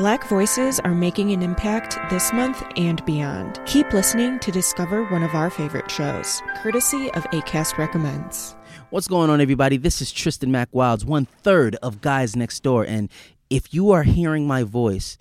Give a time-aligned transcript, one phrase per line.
[0.00, 3.60] Black voices are making an impact this month and beyond.
[3.66, 8.56] Keep listening to discover one of our favorite shows, courtesy of ACAST Recommends.
[8.88, 9.76] What's going on, everybody?
[9.76, 12.84] This is Tristan Mack Wilds, one third of Guys Next Door.
[12.84, 13.10] And
[13.50, 15.18] if you are hearing my voice,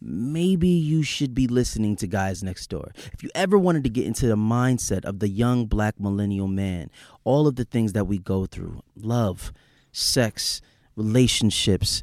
[0.00, 2.90] maybe you should be listening to Guys Next Door.
[3.12, 6.90] If you ever wanted to get into the mindset of the young black millennial man,
[7.22, 9.52] all of the things that we go through love,
[9.92, 10.60] sex,
[10.96, 12.02] relationships,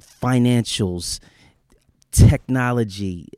[0.00, 1.20] financials,
[2.12, 3.28] technology,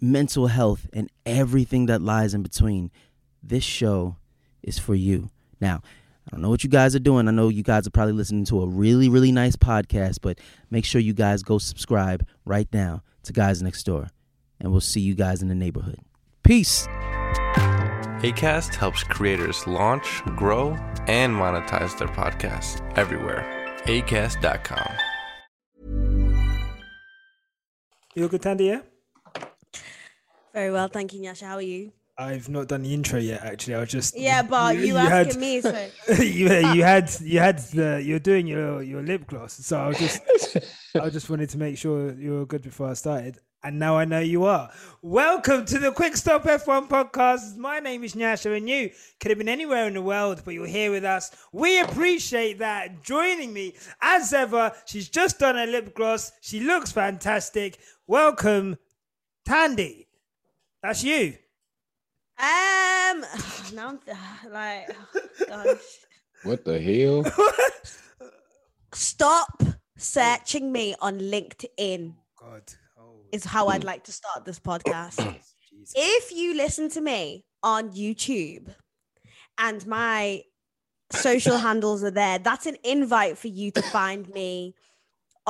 [0.00, 2.90] mental health, and everything that lies in between,
[3.42, 4.16] this show
[4.62, 5.30] is for you.
[5.60, 5.82] Now,
[6.26, 7.28] I don't know what you guys are doing.
[7.28, 10.38] I know you guys are probably listening to a really, really nice podcast, but
[10.70, 14.10] make sure you guys go subscribe right now to Guys Next Door.
[14.60, 15.98] And we'll see you guys in the neighborhood.
[16.42, 16.86] Peace.
[18.22, 20.72] ACAST helps creators launch, grow,
[21.06, 23.46] and monetize their podcasts everywhere.
[23.86, 25.09] ACAST.com.
[28.14, 28.66] You all good, Thandie?
[28.66, 28.80] Yeah.
[30.52, 31.46] Very well, thank you, Nyasha.
[31.46, 31.92] How are you?
[32.18, 33.42] I've not done the intro yet.
[33.44, 37.58] Actually, I was just Yeah, but you, asking me, so you you had you had
[37.58, 40.20] the you're doing your your lip gloss, so I was just
[41.00, 44.04] I just wanted to make sure you were good before I started, and now I
[44.04, 44.70] know you are.
[45.00, 47.56] Welcome to the Quick Stop F1 podcast.
[47.56, 50.66] My name is Nyasha, and you could have been anywhere in the world, but you're
[50.66, 51.30] here with us.
[51.52, 53.02] We appreciate that.
[53.02, 56.32] Joining me as ever, she's just done her lip gloss.
[56.42, 57.78] She looks fantastic.
[58.10, 58.76] Welcome,
[59.48, 60.06] Thandie.
[60.82, 61.34] That's you.
[62.40, 62.44] um,
[63.72, 64.16] now I'm th-
[64.50, 65.78] like, oh, gosh,
[66.42, 67.24] What the hell?
[68.92, 69.62] stop
[69.96, 72.14] searching me on LinkedIn.
[72.36, 72.62] God.
[72.98, 75.36] Oh, Is how I'd like to start this podcast.
[75.94, 78.74] if you listen to me on YouTube
[79.56, 80.42] and my
[81.12, 84.74] social handles are there, that's an invite for you to find me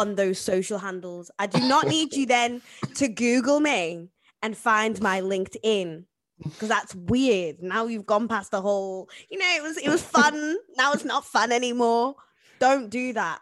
[0.01, 1.31] on those social handles.
[1.39, 2.63] I do not need you then
[2.97, 4.09] to Google me
[4.43, 6.05] and find my LinkedIn
[6.43, 7.63] because that's weird.
[7.63, 10.57] Now you've gone past the whole, you know, it was it was fun.
[10.77, 12.15] now it's not fun anymore.
[12.59, 13.41] Don't do that.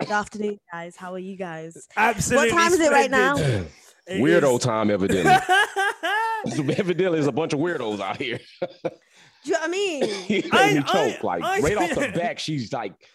[0.00, 0.96] Good afternoon, guys.
[0.96, 1.86] How are you guys?
[1.96, 2.52] Absolutely.
[2.52, 3.36] what time is it right now?
[3.36, 3.68] splendid.
[4.08, 5.30] It Weirdo is- time, evidently.
[6.74, 8.40] evidently, there's a bunch of weirdos out here.
[8.60, 8.90] Do
[9.44, 10.02] you know what I mean?
[10.28, 11.22] you I- made I- choke.
[11.22, 13.06] Like I- right off the back, she's like ch-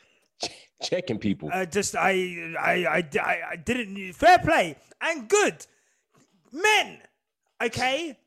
[0.82, 1.50] checking people.
[1.52, 5.66] Uh, just I, I I I I didn't fair play and good
[6.52, 7.00] men.
[7.64, 8.18] Okay,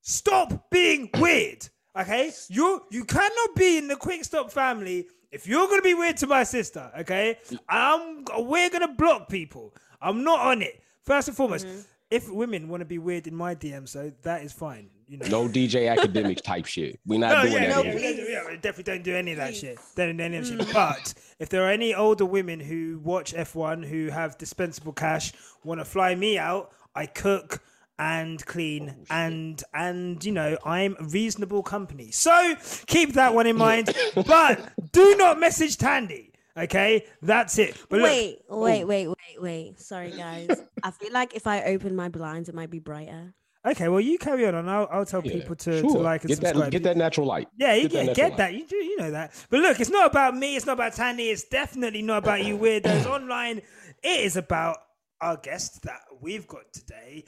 [0.00, 1.68] stop being weird.
[1.98, 6.16] Okay, you you cannot be in the quick stop family if you're gonna be weird
[6.18, 6.90] to my sister.
[7.00, 7.38] Okay,
[7.68, 9.74] I'm we're gonna block people.
[10.00, 10.82] I'm not on it.
[11.04, 11.66] First and foremost,
[12.10, 14.90] if women want to be weird in my DM, so that is fine.
[15.08, 15.26] You know.
[15.26, 16.98] No DJ Akademiks type shit.
[17.06, 17.94] We're not No, doing yeah, that no, here.
[17.94, 19.78] we don't yeah, we definitely don't do any of that shit.
[19.94, 20.68] Don't do any of that shit.
[20.68, 20.72] Mm.
[20.72, 25.80] But if there are any older women who watch F1 who have dispensable cash, want
[25.80, 27.62] to fly me out, I cook
[27.98, 32.10] and clean oh, and and you know I'm reasonable company.
[32.10, 32.56] So
[32.86, 33.94] keep that one in mind.
[34.26, 36.30] but do not message Thandie.
[36.56, 37.76] Okay, that's it.
[37.90, 38.86] But look, wait, wait, oh.
[38.86, 39.80] wait, wait, wait.
[39.80, 40.48] Sorry, guys.
[40.82, 43.34] I feel like if I open my blinds, it might be brighter.
[43.66, 45.90] Okay, well you carry on, and I'll, I'll tell Yeah, people to, sure.
[45.90, 46.64] to like and get subscribe.
[46.66, 47.48] that, get that natural light.
[47.56, 48.54] Yeah, you Get that get, natural get that.
[48.54, 49.46] You do, you know that.
[49.50, 50.54] But look, it's not about me.
[50.56, 51.32] It's not about Thandie.
[51.32, 53.58] It's definitely not about you weirdos online.
[54.04, 54.76] It is about
[55.20, 57.24] our guest that we've got today.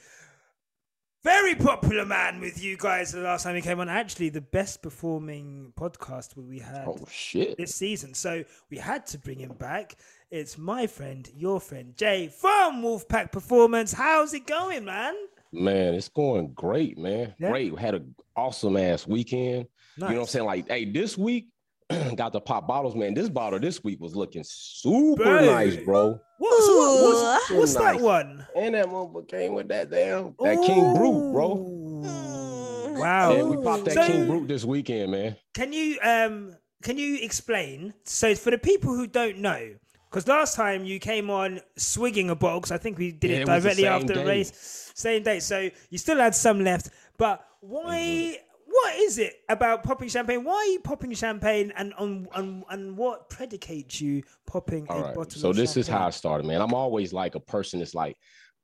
[1.25, 3.89] Very popular man with you guys the last time he came on.
[3.89, 7.57] Actually, the best performing podcast we had Oh shit!
[7.59, 8.15] this season.
[8.15, 9.97] So we had to bring him back.
[10.31, 13.93] It's my friend, your friend, Jay from Wolfpack Performance.
[13.93, 15.17] How's it going, man?
[15.53, 17.35] Man, it's going great, man.
[17.39, 17.51] Yeah?
[17.51, 17.75] Great.
[17.75, 19.67] We had an awesome ass weekend.
[19.97, 20.45] You know what I'm saying?
[20.47, 21.49] Like, hey, this week
[22.17, 23.15] got to pop bottles, man.
[23.15, 25.47] This bottle this week was looking super Bro.
[25.47, 26.21] nice, bro.
[26.39, 27.57] What's, what- what's, Ooh.
[27.59, 28.47] what's that one?
[28.55, 31.57] And that motherfucker came with that damn that King Brute, bro.
[31.57, 33.01] Ooh.
[33.01, 33.33] Wow.
[33.33, 35.37] Yeah, we popped that So- King Brute this weekend, man.
[35.55, 37.95] Can you um can you explain?
[38.05, 39.75] So for the people who don't know,
[40.11, 43.37] because last time you came on swigging a bottle, 'cause I think we did Yeah,
[43.39, 44.53] it the directly after the race,
[44.95, 45.41] same day.
[45.41, 47.97] So you still had some left, but why?
[47.97, 48.43] Mm-hmm.
[48.71, 50.45] What is it about popping champagne?
[50.45, 55.03] Why are you popping champagne, and on and, and what predicates you popping All a
[55.05, 55.15] right.
[55.15, 55.41] bottle?
[55.41, 56.61] So this is how I started, man.
[56.61, 58.17] I'm always like a person that's like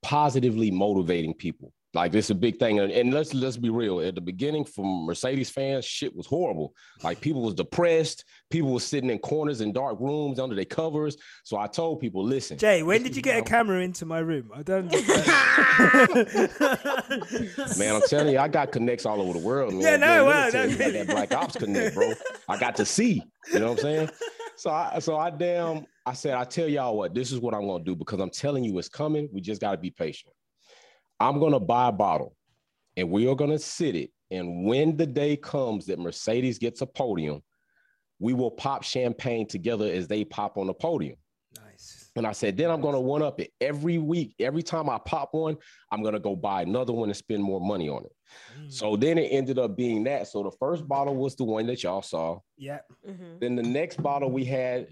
[0.03, 1.73] positively motivating people.
[1.95, 2.81] Like this is a big thing.
[2.81, 4.01] And, and let's let's be real.
[4.01, 6.73] At the beginning, from Mercedes fans, shit was horrible.
[7.01, 8.25] Like people was depressed.
[8.49, 11.15] People was sitting in corners in dark rooms under their covers.
[11.45, 12.57] So I told people, listen.
[12.57, 14.51] Jay, when did you get a camera into my room?
[14.53, 14.93] I don't.
[15.79, 17.79] understand.
[17.79, 19.81] Man, I'm telling you, I got connects all over the world, man.
[19.81, 22.11] Yeah, no, Being well, military, that's- got that Black Ops connect, bro.
[22.49, 23.23] I got to see.
[23.53, 24.09] You know what I'm saying?
[24.57, 27.67] So I so I damn I said, I tell y'all what, this is what I'm
[27.67, 29.29] gonna do because I'm telling you it's coming.
[29.31, 30.33] We just gotta be patient.
[31.19, 32.35] I'm gonna buy a bottle
[32.97, 34.11] and we are gonna sit it.
[34.31, 37.41] And when the day comes that Mercedes gets a podium,
[38.19, 41.17] we will pop champagne together as they pop on the podium.
[41.63, 42.11] Nice.
[42.15, 44.35] And I said, then I'm gonna one up it every week.
[44.39, 45.57] Every time I pop one,
[45.91, 48.11] I'm gonna go buy another one and spend more money on it.
[48.59, 48.71] Mm.
[48.71, 50.27] So then it ended up being that.
[50.27, 52.39] So the first bottle was the one that y'all saw.
[52.57, 52.79] Yeah.
[53.07, 53.39] Mhm.
[53.39, 54.87] Then the next bottle we had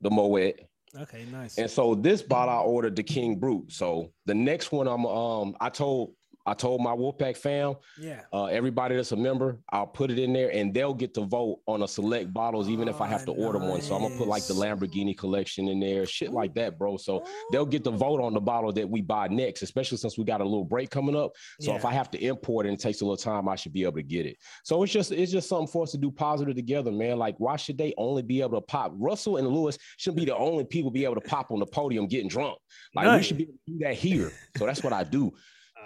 [0.00, 0.60] the Moet.
[1.02, 1.24] Okay.
[1.30, 1.58] Nice.
[1.58, 3.72] And so this bottle I ordered the King Brute.
[3.72, 6.12] So the next one I'm um I told
[6.46, 8.22] I told my Wolfpack fam, yeah.
[8.32, 11.60] uh, everybody that's a member, I'll put it in there and they'll get to vote
[11.66, 13.80] on a select bottles, even if I have to Oh, order one.
[13.82, 14.56] So I'm gonna put like the.
[14.56, 16.96] Lamborghini collection in there, shit like that, bro.
[16.96, 20.24] So they'll get to vote on the bottle that we buy next, especially since we
[20.24, 21.32] got a little break coming up.
[21.60, 23.72] So if I have to import it and it takes a little time, I should
[23.72, 24.36] be able to get it.
[24.64, 27.18] So it's just it's just something for us to do positive together, man.
[27.18, 28.92] Like why should they only be able to pop?
[28.96, 32.06] Russell and Lewis shouldn't be the only people be able to pop on the podium
[32.06, 32.58] getting drunk.
[32.94, 34.32] Like we should be able to do that here.
[34.56, 35.32] So that's what I do.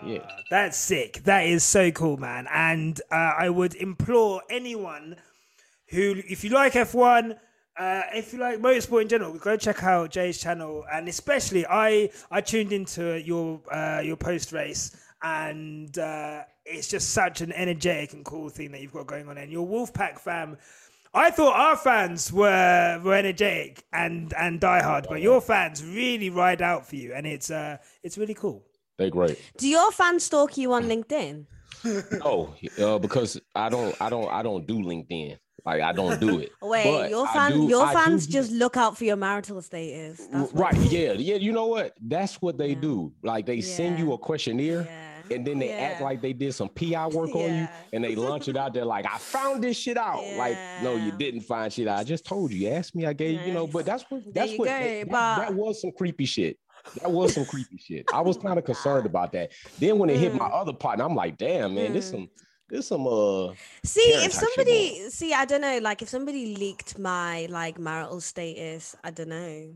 [0.05, 0.29] Yeah.
[0.51, 1.23] That's sick.
[1.25, 2.47] That is so cool, man.
[2.53, 5.17] And uh, I would implore anyone
[5.89, 7.37] who, if you like F1,
[7.79, 10.85] uh, if you like motorsport in general, go check out Jay's channel.
[10.93, 17.11] And especially, I I tuned into your uh, your post race, and uh, it's just
[17.11, 19.39] such an energetic and cool thing that you've got going on.
[19.39, 20.59] And your Wolfpack fam.
[21.13, 26.63] I thought our fans were, were energetic and and diehard, but your fans really ride
[26.63, 28.63] out for you, and it's uh it's really cool.
[29.01, 29.41] They great.
[29.57, 31.47] Do your fans stalk you on LinkedIn?
[32.23, 35.39] No, uh, because I don't, I don't, I don't do LinkedIn.
[35.65, 36.51] Like I don't do it.
[36.61, 39.17] Wait, But your I fan, do- your I fans do- just look out for your
[39.17, 40.27] marital status.
[40.31, 40.91] That's what- right?
[40.91, 41.37] Yeah, yeah.
[41.37, 41.95] You know what?
[42.03, 42.81] That's what they Yeah.
[42.83, 43.13] do.
[43.23, 44.83] Like they send you a questionnaire.
[44.83, 45.07] Yeah.
[45.37, 48.49] And then they act like they did some PI work on you, and they launch
[48.49, 50.25] it out there like I found this shit out.
[50.37, 52.01] Like, no, you didn't find shit out.
[52.01, 52.67] I just told you.
[52.69, 53.67] You asked me, I gave you know.
[53.69, 56.59] But that's what that's what that, but- that was some creepy shit.
[57.01, 58.07] That was some creepy shit.
[58.13, 59.51] I was kind of concerned about that.
[59.79, 62.11] Then when it hit my other partner, I'm like, damn, man, this Mm.
[62.11, 62.31] some
[62.69, 67.47] this some uh See, if somebody, see, I don't know, like if somebody leaked my
[67.51, 69.75] like marital status, I don't know,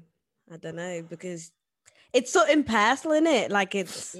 [0.53, 1.51] I don't know because
[2.13, 3.51] it's so impersonal, in it?
[3.51, 4.15] Like it's,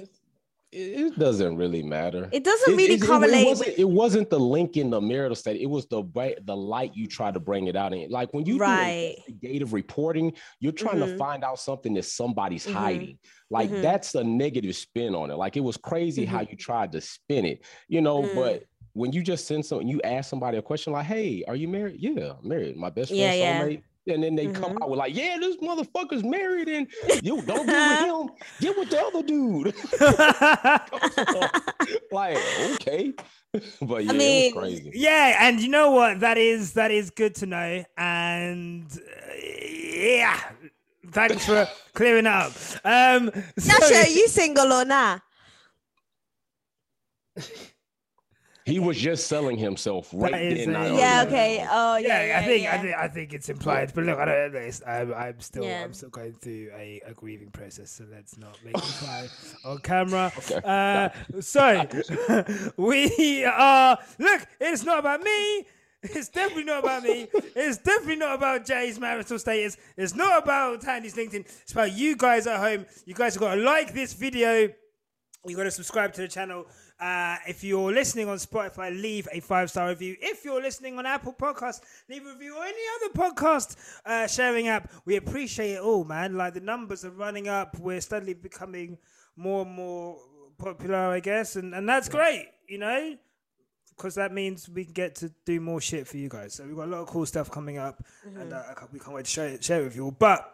[0.75, 2.29] it, doesn't really matter.
[2.31, 3.45] it doesn't It- really it- correlate.
[3.45, 5.61] It wasn't, it wasn't the link in the marital state.
[5.61, 8.09] It was the way the light you try to bring it out in.
[8.09, 9.15] Like when you Right.
[9.17, 11.11] do investigative reporting, you're trying Mhm.
[11.13, 12.73] to find out something that somebody's Mhm.
[12.73, 13.19] hiding.
[13.49, 13.81] Like Mhm.
[13.81, 15.35] that's a negative spin on it.
[15.35, 18.23] Like it was crazy how you tried to spin it, you know.
[18.23, 18.35] Mm.
[18.35, 18.63] But
[18.93, 21.97] when you just send some, you ask somebody a question like, "Hey, are you married?"
[21.99, 22.75] Yeah, I'm married.
[22.77, 23.77] My best friend, Yeah, yeah.
[24.07, 24.13] Soulmate.
[24.13, 24.81] And then they come Mhm.
[24.83, 26.87] out with like, "Yeah, this motherfucker's married, and
[27.23, 28.35] you don't get with him.
[28.61, 29.73] Get with the other dude."
[32.11, 32.37] like,
[32.75, 33.13] okay.
[33.81, 34.91] but yeah, mean, it was crazy.
[34.93, 36.19] Yeah, and you know what?
[36.19, 37.83] That is that is good to know.
[37.97, 40.39] And uh, yeah,
[41.11, 42.51] thanks for clearing up.
[42.83, 45.21] Um, so- Nyasha, are you single or not?
[48.65, 50.73] He was just selling himself right is then.
[50.73, 51.27] Yeah, earlier.
[51.27, 51.67] okay.
[51.69, 52.07] Oh, yeah.
[52.07, 52.73] yeah, yeah, I think yeah.
[52.73, 53.91] I think I think it's implied.
[53.93, 54.81] But look, I don't know this.
[54.87, 55.83] I'm, I'm still Yeah.
[55.83, 59.27] I'm still going through a, a grieving process, so let's not make it cry
[59.65, 60.31] on camera.
[60.51, 60.61] Okay.
[60.63, 61.09] Uh,
[61.41, 61.85] so
[62.77, 63.99] we are.
[64.17, 65.65] Look, it's not about me.
[66.01, 67.27] It's definitely not about me.
[67.55, 69.77] It's definitely not about Jay's marital status.
[69.95, 71.45] It's not about Thandie's LinkedIn.
[71.61, 72.85] It's about you guys at home.
[73.05, 74.69] You guys have got to like this video.
[75.47, 76.65] You got to subscribe to the channel.
[76.99, 80.15] Uh, if you're listening on Spotify, leave a five star review.
[80.21, 83.75] If you're listening on Apple Podcasts, leave a review or any other podcast
[84.05, 84.89] uh, sharing app.
[85.03, 86.35] We appreciate it all, man.
[86.37, 87.77] Like the numbers are running up.
[87.79, 88.97] We're steadily becoming
[89.35, 90.17] more and more
[90.57, 93.17] popular, I guess, and and that's great, you know,
[93.89, 96.53] because that means we can get to do more shit for you guys.
[96.53, 99.13] So we've got a lot of cool stuff coming up, and uh, can't- we can't
[99.13, 100.11] wait to share it, share it with you all.
[100.11, 100.49] But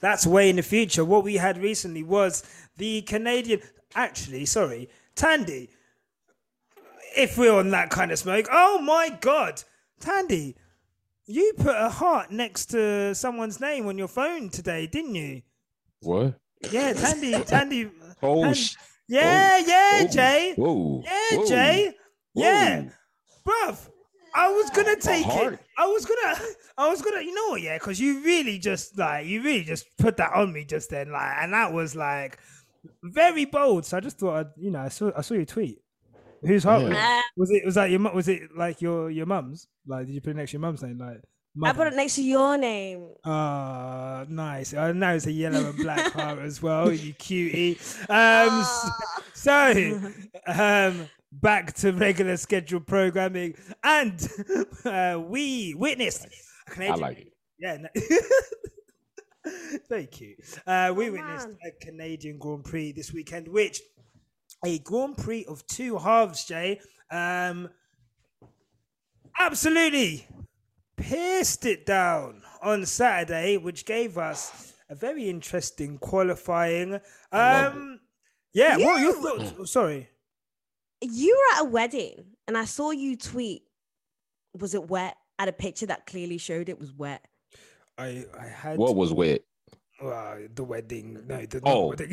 [0.00, 1.02] that's way in the future.
[1.04, 2.42] What we had recently was
[2.76, 3.62] the Canadian.
[3.94, 4.88] Actually, sorry,
[5.20, 5.68] Thandie.
[7.16, 9.62] If we're on that kind of smoke, oh my god,
[10.00, 10.54] Thandie,
[11.26, 15.42] you put a heart next to someone's name on your phone today, didn't you?
[16.00, 16.34] What?
[16.70, 17.90] Yeah, Thandie, Thandie.
[18.22, 18.74] Oh, Tan- sh-
[19.08, 20.54] yeah, yeah, whoa, Jay.
[20.56, 21.02] Whoa.
[21.04, 21.94] Yeah, whoa, Jay.
[22.34, 22.90] Yeah, whoa.
[23.46, 23.88] bruv.
[24.32, 25.58] I was gonna take it.
[25.76, 26.38] I was gonna.
[26.78, 27.20] I was gonna.
[27.20, 27.60] You know what?
[27.60, 31.10] Yeah, because you really just like you really just put that on me just then,
[31.10, 32.38] like, and that was like
[33.02, 33.84] very bold.
[33.86, 35.78] So I just thought, I'd, you know, I saw I saw your tweet.
[36.42, 36.96] Whose heart was, it?
[36.96, 37.64] Uh, was it?
[37.66, 38.00] Was that your?
[38.00, 39.68] mu- Was it like your your mum's?
[39.86, 40.98] Like, did you put it next to your mum's name?
[40.98, 41.20] Like,
[41.64, 43.08] I put it next to your name.
[43.24, 44.72] Ah, nice.
[44.72, 46.90] I know it's a yellow and black heart as well.
[46.92, 47.72] You cutie.
[48.08, 48.90] Um, s-
[49.34, 50.00] so,
[50.46, 54.26] um, back to regular scheduled programming, and
[54.86, 56.24] uh, we witnessed.
[56.24, 56.28] a
[56.70, 57.32] I Canadian- like it.
[57.58, 57.76] Yeah.
[57.76, 57.88] no-
[59.88, 60.38] Very cute.
[60.66, 61.58] Uh, we Oh, witnessed man.
[61.66, 63.80] a Canadian Grand Prix this weekend, which
[64.64, 66.80] a Grand Prix of two halves, Jay.
[67.10, 67.70] Um,
[69.38, 70.26] absolutely
[70.96, 77.00] pierced it down on Saturday, which gave us a very interesting qualifying.
[77.32, 78.00] Um,
[78.52, 79.54] yeah, what are your You- thoughts?
[79.58, 80.08] Oh, sorry.
[81.02, 83.62] You were at a wedding and I saw you tweet,
[84.52, 85.16] was it wet?
[85.38, 87.24] At a picture that clearly showed it was wet.
[88.00, 89.42] I, I had What was wet?
[90.02, 91.18] well, the wedding.
[91.28, 92.08] No, the Oh, wedding.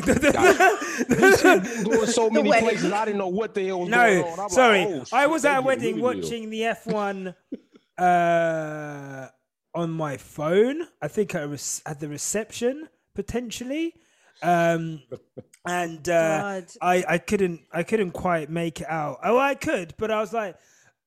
[1.84, 2.68] Going so many wedding.
[2.70, 4.32] places, I didn't know what the hell was going on.
[4.34, 4.84] I'm like, sorry.
[4.86, 6.22] oh, I was at a wedding really real.
[6.22, 7.34] watching the F1
[7.98, 9.28] uh,
[9.74, 10.88] on my phone.
[11.02, 13.94] I think at, a rec- at the reception potentially,
[14.44, 15.02] um,
[15.66, 19.20] and uh, I I couldn't I couldn't quite make it out.
[19.24, 20.56] Oh, I could, but I was like.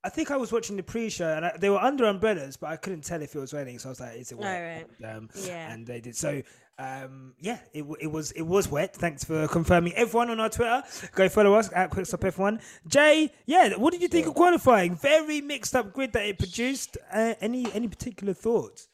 [0.03, 2.77] I think I was watching the pre-show and I, they were under umbrellas, but I
[2.77, 3.79] couldn't tell if it was raining.
[3.79, 5.73] So I was like, "Is it wet?" Um, Yeah.
[5.73, 6.17] And they did.
[6.17, 6.43] So
[6.79, 8.97] um, yeah, it, it was it was wet.
[8.97, 9.93] Thanks for confirming.
[9.95, 10.83] Everyone on our Twitter,
[11.15, 12.63] go follow us at Quickstop F1.
[12.89, 14.95] Jay, yeah, what did you think of qualifying?
[14.97, 16.97] Very mixed up grid that it produced.
[17.13, 18.89] Uh, any any particular thoughts?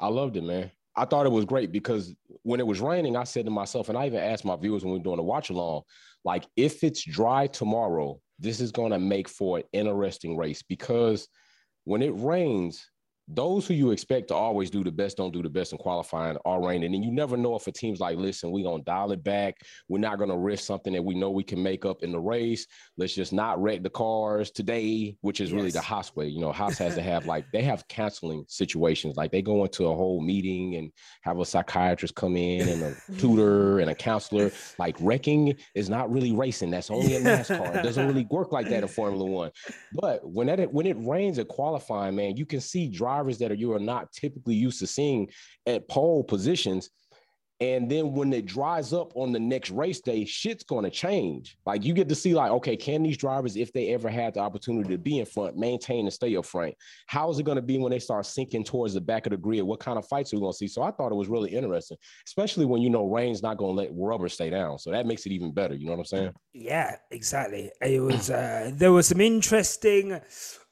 [0.00, 0.70] I loved it, man.
[0.96, 3.98] I thought it was great because when it was raining, I said to myself, and
[3.98, 5.82] I even asked my viewers when we were doing a watch along,
[6.24, 11.28] like if it's dry tomorrow, this is going to make for an interesting race because
[11.84, 12.90] when it rains,
[13.28, 16.36] those who you expect to always do the best don't do the best in qualifying
[16.44, 16.84] are raining.
[16.86, 19.24] And then you never know if a team's like, listen, we're going to dial it
[19.24, 19.56] back.
[19.88, 22.20] We're not going to risk something that we know we can make up in the
[22.20, 22.66] race.
[22.96, 25.84] Let's just not wreck the cars today, which is really the Yes.
[25.84, 26.28] Haas way.
[26.28, 29.16] You know, Haas has to have like, they have canceling situations.
[29.16, 30.92] Like they go into a whole meeting and
[31.22, 34.52] have a psychiatrist come in and a tutor and a counselor.
[34.78, 36.70] Like wrecking is not really racing.
[36.70, 37.76] That's only in NASCAR.
[37.76, 39.50] It doesn't really work like that in Formula One.
[39.92, 43.54] But when that when it rains at qualifying, man, you can see drivers that are
[43.54, 45.30] you are not typically used to seeing
[45.66, 46.90] at pole positions.
[47.60, 51.56] And then when it dries up on the next race day, shit's gonna change.
[51.64, 54.40] Like you get to see, like, okay, can these drivers, if they ever had the
[54.40, 56.74] opportunity to be in front, maintain and stay up front?
[57.06, 59.62] How is it gonna be when they start sinking towards the back of the grid?
[59.62, 60.68] What kind of fights are we gonna see?
[60.68, 61.96] So I thought it was really interesting,
[62.26, 64.78] especially when you know rain's not gonna let rubber stay down.
[64.78, 65.74] So that makes it even better.
[65.74, 66.32] You know what I'm saying?
[66.52, 67.70] Yeah, exactly.
[67.80, 70.20] It was uh, there was some interesting.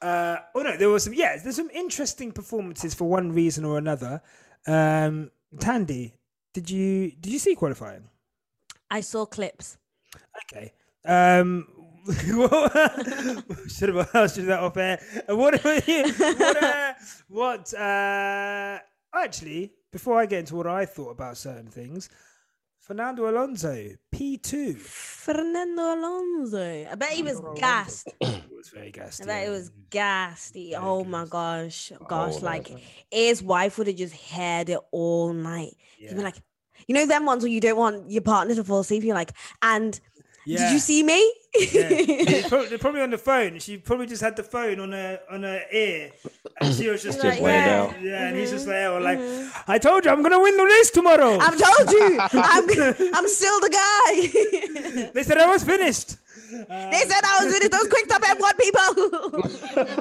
[0.01, 1.15] Uh, oh no, there was some.
[1.15, 4.21] Yeah, there's some interesting performances for one reason or another.
[4.67, 6.13] Um, Tandy,
[6.55, 8.05] did you did you see qualifying?
[8.89, 9.77] I saw clips.
[10.43, 10.71] Okay.
[11.03, 11.67] Um,
[13.67, 14.99] should have asked you that off air.
[15.27, 15.61] What?
[15.65, 15.89] What?
[16.63, 16.93] Uh,
[17.27, 18.79] what uh,
[19.13, 22.09] actually, before I get into what I thought about certain things,
[22.85, 26.87] Fernando Alonso P two Fernando Alonso.
[26.91, 28.07] I bet he was gassed.
[28.21, 29.21] It was very gassed.
[29.23, 30.71] I bet it was gassy.
[30.71, 31.91] Very Oh my gosh.
[32.07, 35.73] Gosh, Oh, like that's- his wife would have just had it all night.
[35.97, 36.13] He'd Yeah.
[36.15, 36.35] be like,
[36.87, 39.03] you know, them ones where you don't want your partner to fall asleep.
[39.03, 39.99] You're like, and
[40.45, 40.59] Yeah.
[40.59, 41.33] did you see me?
[41.57, 41.89] Yeah.
[41.89, 43.59] They're prob- they're probably on the phone.
[43.59, 46.11] She probably just had the phone on her on her ear,
[46.61, 47.65] and she was just, She's like, laying yeah.
[47.91, 47.95] down.
[48.03, 49.51] yeah, and he's just Mhm, there, or like, mhm.
[49.67, 51.37] I told you, I'm gonna win the race tomorrow.
[51.39, 52.69] I've told you, I'm,
[53.15, 55.09] I'm still the guy.
[55.13, 56.17] they said I was finished.
[56.51, 59.95] they said I was with those Quick Stop F1 people.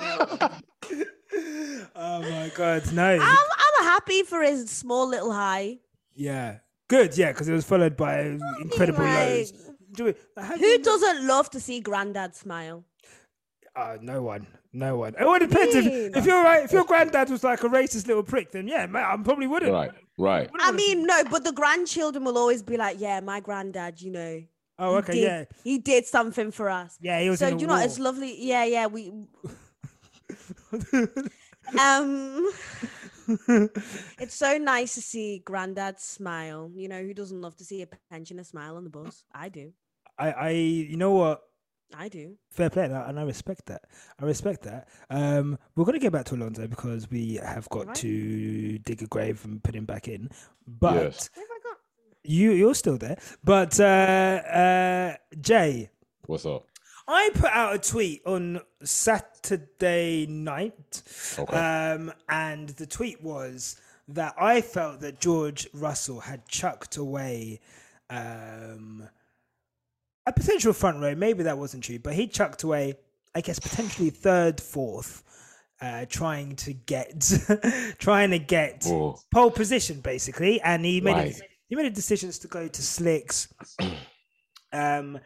[1.96, 3.12] Oh my god, no.
[3.14, 5.78] I'm, I'm happy for his small little high.
[6.14, 6.58] Yeah,
[6.88, 7.16] good.
[7.16, 8.20] Yeah, because it was followed by
[8.60, 9.63] incredible like- lows.
[9.94, 10.20] Do it.
[10.36, 12.84] Who you- doesn't love to see Granddad smile?
[13.76, 14.46] Uh, no one.
[14.72, 15.14] No one.
[15.18, 15.92] It would depends if, Me.
[16.18, 19.04] if your right, if your granddad was like a racist little prick, then yeah, man,
[19.04, 19.72] I probably wouldn't.
[19.72, 20.50] Right, right.
[20.60, 24.42] I mean, no, but the grandchildren will always be like, "Yeah, my granddad, you know,
[24.78, 27.20] Oh, he okay, did, yeah, he did something for us." yeah.
[27.20, 28.36] He was So in do the you know, it's lovely.
[28.44, 28.86] Yeah, yeah.
[28.86, 29.10] We
[31.80, 32.50] um,
[34.18, 36.70] it's so nice to see Granddad smile.
[36.74, 39.24] You know, who doesn't love to see a pensioner smile on the bus?
[39.32, 39.72] I do.
[40.18, 41.42] I, I, you know what?
[41.96, 42.36] I do.
[42.50, 43.82] Fair play, and I, and I respect that.
[44.20, 44.88] I respect that.
[45.10, 47.96] Um, we're gonna get back to Alonso because we have got Right.
[47.96, 50.28] to dig a grave and put him back in.
[50.66, 51.30] But Yes.
[51.34, 51.78] What have I got?
[52.24, 53.16] you, you're still there.
[53.44, 55.90] But uh, uh, Jay,
[56.26, 56.64] What's up?
[57.06, 61.02] I put out a tweet on Saturday night,
[61.38, 61.56] Okay.
[61.56, 63.76] um, and the tweet was
[64.08, 67.60] that I felt that George Russell had chucked away
[68.10, 69.08] um,
[70.26, 71.14] a potential front row.
[71.14, 72.94] Maybe that wasn't true, but he chucked away,
[73.34, 75.22] I guess, potentially third, fourth,
[75.80, 77.30] uh, trying to get,
[77.98, 79.18] trying to get Whoa.
[79.32, 81.34] pole position basically, and he made Right.
[81.40, 83.52] a, he made a decisions to go to slicks,
[84.72, 85.18] um,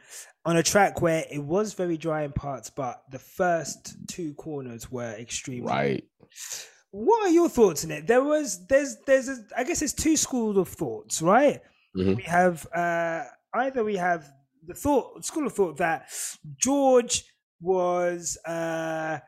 [0.44, 4.90] on a track where it was very dry in parts, but the first two corners
[4.90, 6.04] were extremely Right.
[6.90, 8.06] what are your thoughts on it?
[8.06, 11.60] There was there's there's a, I guess there's two schools of thoughts, right?
[11.96, 12.16] Mhm.
[12.16, 13.24] We have uh
[13.54, 14.30] either we have
[14.68, 16.08] the thought school of thought that
[16.56, 17.24] George
[17.60, 19.18] was uh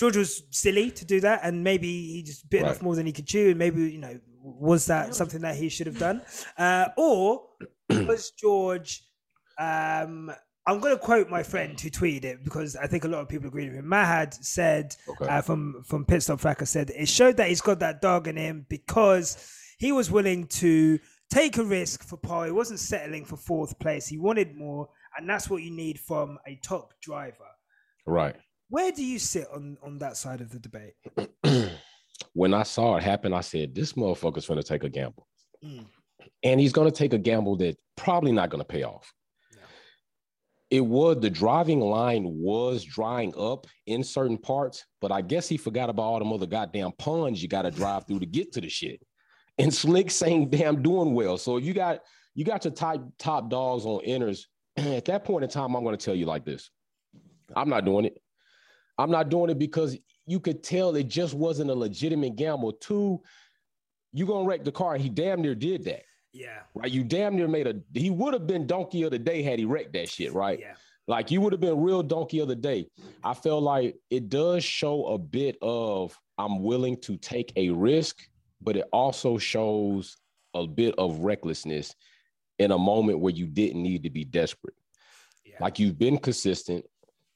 [0.00, 2.70] George was silly to do that, and maybe he just bit Right.
[2.70, 5.68] off more than he could chew, and maybe you know was that something that he
[5.68, 6.20] should have done,
[6.58, 7.48] uh, or
[7.90, 9.04] was George?
[9.58, 10.32] Um,
[10.66, 13.28] I'm going to quote my friend who tweeted it because I think a lot of
[13.28, 13.84] people agree with him.
[13.86, 15.26] Mahad said Okay.
[15.26, 18.36] uh, from from Pit Stop Fracker said it showed that he's got that dog in
[18.36, 19.36] him because
[19.78, 20.98] he was willing to
[21.34, 22.44] take a risk for Paul.
[22.44, 24.06] He wasn't settling for fourth place.
[24.06, 27.50] He wanted more, and that's what you need from a top driver.
[28.06, 28.36] Right.
[28.68, 30.94] Where do you sit on on that side of the debate?
[32.32, 35.26] when I saw it happen, I said, this motherfucker's gonna take a gamble.
[35.64, 35.86] Mm.
[36.42, 39.12] And he's gonna take a gamble that probably not gonna pay off.
[40.70, 45.56] It was the driving line was drying up in certain parts, but I guess he
[45.56, 48.68] forgot about all them other goddamn ponds you gotta drive through to get to the
[48.68, 49.00] shit.
[49.58, 51.38] And Slick saying, damn doing well.
[51.38, 52.00] So if you got
[52.34, 54.46] you got your top top dogs on inners,
[54.76, 56.70] at that point in time, I'm gonna tell you like this.
[57.54, 58.20] I'm not doing it.
[58.98, 59.96] I'm not doing it because
[60.26, 62.72] you could tell it just wasn't a legitimate gamble.
[62.72, 63.20] Two,
[64.12, 64.96] you gonna wreck the car.
[64.96, 66.90] He damn near did that, Yeah, right?
[66.90, 67.76] You damn near made a.
[67.92, 70.58] He would have been donkey of the day had he wrecked that shit, right?
[70.58, 70.74] yeah,
[71.06, 72.88] Like you would have been real donkey of the day.
[73.22, 78.26] I feel like it does show a bit of I'm willing to take a risk,
[78.64, 80.16] but it also shows
[80.54, 81.94] a bit of recklessness
[82.58, 84.74] in a moment where you didn't need to be desperate.
[85.44, 85.56] yeah.
[85.60, 86.84] Like you've been consistent.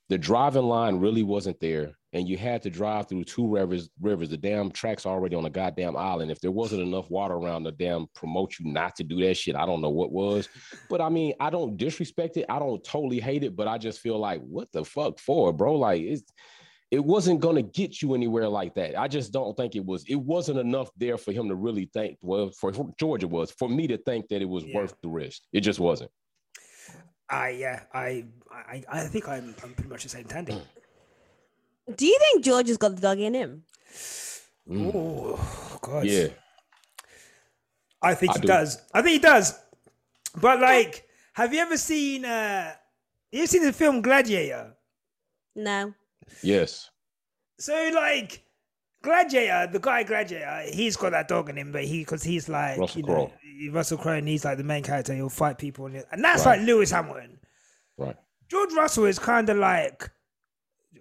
[0.08, 3.90] The driving line really wasn't there, and you had to drive through two rivers.
[4.00, 6.30] Rivers, the damn track's already on a goddamn island.
[6.30, 9.54] If there wasn't enough water around to damn promote you not to do that shit,
[9.54, 10.48] I don't know what was.
[10.88, 12.46] But I mean, I don't disrespect it.
[12.48, 15.74] I don't totally hate it, but I just feel like, what the fuck for, bro?
[15.74, 16.22] Like it's
[16.90, 18.98] it wasn't gonna get you anywhere like that.
[18.98, 20.04] I just don't think it was.
[20.08, 22.16] It wasn't enough there for him to really think.
[22.22, 24.76] Well, for Georgia was for me to think that it was Yeah.
[24.76, 25.42] worth the risk.
[25.52, 26.10] It just wasn't.
[27.30, 30.60] I yeah, I I I think I'm I'm pretty much the same tandem.
[31.94, 33.64] Do you think George has got the dog in him?
[34.68, 34.90] Mm.
[34.94, 36.28] Oh God, Yeah.
[38.00, 38.46] I think I he do.
[38.46, 38.80] does.
[38.94, 39.58] I think he does.
[40.40, 42.24] But like, have you ever seen?
[42.24, 42.72] uh
[43.32, 44.74] You ever seen the film Gladiator?
[45.54, 45.92] No.
[46.42, 46.90] Yes.
[47.58, 48.44] So like,
[49.02, 52.78] Gladiator, the guy Gladiator, he's got that dog in him, but he because he's like
[52.78, 53.32] Russell you know Crowe.
[53.72, 55.14] Russell Crowe, and he's like the main character.
[55.14, 56.58] He'll fight people, and, and that's Right.
[56.58, 57.38] like Lewis Hamilton.
[57.96, 58.16] Right.
[58.48, 60.10] George Russell is kind of like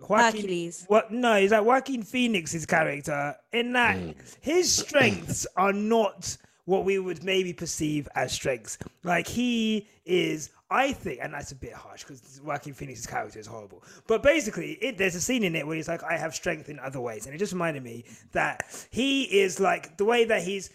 [0.01, 0.85] Joaquin, Hercules.
[0.87, 1.11] What?
[1.11, 4.15] No, he's like Joaquin Phoenix's character in that Mm.
[4.41, 8.77] his strengths are not what we would maybe perceive as strengths.
[9.03, 13.47] Like he is, I think, and that's a bit harsh because Joaquin Phoenix's character is
[13.47, 13.83] horrible.
[14.05, 16.77] But basically, it, there's a scene in it where he's like, "I have strength in
[16.79, 20.69] other ways," and it just reminded me that he is like the way that he's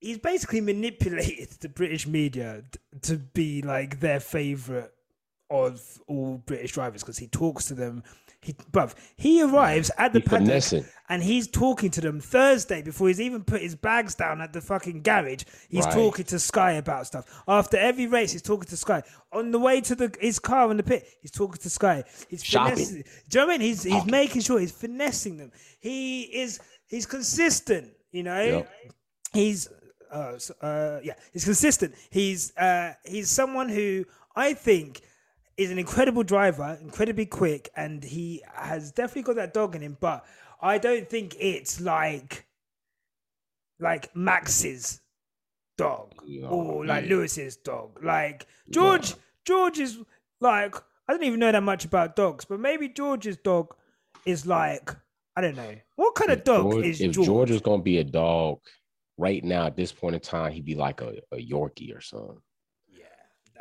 [0.00, 2.62] he's basically manipulated the British media
[3.02, 4.92] to be like their favorite
[5.50, 8.02] of all British drivers because he talks to them.
[8.46, 10.84] He, bruv, he arrives at the He paddock finessing.
[11.08, 14.60] and he's talking to them Thursday before he's even put his bags down at the
[14.60, 15.42] fucking garage.
[15.68, 15.94] He's Right.
[15.94, 17.24] talking to Sky about stuff.
[17.48, 19.02] After every race, he's talking to Sky.
[19.32, 22.04] On the way to the his car in the pit, he's talking to Sky.
[22.28, 22.74] He's Shopping.
[22.76, 23.04] finessing.
[23.28, 23.66] Do you know what I mean?
[23.68, 25.50] He's he's making sure he's finessing them.
[25.80, 27.92] He is he's consistent.
[28.12, 28.72] You know, Yep.
[29.32, 29.68] he's
[30.12, 34.04] uh, uh yeah he's consistent he's uh he's someone who
[34.36, 35.00] i think
[35.56, 39.96] is an incredible driver incredibly quick and he has definitely got that dog in him
[40.00, 40.24] but
[40.60, 42.46] i don't think it's like
[43.80, 45.00] like max's
[45.78, 47.10] dog No, or like yeah.
[47.10, 49.14] lewis's dog like george
[49.44, 49.98] george is
[50.40, 50.74] like
[51.08, 53.74] i don't even know that much about dogs but maybe george's dog
[54.24, 54.90] is like
[55.36, 57.98] i don't know what kind of dog George- is if george, George was gonna be
[57.98, 58.58] a dog
[59.18, 62.38] right now at this point in time, he'd be like a, a Yorkie or something.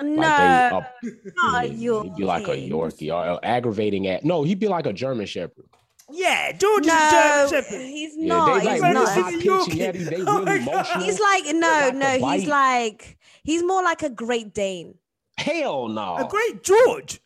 [0.01, 0.15] No.
[0.21, 0.43] Like they
[0.75, 0.95] uh, up,
[1.35, 2.69] not a he'd be like a Yorkie.
[2.69, 5.65] Yorkie or, or aggravating at no, he'd be like a German Shepherd.
[6.11, 8.63] yeah george is a No, german shepherd he's not.
[8.63, 9.15] they he's like He's not.
[9.15, 10.09] really a high Yorkie.
[10.09, 10.67] they Oh really my God.
[10.67, 11.03] emotional.
[11.03, 12.29] He's like no, like no.
[12.31, 14.95] He's like he's more like a Great Dane.
[15.37, 16.17] hell no.
[16.17, 17.19] A great George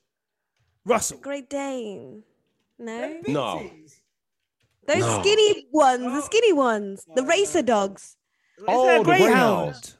[0.85, 1.17] Russell.
[1.19, 2.23] Great Dane.
[2.79, 3.69] No, No.
[4.87, 5.19] those No.
[5.21, 8.15] skinny ones, the skinny ones, the racer dogs.
[8.67, 9.93] Oh, Isn't the Greyhound?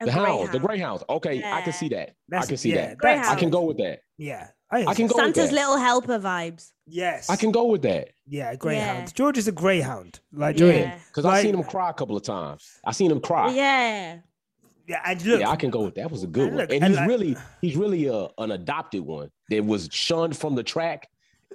[0.00, 0.66] A The hounds, the greyhound.
[0.66, 1.04] greyhounds.
[1.10, 2.14] Okay, I can see that.
[2.32, 2.98] I can see yeah, that.
[3.02, 4.00] that's- I can go with that.
[4.16, 5.54] Yeah, I can go with Santa's that.
[5.54, 6.70] little helper vibes.
[6.86, 8.10] Yes, I can go with that.
[8.26, 9.08] Yeah, Greyhound.
[9.08, 9.12] Yeah.
[9.14, 10.20] George is a Greyhound.
[10.32, 10.98] Like, do you know what I mean?
[10.98, 11.04] Yeah.
[11.08, 12.66] Because Like- I've seen him cry a couple of times.
[12.84, 13.50] I seen him cry.
[13.52, 14.18] Yeah.
[14.86, 16.02] yeah, and look, yeah, I can go with that.
[16.02, 16.60] That was a good and one.
[16.62, 20.36] look, and and he's like- really, he's really a, an adopted one that was shunned
[20.36, 21.08] from the track.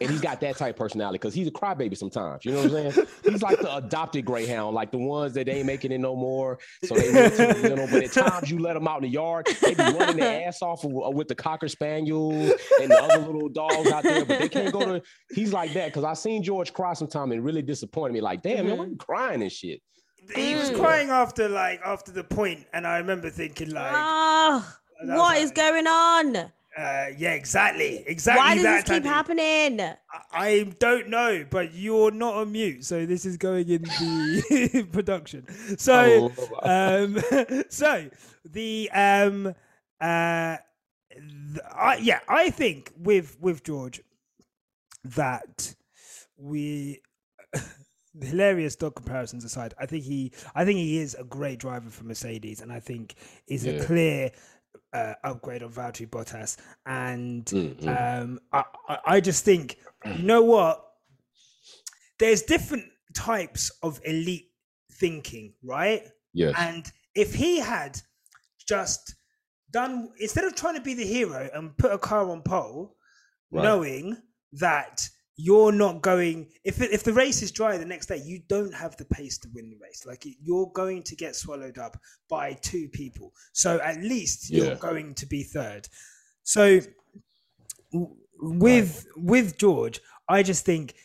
[0.04, 2.46] And he's got that type of personality because he's a crybaby sometimes.
[2.46, 3.08] You know what I'm saying?
[3.24, 6.60] He's like the adopted greyhound, like the ones that ain't making it no more.
[6.84, 9.10] So they, need to, you know, but at times you let them out in the
[9.10, 13.02] yard, they be running their ass off with, uh, with the cocker spaniels and the
[13.02, 15.02] other little dogs out there, but they can't go to.
[15.32, 18.22] He's like that because I seen George cry sometime and really disappointed me.
[18.22, 18.92] Like, damn man, why mm-hmm.
[18.92, 19.82] you crying and shit?
[20.36, 20.80] He was mm.
[20.80, 25.46] crying after like after the point, and I remember thinking like, Ah, That what was
[25.46, 26.52] is going on?
[26.76, 28.40] Uh, yeah, exactly, exactly.
[28.42, 29.08] Why does that this keep Thandie.
[29.08, 29.80] happening?
[29.80, 29.96] I-
[30.36, 35.46] I don't know, but you're not on mute, so this is going in the production.
[35.78, 36.32] So,
[36.64, 38.10] Oh, um, so
[38.46, 39.54] the um,
[40.02, 40.58] uh,
[41.12, 44.02] th- I, yeah, I think with with George
[45.04, 45.76] that
[46.38, 47.02] we.
[48.22, 52.04] hilarious dog comparisons aside, I think he, I think he is a great driver for
[52.04, 53.16] Mercedes, and I think
[53.48, 54.32] is a clear
[54.94, 56.58] uh, upgrade on Valtteri Bottas.
[56.86, 58.22] And Mm, mm.
[58.22, 60.84] um, I, I, I just think, you know what?
[62.20, 64.50] There's different types of elite
[64.94, 66.04] thinking, right?
[66.34, 66.56] yes.
[66.58, 68.00] And if he had
[68.68, 69.16] just
[69.72, 72.96] done instead of trying to be the hero and put a car on pole,
[73.52, 73.64] Right.
[73.64, 74.18] knowing
[74.54, 78.39] that you're not going if it, if the race is dry the next day, you
[78.48, 80.06] don't have the pace to win the race.
[80.06, 81.98] Like you're going to get swallowed up
[82.30, 83.34] by two people.
[83.52, 84.63] So at least Yeah.
[84.65, 85.88] you're going to be third.
[86.43, 86.82] So
[88.39, 90.96] with with George, I just think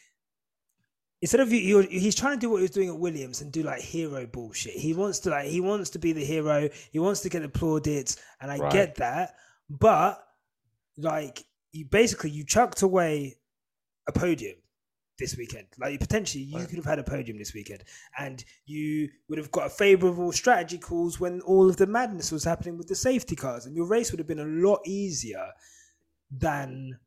[1.20, 3.50] instead of you, you're, he's trying to do what he was doing at Williams and
[3.52, 4.74] do like hero bullshit.
[4.74, 6.68] He wants to like he wants to be the hero.
[6.92, 8.72] He wants to get plaudits, and I Right.
[8.72, 9.34] get that.
[9.70, 10.22] But
[10.96, 13.36] like you basically you chucked away
[14.08, 14.56] a podium
[15.18, 15.66] this weekend.
[15.78, 16.68] Like potentially you Right.
[16.68, 17.84] could have had a podium this weekend,
[18.18, 22.44] and you would have got a favorable strategy calls when all of the madness was
[22.44, 25.52] happening with the safety cars, and your race would have been a lot easier
[26.30, 26.98] than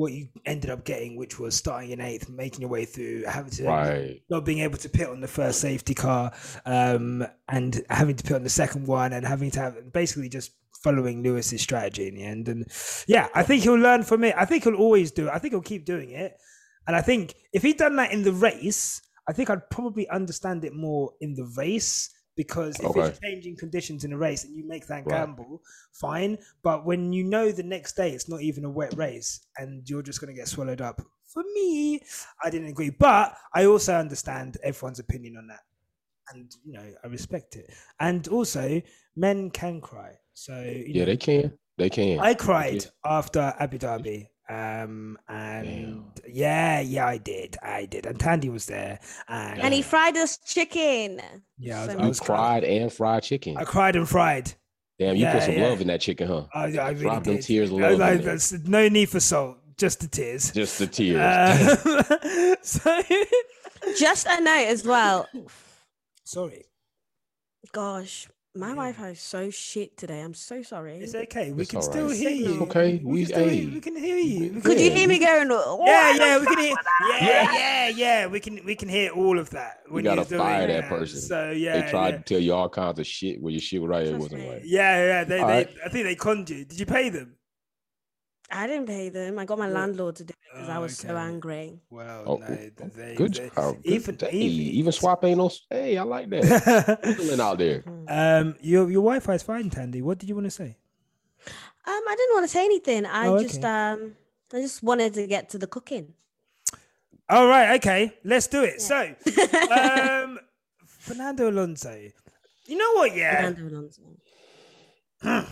[0.00, 3.50] what you ended up getting, which was starting in eighth, making your way through, having
[3.52, 4.22] to Right.
[4.30, 6.32] not being able to pit on the first safety car,
[6.64, 10.52] um, and having to pit on the second one, and having to have basically just
[10.82, 12.48] following Lewis's strategy in the end.
[12.48, 12.66] And
[13.06, 14.34] yeah, I think he'll learn from it.
[14.36, 15.30] I think he'll always do it.
[15.30, 16.32] I think he'll keep doing it.
[16.86, 20.64] And I think if he'd done that in the race, I think I'd probably understand
[20.64, 23.00] it more in the race because if Okay.
[23.10, 25.28] it's changing conditions in a race and you make that Right.
[25.28, 25.62] gamble,
[25.92, 26.38] fine.
[26.62, 30.02] But when you know the next day it's not even a wet race and you're
[30.02, 32.00] just going to get swallowed up, for me,
[32.42, 32.90] I didn't agree.
[32.90, 35.60] But I also understand everyone's opinion on that.
[36.32, 37.70] And, you know, I respect it.
[37.98, 38.80] And also,
[39.16, 40.16] men can cry.
[40.32, 41.58] So, you Yeah, know, they can.
[41.76, 42.18] They can.
[42.18, 42.90] I cried Yeah.
[43.04, 44.28] after Abu Dhabi.
[44.50, 47.56] Um and yeah, yeah, I did.
[47.62, 48.04] I did.
[48.06, 48.98] And Tandy was there.
[49.28, 51.20] And, And he fried us chicken.
[51.56, 53.56] yeah, I was, So I was cried and fried chicken.
[53.56, 54.52] I cried and fried.
[54.98, 55.68] Damn, you yeah, put some yeah.
[55.68, 56.44] love in that chicken, huh?
[56.52, 57.44] I, I really Drop them did.
[57.44, 60.50] tears of No, love like, that's no need for salt, just the tears.
[60.52, 61.16] Just the tears.
[61.20, 63.02] Uh, so,
[63.98, 65.26] Just a note as well.
[66.24, 66.64] sorry,
[67.72, 68.74] Gosh, my Yeah.
[68.74, 70.20] Wi-Fi is so shit today.
[70.20, 70.98] I'm so sorry.
[70.98, 71.52] it's okay.
[71.52, 72.16] We It's can still right.
[72.16, 72.54] hear Signal.
[72.54, 72.62] you.
[72.62, 73.66] Okay, we, we- can still hear, hey.
[73.74, 74.40] we can hear you.
[74.54, 75.48] We Could can- you hear me going?
[75.48, 76.70] "What Yeah, the yeah, we can hear.
[76.70, 78.26] was that?" Yeah, yeah, yeah.
[78.26, 79.82] We can we can hear all of that.
[79.90, 80.88] We gotta you're doing fire that it.
[80.88, 81.20] person.
[81.20, 82.16] So yeah, they tried yeah.
[82.18, 84.48] to tell you all kinds of shit where your shit right here Trust wasn't me.
[84.50, 84.64] right.
[84.64, 85.24] Yeah, yeah.
[85.24, 85.68] They, All they, right.
[85.84, 86.64] I think they conned you.
[86.64, 87.36] Did you pay them?
[88.52, 89.38] I didn't pay them.
[89.38, 89.74] I got my Yeah.
[89.74, 91.80] landlord to do it because I Oh, was so angry.
[91.90, 92.48] Well, Oh, no, oh,
[92.94, 93.76] they, good they, job.
[93.76, 95.50] Good- even- hey, even- even swap ain't no.
[95.70, 97.00] Hey, I like that.
[97.16, 97.84] Feeling out there.
[98.08, 100.02] um, your your Wi-Fi is fine, Thandie.
[100.02, 100.76] What did you want to say?
[101.86, 103.06] Um, I didn't want to say anything.
[103.06, 103.68] I Oh, just okay.
[103.68, 104.16] um,
[104.52, 106.14] I just wanted to get to the cooking.
[107.28, 108.80] All right, okay, let's do it.
[108.82, 108.96] So,
[109.70, 110.38] um,
[110.84, 111.96] Fernando Alonso.
[112.66, 113.14] You know what?
[113.16, 114.02] Yeah, Fernando Alonso.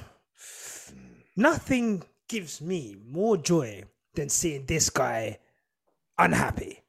[1.37, 5.39] nothing gives me more joy than seeing this guy
[6.19, 6.83] unhappy.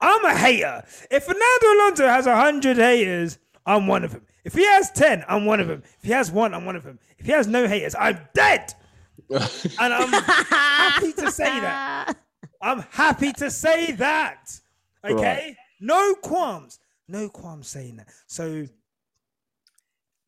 [0.00, 0.82] I'm a hater.
[1.10, 4.22] If Fernando Alonso has a hundred haters, I'm one of them.
[4.44, 5.82] If he has ten, I'm one of them.
[5.98, 6.98] If he has one, I'm one of them.
[7.18, 8.72] If he has no haters, I'm dead.
[9.30, 12.14] And I'm happy to say that.
[12.60, 14.60] I'm happy to say that.
[15.04, 15.14] Okay?
[15.48, 15.56] Right.
[15.80, 16.78] No qualms.
[17.08, 18.08] No qualms saying that.
[18.26, 18.66] So,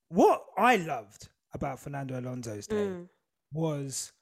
[0.09, 3.09] what I loved about Fernando Alonso's day Mm.
[3.53, 4.13] was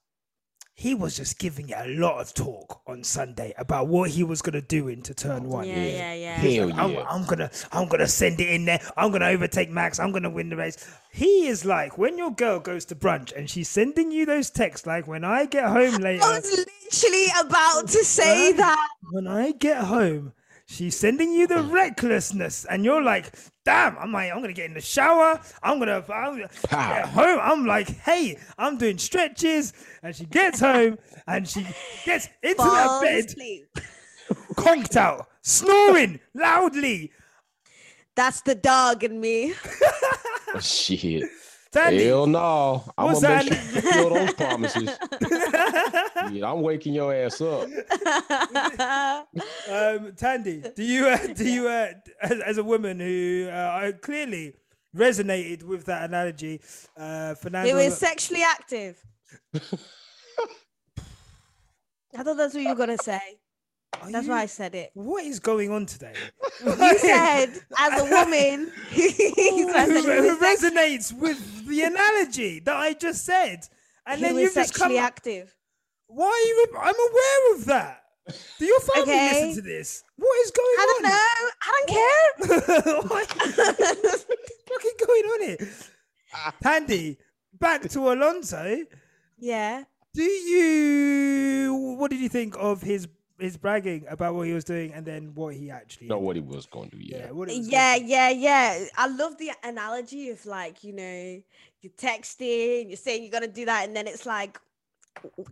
[0.76, 4.42] he was just giving it a lot of talk on Sunday about what he was
[4.42, 5.68] going to do into turn one.
[5.68, 6.34] Yeah, yeah, yeah.
[6.34, 7.06] Hell I'm, yeah.
[7.08, 8.80] I'm gonna I'm gonna send it in there.
[8.96, 10.00] I'm gonna overtake Max.
[10.00, 10.84] I'm gonna win the race.
[11.10, 14.84] He is like when your girl goes to brunch and she's sending you those texts
[14.84, 16.24] like when I get home later.
[16.24, 18.88] I was literally about to say that.
[19.12, 20.32] when I get home,
[20.66, 24.74] she's sending you the recklessness, and you're like, "Damn!" I'm like, "I'm gonna get in
[24.74, 25.40] the shower.
[25.62, 29.72] I'm gonna, I'm gonna get home." I'm like, "Hey, I'm doing stretches,"
[30.02, 31.66] and she gets home and she
[32.04, 33.24] gets into that bed.
[33.26, 33.66] asleep.
[34.56, 37.12] conked out, snoring loudly.
[38.16, 39.54] That's the dog in me.
[40.56, 41.24] Oh, shit.
[41.74, 42.84] Thandie, Hell no.
[42.96, 43.60] I'm What's gonna make that?
[43.64, 44.90] sure you fulfill those promises.
[46.32, 47.62] Yeah, I'm waking your ass up.
[47.64, 47.68] um,
[50.16, 54.54] Thandie, do you uh, do you uh, as, as a woman who uh, clearly
[54.96, 56.60] resonated with that analogy,
[56.96, 57.68] uh, Fernando?
[57.68, 59.04] He was sexually active.
[62.16, 63.20] I thought that's what you were gonna say.
[64.02, 64.90] Are That's you- why I said it.
[64.94, 66.14] What is going on today?
[66.64, 72.92] You said, as a woman, who, I he who resonates with the analogy that I
[72.94, 73.66] just said,
[74.06, 74.88] and he then you've just come.
[74.90, 75.54] sexually active.
[76.06, 76.66] Why are you?
[76.78, 78.00] I'm aware of that.
[78.58, 79.32] Do your family Okay.
[79.48, 80.02] listen to this?
[80.16, 80.80] What is going on?
[80.80, 81.10] I don't on?
[81.10, 81.50] know.
[81.60, 83.08] I don't care.
[83.10, 85.68] What's fucking going on here?
[86.34, 86.54] Ah.
[86.62, 87.16] Thandie,
[87.58, 88.84] back to Alonso.
[89.38, 89.84] yeah.
[90.14, 91.96] Do you?
[91.98, 95.34] What did you think of his his bragging about what he was doing, and then
[95.34, 96.06] what he actually?
[96.06, 97.02] Know what he was going to do.
[97.02, 97.18] Yeah.
[97.18, 97.30] Yeah.
[97.32, 98.84] What it was Yeah, yeah, yeah.
[98.96, 101.42] I love the analogy of like, you know,
[101.80, 104.58] you're texting, you're saying you're gonna do that, and then it's like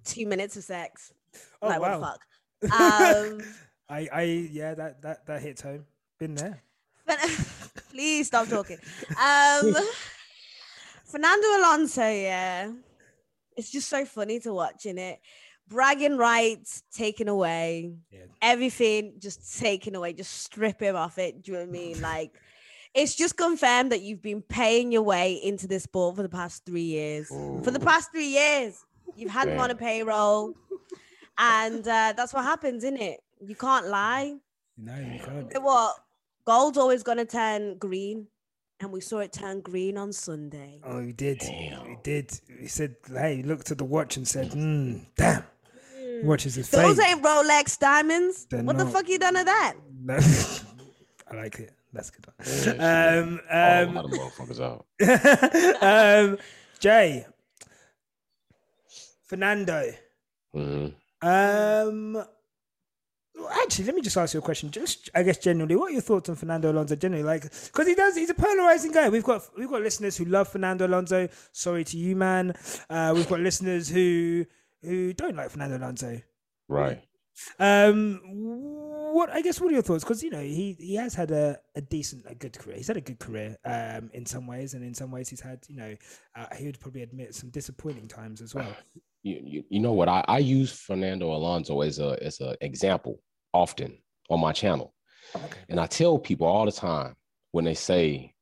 [0.04, 1.12] two minutes of sex.
[1.60, 2.00] Oh like wow.
[2.00, 2.18] what
[2.60, 2.80] the fuck?
[2.80, 3.40] Um
[3.88, 5.84] I I yeah that that that hits home.
[6.18, 6.62] Been there.
[7.06, 7.18] but
[7.90, 8.78] please stop talking.
[9.20, 9.74] Um
[11.04, 12.70] Fernando Alonso, yeah.
[13.56, 15.20] It's just so funny to watch in it.
[15.72, 17.94] Bragging rights taken away.
[18.10, 18.20] Yeah.
[18.42, 20.12] Everything just taken away.
[20.12, 21.42] Just strip him off it.
[21.42, 22.00] Do you know what I mean?
[22.12, 22.32] Like
[22.94, 26.66] it's just confirmed that you've been paying your way into this sport for the past
[26.66, 27.28] three years.
[27.28, 28.84] For the past three years,
[29.16, 30.54] you've had him on a payroll,
[31.38, 33.20] and uh, that's what happens, isn't it?
[33.40, 34.34] You can't lie.
[34.76, 35.50] No, you can't.
[35.54, 35.96] You what?
[36.44, 38.26] Gold's always gonna turn green,
[38.80, 40.80] and we saw it turn green on Sunday.
[40.84, 41.38] Oh, he did.
[41.38, 41.86] Damn.
[41.86, 42.40] He did.
[42.60, 45.44] He said, "Hey," he looked at the watch and said, mm, "Damn."
[46.22, 47.06] Watches his Those face.
[47.08, 48.46] ain't Rolex diamonds.
[48.50, 48.92] They're what the not.
[48.92, 49.74] fuck you done to that?
[50.04, 50.14] No.
[51.30, 51.72] I like it.
[51.92, 52.26] That's a good.
[52.26, 52.76] One.
[52.78, 54.86] Yeah, Um, Oh, a um, lot motherfuckers out.
[56.30, 56.38] um,
[56.78, 57.26] Jay,
[59.26, 59.92] Fernando.
[60.54, 60.94] Mhm.
[61.22, 62.24] Um,
[63.62, 64.70] actually, let me just ask you a question.
[64.70, 66.96] Just, I guess, generally, what are your thoughts on Fernando Alonso?
[66.96, 69.08] Generally, like, because he does, he's a polarizing guy.
[69.08, 71.28] We've got we've got listeners who love Fernando Alonso.
[71.52, 72.54] Sorry to you, man.
[72.90, 74.44] Uh, we've got listeners who
[74.82, 76.20] who don't like Fernando Alonso.
[76.68, 77.02] Right.
[77.58, 78.20] Um,
[79.12, 80.04] what I guess what are your thoughts?
[80.04, 82.76] Because you know he he has had a, a decent a good career.
[82.76, 85.60] He's had a good career um in some ways, and in some ways he's had
[85.68, 85.96] you know
[86.36, 88.74] uh, he would probably admit some disappointing times as well.
[89.24, 90.08] You, you, you know what?
[90.08, 93.96] I, I use Fernando Alonso as a as an example often
[94.30, 94.94] on my channel.
[95.36, 95.60] Okay.
[95.68, 97.14] And I tell people all the time
[97.52, 98.34] when they say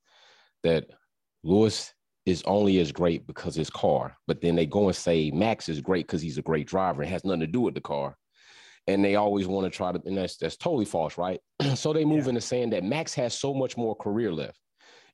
[0.62, 0.86] that
[1.42, 1.92] Lewis
[2.26, 5.80] is only as great because his car, but then they go and say Max is
[5.80, 7.02] great because he's a great driver.
[7.02, 8.16] It has nothing to do with the car.
[8.86, 11.40] And they always want to try to, and that's that's totally false, right?
[11.74, 12.30] so they move Yeah.
[12.30, 14.58] into saying that Max has so much more career left.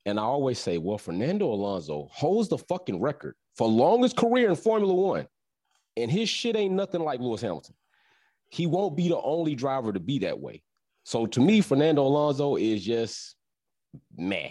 [0.05, 4.57] And I always say, well, Fernando Alonso holds the fucking record for longest career in
[4.57, 5.27] Formula One.
[5.97, 7.75] And his shit ain't nothing like Lewis Hamilton.
[8.51, 10.63] He won't be the only driver to be that way.
[11.05, 13.35] So to me, Fernando Alonso is just
[14.17, 14.51] meh.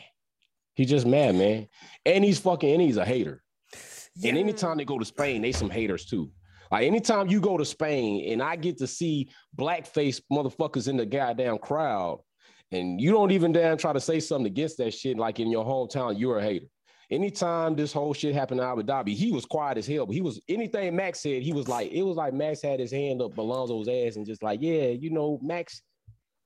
[0.75, 1.67] He's just mad, man.
[2.05, 3.41] And he's fucking, and he's a hater.
[4.23, 6.31] And anytime they go to Spain, they some haters too.
[6.71, 11.05] Like anytime you go to Spain and I get to see blackface motherfuckers in the
[11.05, 12.21] goddamn crowd,
[12.71, 15.65] and you don't even damn try to say something against that shit, like in your
[15.65, 16.65] hometown, you're a hater.
[17.11, 20.07] Anytime this whole shit happened in Abu Dhabi, he was quiet as hell.
[20.07, 22.91] But he was anything Max said, he was like, it was like Max had his
[22.91, 25.83] hand up Alonso's ass and just like, yeah, you know, Max,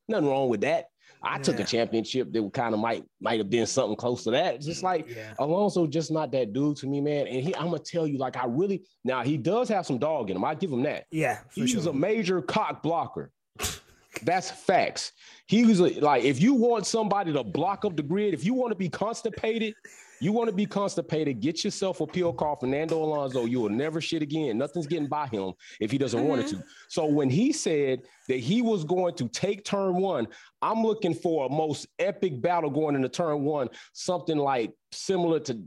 [0.09, 0.87] nothing wrong with that.
[1.21, 4.61] I took a championship that kind of might might have been something close to that.
[4.61, 5.33] Just mm, like Yeah.
[5.39, 7.27] Alonso just not that dude to me, man.
[7.27, 10.29] And he, I'm gonna tell you, like, I really now he does have some dog
[10.29, 10.45] in him.
[10.45, 11.05] I give him that.
[11.11, 11.89] Yeah, He's sure.
[11.89, 13.31] a major cock blocker.
[14.23, 15.11] That's facts.
[15.47, 18.53] He was a, like, if you want somebody to block up the grid, if you
[18.53, 19.75] want to be constipated,
[20.21, 23.45] you want to be constipated, get yourself a pill called Fernando Alonso.
[23.45, 24.57] You will never shit again.
[24.57, 26.59] Nothing's getting by him if he doesn't want it mm-hmm.
[26.59, 26.65] to.
[26.89, 30.27] So when he said that he was going to take turn one,
[30.61, 35.61] I'm looking for a most epic battle going into turn one, something like similar to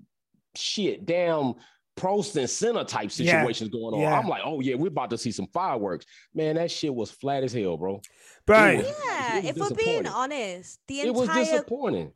[0.54, 1.54] shit, damn
[1.96, 3.40] Prost and Senna type Yeah.
[3.40, 4.00] situations going on.
[4.00, 4.18] Yeah.
[4.18, 6.06] I'm like, oh yeah, we're about to see some fireworks.
[6.34, 8.00] Man, that shit was flat as hell, bro.
[8.46, 12.12] Bro, It was- Yeah, if we're being honest, the It was disappointing.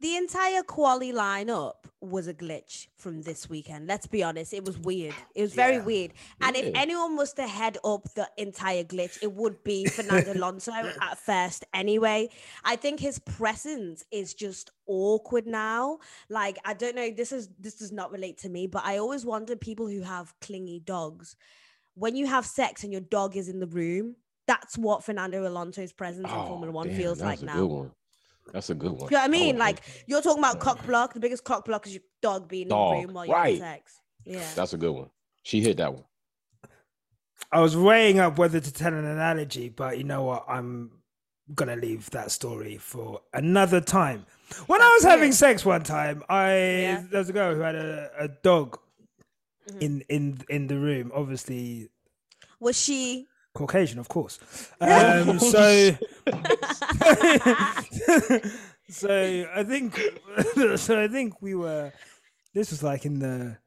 [0.00, 3.86] The entire quali lineup was a glitch from this weekend.
[3.86, 5.14] Let's be honest, it was weird.
[5.34, 5.84] It was very Yeah.
[5.84, 6.12] weird.
[6.40, 10.72] And if anyone was to head up the entire glitch, it would be Fernando Alonso
[10.72, 11.66] at first.
[11.74, 12.30] Anyway,
[12.64, 15.98] I think his presence is just awkward now.
[16.30, 17.10] Like I don't know.
[17.10, 20.32] This is this does not relate to me, but I always wonder people who have
[20.40, 21.36] clingy dogs.
[21.94, 25.92] When you have sex and your dog is in the room, that's what Fernando Alonso's
[25.92, 27.90] presence in Oh, Formula One damn, feels like now.
[28.50, 28.58] Good one.
[28.58, 29.00] That's a good one.
[29.10, 29.56] You know what I mean?
[29.56, 31.14] Oh, Like you're talking about cock block.
[31.14, 33.58] The biggest cock block is your dog being Dog, in the room while you're having
[33.58, 34.00] sex.
[34.24, 34.44] Yeah.
[34.54, 35.10] that's a good one.
[35.42, 36.04] She hit that one.
[37.52, 40.44] I was weighing up whether to tell an analogy, but you know what?
[40.48, 40.90] I'm
[41.54, 44.24] gonna leave that story for another time.
[44.66, 45.34] When I That's was having it.
[45.34, 47.04] sex one time, I Yeah.
[47.10, 48.78] there was a girl who had a, a dog
[49.68, 49.82] Mhm.
[49.82, 51.10] in in in the room.
[51.14, 51.88] Obviously
[52.60, 53.26] Was she?
[53.54, 54.38] Caucasian, of course.
[54.80, 55.96] Um, so
[58.88, 59.94] so I think
[60.76, 61.92] so I think we were
[62.54, 63.58] this was like in the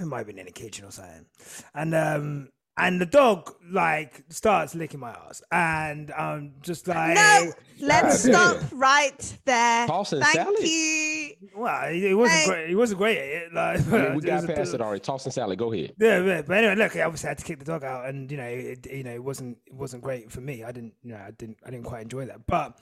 [0.00, 1.26] it might have been in the kitchen or something.
[1.74, 2.48] And um
[2.78, 8.58] and the dog like starts licking my ass and I'm just like No, let's stop
[8.72, 9.86] right there.
[9.86, 10.58] Tossing Thank salad?
[10.60, 11.32] you.
[11.56, 12.46] well it, it wasn't Hey.
[12.46, 14.80] great it wasn't great it like I mean, we it got was a past it
[14.80, 15.00] already.
[15.00, 15.58] Toss and salad.
[15.58, 15.92] Go ahead.
[15.98, 18.36] Yeah, yeah, but anyway, look, I obviously had to kick the dog out, and you
[18.38, 20.64] know, it, you know, it wasn't it wasn't great for me.
[20.64, 22.46] I didn't, you know, I didn't, I didn't quite enjoy that.
[22.46, 22.78] But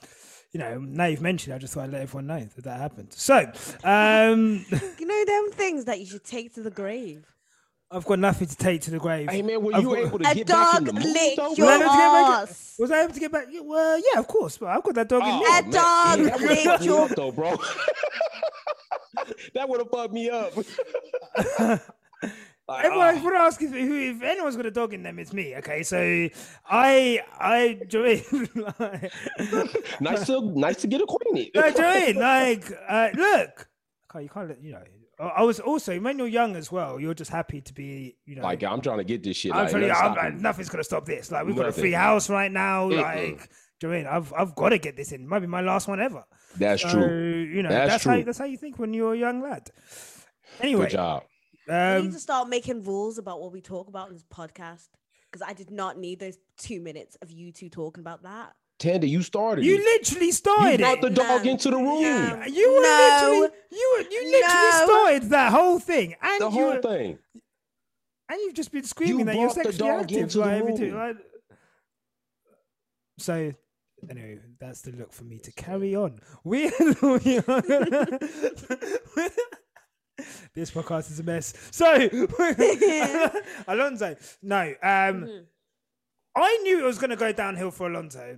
[0.51, 2.79] you know, now you've mentioned, it, I just thought I'd let everyone know that that
[2.79, 3.13] happened.
[3.13, 3.37] So,
[3.83, 4.65] um,
[4.99, 7.25] You know them things that you should take to the grave.
[7.93, 9.29] I've got nothing to take to the grave.
[9.29, 11.03] Hey man, were I've you got- able to A get back in dog the mood
[11.13, 11.53] licked though?
[11.55, 12.75] your Was I able to get back- ass.
[12.79, 13.45] Was I able to get back?
[13.51, 15.33] Yeah, Well, yeah, of course, but I've got that dog in me.
[15.45, 15.71] Oh, A man.
[15.71, 17.55] dog Yeah, that would have licked me your- up though, bro.
[19.53, 20.53] that would have fucked me up.
[22.67, 23.23] Like, Everyone, oh.
[23.25, 25.55] would ask if, if anyone's got a dog in them, it's me.
[25.57, 25.97] Okay, so
[26.69, 28.21] I, I join.
[28.79, 29.11] like,
[29.99, 31.49] nice to nice to get acquainted.
[31.53, 32.15] No, do you know what I mean?
[32.17, 33.67] Like, uh, look,
[34.15, 34.83] okay, you can't let you know.
[35.21, 36.99] I I was also when you're young as well.
[36.99, 38.43] You're just happy to be, you know.
[38.43, 39.51] like I'm trying to get this shit.
[39.53, 41.31] I'm like, telling you, I'm, like, nothing's gonna stop this.
[41.31, 42.89] Like, we've got a free house right now.
[42.89, 43.01] Mm-mm.
[43.01, 44.07] Like, do you I mean?
[44.07, 45.21] I've I've got to get this in.
[45.21, 46.23] It might be my last one ever.
[46.57, 47.49] That's So, true.
[47.51, 48.23] You know, That's that's, how true.
[48.23, 49.69] that's how you think when you're a young lad.
[50.59, 51.23] Anyway, Good job.
[51.67, 54.89] we need um, to start making rules about what we talk about in this podcast
[55.31, 58.53] because I did not need those two minutes of you two talking about that.
[58.81, 59.63] Thandie, you started.
[59.63, 59.83] you it.
[59.83, 61.51] literally You brought the dog No.
[61.51, 62.01] into the room.
[62.01, 62.43] No.
[62.47, 63.29] you were No.
[63.31, 64.85] literally you were, you literally No.
[64.85, 67.19] started that whole thing, and The whole were- thing.
[68.29, 70.17] And you've just been screaming You that you're brought the sexually dog active.
[70.23, 70.95] into like, every room.
[70.97, 71.17] like-
[73.19, 73.53] So,
[74.09, 76.19] anyway, that's the look for me to carry on.
[76.43, 78.19] We, we are-
[80.55, 81.53] this podcast is a mess.
[81.71, 81.85] So,
[83.67, 85.45] Alonso, no, um, Mhm.
[86.35, 88.37] I knew it was going to go downhill for Alonso.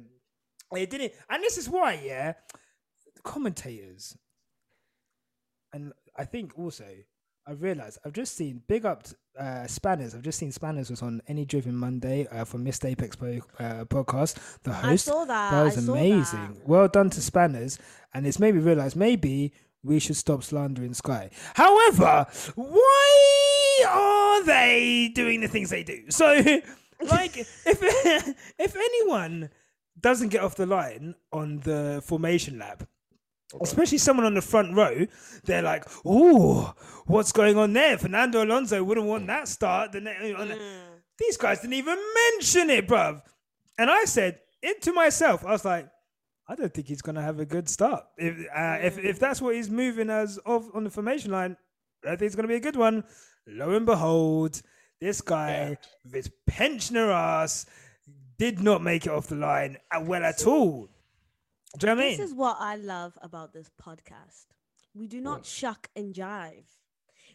[0.81, 2.33] It didn't, and this is why, yeah,
[3.15, 4.17] the commentators,
[5.71, 6.85] and I think also
[7.45, 9.05] I've realized I've just seen big up
[9.37, 10.15] uh, Spanners.
[10.15, 13.85] I've just seen Spanners was on Any Driven Monday uh, from Missed Apex po- uh,
[13.85, 14.37] podcast.
[14.63, 15.51] The host, I saw that.
[15.51, 16.53] that was I amazing.
[16.53, 16.67] that.
[16.67, 17.79] Well done to Spanners,
[18.13, 19.51] and it's made me realize maybe
[19.83, 21.29] we should stop slandering Sky.
[21.55, 26.09] However, why are they doing the things they do?
[26.09, 26.25] So,
[27.01, 27.57] like, if
[28.59, 29.49] if anyone
[29.99, 32.87] doesn't get off the line on the formation lab,
[33.61, 35.05] especially someone on the front row,
[35.45, 36.63] they're like, "Ooh,
[37.05, 39.91] what's going on there?" Fernando Alonso wouldn't want that start.
[39.91, 40.99] The Mm.
[41.17, 41.97] these guys didn't even
[42.31, 43.21] mention it, bruv.
[43.77, 45.45] And I said it to myself.
[45.45, 45.89] I was like,
[46.47, 48.03] I don't think he's gonna have a good start.
[48.17, 51.55] If uh, if if that's what he's moving as of on the formation line,
[52.03, 53.03] I think it's gonna be a good one.
[53.47, 54.61] Lo and behold,
[54.99, 57.65] this guy with his pensioner ass
[58.37, 60.89] did not make it off the line well at all.
[61.77, 64.45] Do you know what I This is what I love about this podcast.
[64.93, 66.65] We do not shuck and jive.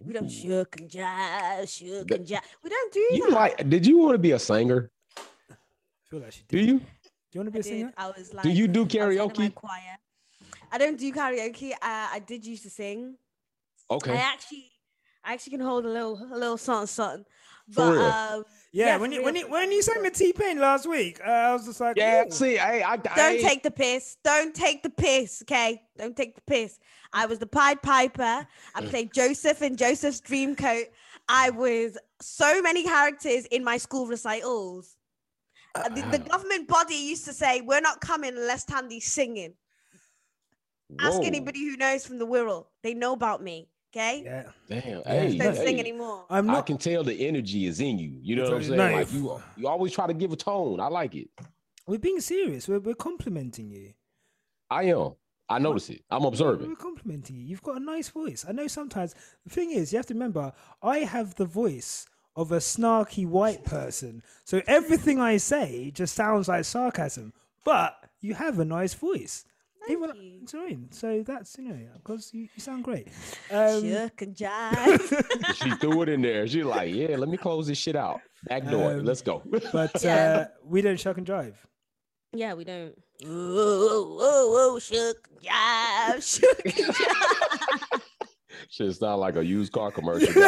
[0.05, 2.41] We don't shuck and jive, shuck and jive.
[2.63, 3.35] We don't do You that.
[3.35, 3.69] like?
[3.69, 4.91] Did you want to be a singer?
[5.19, 5.55] I
[6.09, 6.79] feel like she Do you?
[6.79, 6.85] Do
[7.33, 7.69] you want to be I a did.
[7.69, 7.93] singer?
[7.97, 9.55] I was like, Do you do I my karaoke?
[9.55, 9.99] choir.
[10.71, 11.73] I don't do karaoke.
[11.73, 13.17] Uh, I did used to sing.
[13.91, 14.13] Okay.
[14.13, 14.71] I actually,
[15.25, 17.25] I actually can hold a little, a little something, something.
[17.71, 18.03] For But real?
[18.03, 20.87] um, Yeah, Yeah, when you when you when you sang for the T Pain last
[20.89, 22.25] week, uh, I was just like, Yeah.
[22.27, 24.17] "Ooh." See, I, I, don't take the piss.
[24.25, 25.43] Don't take the piss.
[25.43, 26.79] Okay, don't take the piss.
[27.13, 28.47] I was the Pied Piper.
[28.75, 30.87] I played Joseph in Joseph's Dream Coat.
[31.29, 34.97] I was so many characters in my school recitals.
[35.75, 39.55] Uh, the, the government body used to say, "We're not coming unless Thandie's singing."
[41.01, 42.67] Ask anybody who knows from the Wirral.
[42.83, 43.69] They know about me.
[43.91, 45.03] Okay, Yeah, Damn.
[45.05, 45.65] Hey, don't no.
[45.65, 46.27] sing anymore.
[46.29, 48.19] I'm I can tell the energy is in you.
[48.21, 48.79] You know what I'm saying?
[48.79, 50.79] like- no, Like you, you always try to give a tone.
[50.79, 51.29] I like it.
[51.87, 52.69] We're being serious.
[52.69, 53.95] We're we're complimenting you.
[54.71, 55.13] I am.
[55.49, 56.03] I notice it.
[56.11, 56.69] I'm observing.
[56.69, 57.45] We're complimenting you.
[57.47, 58.45] You've got a nice voice.
[58.47, 59.15] I know sometimes
[59.45, 62.05] the thing is you have to remember I have the voice
[62.37, 67.33] of a snarky white person, so everything I say just sounds like sarcasm.
[67.65, 69.45] But you have a nice voice.
[69.89, 70.39] Thank Even- you.
[70.43, 70.79] it's all right.
[70.91, 73.09] So that's you know because you, you sound great.
[73.51, 75.55] Um, Shuck and jive.
[75.63, 76.47] she threw it in there.
[76.47, 78.21] She's like, yeah, let me close this shit out.
[78.45, 78.93] Back door.
[78.93, 79.43] Um, Let's go.
[79.73, 80.15] But Yeah.
[80.15, 81.57] uh, we don't shuck and drive.
[82.35, 82.95] Yeah, we don't.
[83.25, 88.03] Ooh, ooh, ooh, ooh, shook, jive, shook, jive.
[88.71, 90.33] Shit sound like a used car commercial.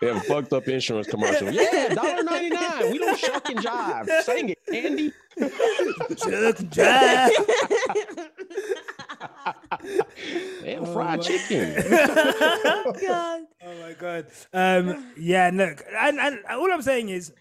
[0.00, 1.50] Them fucked up insurance commercial.
[1.50, 2.90] Yeah, dollar ninety nine.
[2.92, 4.22] We don't shuck and jive.
[4.22, 5.12] Sing it, Andy.
[6.18, 7.30] Shuck and drive.
[10.62, 11.74] Damn Oh fried my- chicken.
[11.90, 13.42] God.
[13.64, 14.26] Oh my god.
[14.52, 17.32] Um, yeah, look, and, and all I'm saying is,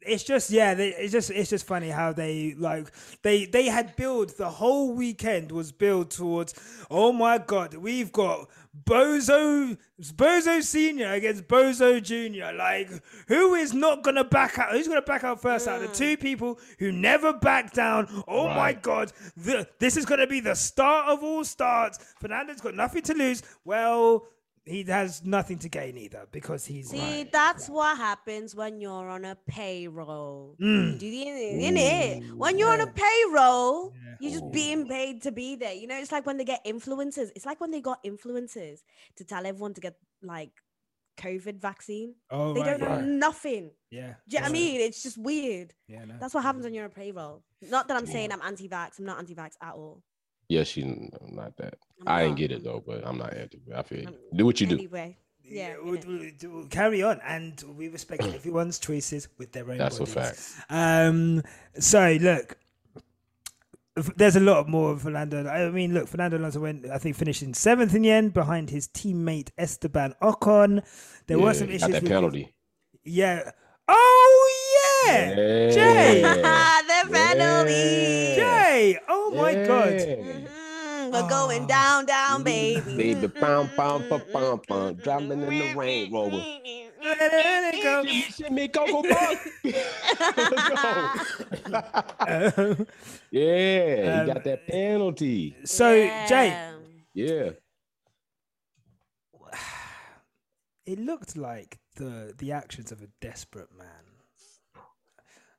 [0.00, 2.92] it's just yeah, they, it's just it's just funny how they like
[3.22, 6.54] they they had built the whole weekend was built towards.
[6.90, 8.48] Oh my god, we've got
[8.84, 12.52] Bozo Bozo Senior against Bozo Junior.
[12.52, 12.90] Like,
[13.26, 14.72] who is not gonna back out?
[14.72, 16.20] Who's gonna back out first out of the two mm.
[16.20, 18.24] people who never back down?
[18.28, 21.98] Oh my god, the, this is gonna be the start of all starts.
[22.20, 23.42] Fernando's got nothing to lose.
[23.64, 24.26] Well,
[24.68, 29.24] he has nothing to gain either because he's See, that's what happens when you're on
[29.24, 30.56] a payroll.
[30.60, 30.98] Mm.
[30.98, 31.34] Do you
[31.66, 32.34] in it?
[32.34, 35.72] When you're on a payroll, you're just being paid to be there.
[35.74, 37.30] You know, it's like when they get influencers.
[37.36, 38.80] It's like when they got influencers
[39.16, 40.50] to tell everyone to get like
[41.18, 42.14] COVID vaccine.
[42.30, 43.04] Oh, They right, don't know right.
[43.04, 43.70] nothing.
[43.90, 44.14] yeah.
[44.28, 44.80] Do you know what I mean?
[44.80, 45.74] It's just weird.
[45.88, 46.14] Yeah, no.
[46.20, 47.42] That's what happens when you're on a payroll.
[47.62, 48.98] Not that I'm saying I'm anti-vax.
[48.98, 50.02] I'm not anti-vax at all.
[50.48, 51.74] Yeah, she's not that.
[52.06, 53.60] I'm I didn't get it though, but I'm not anti.
[53.74, 54.14] I feel you.
[54.34, 54.76] Do what you do.
[54.76, 55.74] Anyway, yeah.
[55.82, 59.78] we'll, we'll- we'll carry on, and we respect everyone's choices with their own.
[59.78, 60.40] That's a fact.
[60.70, 61.42] Um,
[61.78, 62.56] so look,
[64.16, 65.46] there's a lot more of Fernando.
[65.48, 68.70] I mean, look, Fernando Alonso went, I think, finished in seventh in the end behind
[68.70, 70.82] his teammate Esteban Ocon.
[71.26, 72.54] There were Yeah, some got issues that with penalty.
[73.04, 73.50] Yeah.
[73.88, 74.47] Oh
[75.06, 76.22] yeah, Jay.
[76.22, 78.34] the penalty.
[78.36, 78.98] Jay.
[79.08, 79.92] Oh my god.
[79.92, 82.96] Mhm, We're going down, down, baby.
[82.96, 86.36] Baby, pound, pound, pound, pound, pound, driving in the rain, Rover.
[86.36, 88.04] Let it go.
[88.04, 89.34] Shit, go, go, go.
[90.36, 90.68] Let's
[91.64, 91.82] go.
[92.20, 92.86] Um,
[93.30, 95.56] Yeah, he Um, got that penalty.
[95.64, 95.94] so
[96.28, 96.74] Jay, Yeah.
[97.14, 97.50] Yeah.
[100.86, 104.04] it looked like the the actions of a desperate man.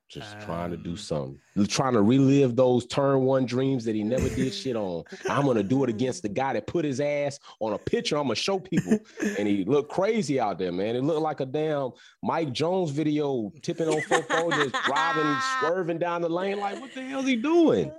[0.09, 1.39] Just trying to do Um, something.
[1.67, 5.03] Trying to relive those turn one dreams that he never did shit on.
[5.29, 8.17] I'm gonna do it against the guy that put his ass on a picture.
[8.17, 8.97] I'm gonna show people.
[9.37, 10.95] And he looked crazy out there, man.
[10.95, 11.91] It looked like a damn
[12.23, 16.59] Mike Jones video tipping on football, just driving, swerving down the lane.
[16.59, 17.91] Like, what the hell's he doing?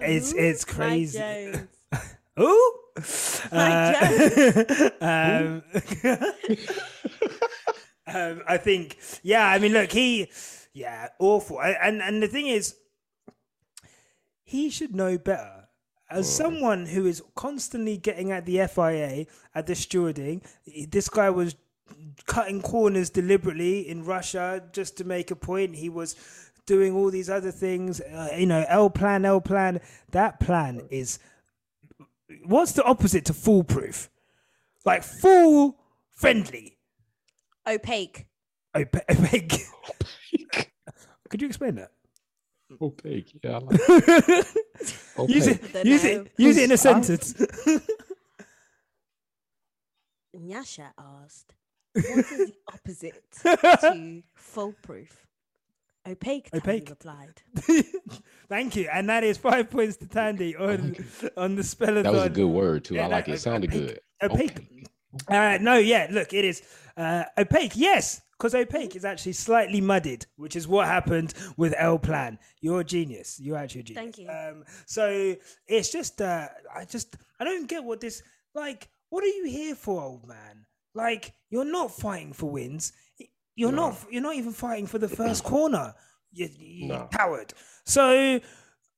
[0.00, 1.18] It's- it's crazy.
[1.18, 1.68] Jones.
[2.40, 2.72] Ooh.
[3.52, 5.62] Mike Uh, um,
[8.06, 9.46] um, I think, yeah.
[9.46, 10.30] I mean, look, he,
[10.72, 11.60] yeah, awful.
[11.60, 12.76] And and the thing is,
[14.44, 15.68] he should know better.
[16.10, 20.42] As someone who is constantly getting at the FIA at the stewarding,
[20.90, 21.54] this guy was
[22.26, 25.76] cutting corners deliberately in Russia just to make a point.
[25.76, 26.14] He was
[26.66, 28.00] doing all these other things.
[28.00, 29.80] Uh, you know, El plan, El plan.
[30.10, 31.18] That plan is
[32.44, 34.10] what's the opposite to foolproof?
[34.84, 35.78] Like fool
[36.10, 36.76] friendly.
[37.66, 38.26] Opaque.
[38.74, 39.54] Opa- Opaque.
[41.28, 41.90] Could you explain that?
[42.80, 43.38] Opaque.
[43.42, 43.80] Yeah, I like
[45.28, 45.84] use it.
[45.84, 46.10] Use know.
[46.10, 46.32] it.
[46.36, 47.34] Use it in a sentence.
[50.36, 51.54] Nyasha asked,
[51.94, 55.26] what is the opposite to foolproof?
[56.08, 56.90] Opaque, Thandie Opaque.
[56.90, 57.42] replied.
[58.48, 60.96] Thank you, and that is five points to Thandie on
[61.36, 62.96] on the spell That was a good word too.
[62.96, 63.36] Yeah, I like no, it.
[63.36, 64.00] It sounded opaque.
[64.20, 64.30] good.
[64.30, 64.86] Opaque.
[65.28, 66.62] Uh, no, yeah, look, it is
[66.96, 67.72] uh, opaque.
[67.76, 72.40] Yes, because opaque is actually slightly muddied, which is what happened with El Plan.
[72.60, 73.38] You're a genius.
[73.38, 74.02] You're actually a genius.
[74.02, 74.28] Thank you.
[74.28, 75.36] Um, so
[75.68, 78.20] it's just, uh, I just, I don't get what this
[78.52, 78.88] like.
[79.10, 80.66] What are you here for, old man?
[80.92, 82.92] Like, you're not fighting for wins.
[83.54, 83.96] You're not.
[84.10, 85.94] You're not even fighting for the first corner.
[86.32, 87.08] You, you No.
[87.12, 87.54] coward.
[87.86, 88.40] So.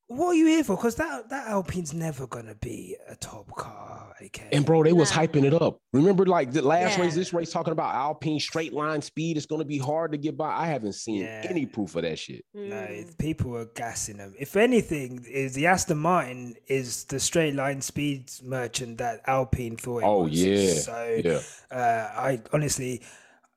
[0.07, 0.75] What are you here for?
[0.75, 4.13] Because that that Alpine's never gonna be a top car.
[4.23, 4.47] Okay.
[4.51, 5.79] And bro, they was hyping it up.
[5.93, 7.05] Remember, like the last Yeah.
[7.05, 9.35] race, this race talking about Alpine straight line speed.
[9.35, 10.53] It's gonna be hard to get by.
[10.55, 11.45] I haven't seen Yeah.
[11.49, 12.45] any proof of that shit.
[12.53, 12.89] No, Mm.
[12.99, 14.35] it's- people are gassing them.
[14.39, 20.03] If anything, is the Aston Martin is the straight line speed merchant that Alpine thought.
[20.03, 20.33] It Oh was.
[20.33, 21.75] yeah, So yeah.
[21.75, 23.01] uh, I honestly,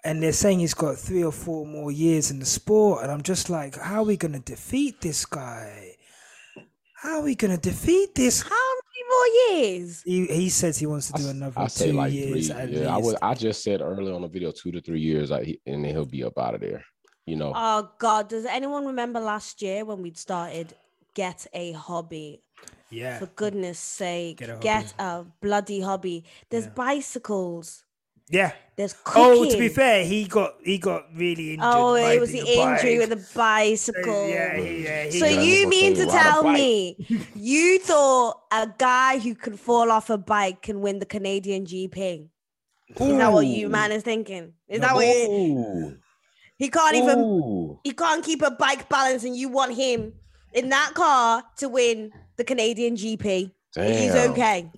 [0.03, 3.23] and they're saying he's got three or four more years in the sport, and I'm
[3.23, 5.88] just like, how are we gonna defeat this guy?
[7.01, 8.43] How are we gonna defeat this?
[8.43, 10.03] How many more years?
[10.03, 12.77] He, he says he wants to do s- another I two say like years three.
[12.81, 13.15] Yeah, I was.
[13.23, 15.93] I just said earlier on the video two to three years, like, he- and then
[15.93, 16.85] he'll be up out of there.
[17.27, 18.29] You know, Oh God!
[18.29, 20.75] Does anyone remember last year when we'd started
[21.15, 22.43] get a hobby?
[22.91, 26.25] yeah, For goodness sake, Get a get a, bloody hobby.
[26.51, 26.71] There's Yeah.
[26.75, 27.85] bicycles.
[28.31, 28.53] Yeah.
[28.77, 29.23] There's cooking.
[29.25, 31.69] Oh, to be fair, he got he got really injured.
[31.69, 33.09] Oh, it was the riding injury bike.
[33.09, 34.29] with the bicycle.
[34.29, 36.97] Yeah, he, yeah, So you mean to tell me
[37.35, 42.29] you thought a guy who could fall off a bike can win the Canadian GP?
[42.89, 44.53] Is that what you man is thinking?
[44.69, 45.99] Is that what you,
[46.57, 47.81] he can't even Ooh.
[47.83, 50.13] he can't keep a bike balance and you want him
[50.53, 53.51] in that car to win the Canadian GP?
[53.75, 54.71] He's okay.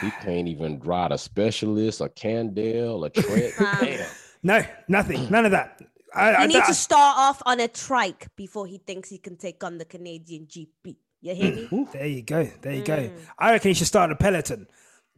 [0.00, 3.52] He can't even ride a specialist, a Cannondale, a Trek.
[4.40, 4.60] Nah.
[4.60, 5.80] No, nothing, none of that.
[6.14, 9.18] I, He I, needs I- to start off on a trike before he thinks he
[9.18, 10.96] can take on the Canadian GP.
[11.20, 11.86] You hear me?
[11.92, 12.44] There you go.
[12.62, 12.96] There you go.
[12.96, 13.12] Mm.
[13.38, 14.68] I reckon you should start a peloton.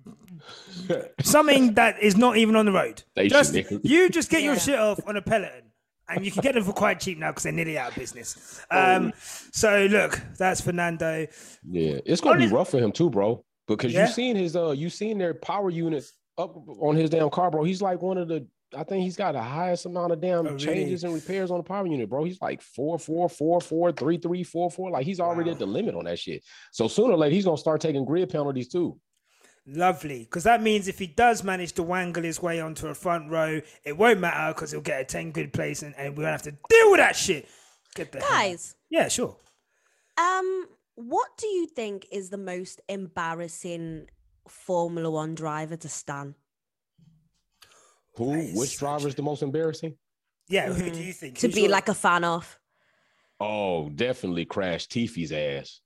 [1.22, 3.02] Something that is not even on the road.
[3.28, 5.64] Just, you just get your shit off on a peloton.
[6.08, 8.60] And you can get them for quite cheap now because they're nearly out of business.
[8.70, 8.96] Oh.
[8.96, 9.12] Um,
[9.52, 11.26] so look, that's Fernando.
[11.68, 13.44] Yeah, it's gonna be rough for him too, bro.
[13.66, 14.06] Because Yeah.
[14.06, 17.62] you seen his uh you've seen their power units up on his damn car, bro.
[17.64, 18.46] He's like one of the
[18.76, 20.58] I think he's got the highest amount of damn Oh, really?
[20.64, 22.22] changes and repairs on the power unit, bro.
[22.22, 24.90] He's like four, four, four, four, three, three, four, four.
[24.90, 25.54] Like he's already Wow.
[25.54, 26.44] at the limit on that shit.
[26.70, 28.98] So sooner or later he's gonna start taking grid penalties too.
[29.66, 30.20] Lovely.
[30.20, 33.60] Because that means if he does manage to wangle his way onto a front row,
[33.84, 36.42] it won't matter because he'll get a 10 grid place and, and we won't have
[36.42, 37.48] to deal with that shit.
[37.94, 39.36] Get the hell- Guys, Yeah, sure.
[40.16, 44.06] Um, what do you think is the most embarrassing
[44.48, 46.34] Formula One driver to stand?
[48.16, 48.42] Who?
[48.58, 49.96] Which driver is the most embarrassing?
[50.48, 51.38] Yeah, who do you think?
[51.38, 52.58] To Who's be your- like a fan of?
[53.38, 55.80] Oh, definitely Crash Tiffy's ass.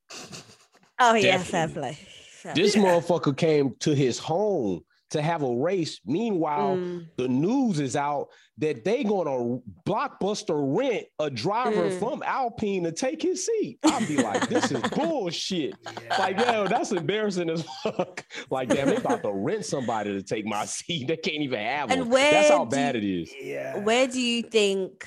[0.98, 1.80] Oh yeah, fair Definitely.
[1.80, 1.98] play.
[2.30, 2.82] Fair This play.
[2.84, 4.80] motherfucker came to his home
[5.10, 6.00] to have a race.
[6.04, 7.06] Meanwhile, Mm.
[7.16, 8.28] the news is out
[8.58, 11.98] that they gonna blockbuster rent a driver Mm.
[11.98, 13.78] from Alpine to take his seat.
[13.84, 15.74] I'll be like, this is bullshit.
[16.18, 18.24] Like, yo, that's embarrassing as fuck.
[18.50, 21.08] Like, damn, they about to rent somebody to take my seat.
[21.08, 22.10] They can't even have And one.
[22.10, 23.32] where That's how do bad it is.
[23.40, 23.78] Yeah.
[23.78, 25.06] Where do you think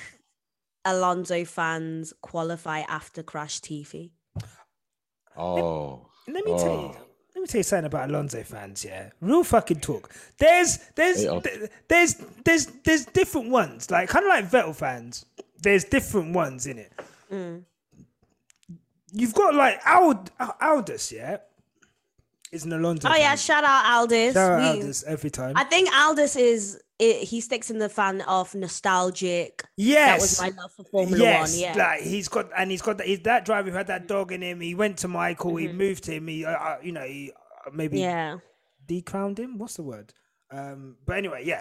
[0.84, 4.10] Alonso fans qualify after Crash TV?
[5.36, 6.96] Oh, Let me tell you.
[7.38, 7.40] Oh.
[7.40, 8.84] Let me tell you something about Alonso fans.
[8.84, 10.10] Yeah, real fucking talk.
[10.38, 12.14] There's, there's, They th- there's,
[12.44, 13.90] there's, there's different ones.
[13.90, 15.24] Like kind of like Vettel fans.
[15.62, 16.92] There's different ones in it.
[17.32, 17.62] Mm.
[19.12, 20.30] You've got like Ald-
[20.60, 21.12] Aldous.
[21.12, 21.38] Yeah,
[22.52, 23.08] is an Alonso.
[23.08, 24.34] Oh yeah, shout out Aldous.
[24.34, 25.54] Shout out We- Aldous every time.
[25.56, 29.64] I think Aldous is it, he sticks in the fan of nostalgic.
[29.76, 31.60] yes, That was my love for Formula yes, One.
[31.60, 31.74] Yeah.
[31.76, 34.42] like he's got and he's got that, he's that driver who had that dog in
[34.42, 34.60] him.
[34.60, 35.56] He went to Michael.
[35.56, 35.74] He Mhm.
[35.74, 36.26] moved him.
[36.26, 37.32] He, uh, uh, you know, he
[37.66, 38.38] uh, maybe yeah.
[38.86, 39.58] decrowned him.
[39.58, 40.12] What's the word?
[40.50, 41.60] Um, but anyway, yeah,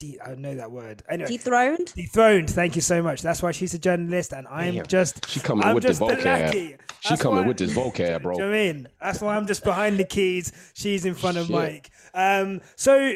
[0.00, 1.02] De- I know that word.
[1.06, 1.92] Anyway, Dethroned.
[1.94, 2.48] dethroned.
[2.48, 3.20] Thank you so much.
[3.20, 4.86] That's why she's a journalist, and I'm Damn.
[4.86, 6.24] just she coming I'm with the just the vocab.
[6.24, 6.76] lackey.
[7.00, 8.34] She coming why- with this vocab, bro.
[8.36, 8.88] Do you know what I mean?
[9.02, 10.50] That's why I'm just behind the keys.
[10.72, 11.54] She's in front of Shit.
[11.54, 11.90] Mike.
[12.14, 13.12] Um, so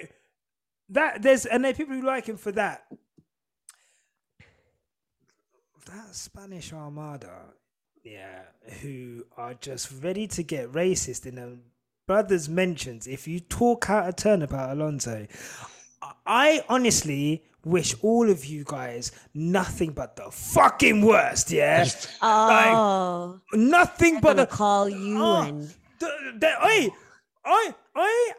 [0.90, 2.86] that there's and there are people who like him for that.
[5.86, 7.54] That Spanish Armada,
[8.02, 8.42] yeah,
[8.82, 11.62] who are just ready to get racist in them
[12.06, 13.06] brothers mentions.
[13.06, 15.26] If you talk out a turn about Alonso,
[16.26, 21.50] I honestly wish all of you guys nothing but the fucking worst.
[21.50, 21.88] Yeah,
[22.22, 25.62] Oh, nothing I'm but gonna the call you Oh, and
[25.98, 26.08] the,
[26.38, 26.90] the, I,
[27.44, 28.32] I, I,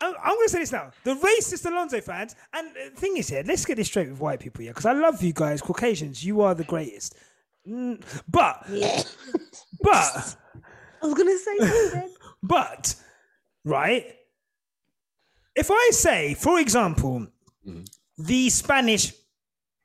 [0.00, 0.90] I'm I'm gonna say this now.
[1.04, 4.40] The racist Alonso fans, and the thing is here, let's get this straight with white
[4.40, 6.24] people here, because I love you guys, Caucasians.
[6.24, 7.14] You are the greatest.
[7.68, 9.02] Mm, but, yeah.
[9.82, 10.36] but,
[11.02, 12.14] I was gonna say something.
[12.42, 12.94] but,
[13.64, 14.14] right?
[15.56, 17.26] If I say, for example,
[17.66, 17.86] Mhm.
[18.18, 19.12] the Spanish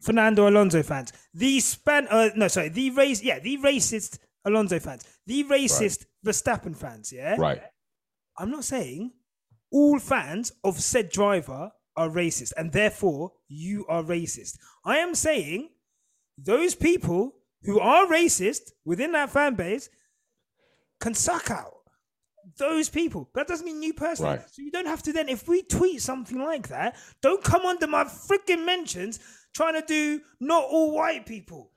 [0.02, 5.04] Fernando Alonso fans, the Span, uh, no, sorry, the race, yeah, the racist Alonso fans,
[5.26, 7.62] the racist Verstappen fans, yeah, Right.
[8.38, 9.12] I'm not saying
[9.72, 14.58] all fans of said driver are racist and therefore you are racist.
[14.86, 15.70] I am saying
[16.38, 19.90] those people who are racist within that fan base
[21.02, 21.74] can suck out
[22.58, 23.30] those people.
[23.36, 24.38] That doesn't mean you personally.
[24.38, 24.50] Right.
[24.50, 27.88] So you don't have to then, if we tweet something like that, don't come under
[27.88, 29.20] my freaking mentions
[29.54, 31.72] trying to do not all white people.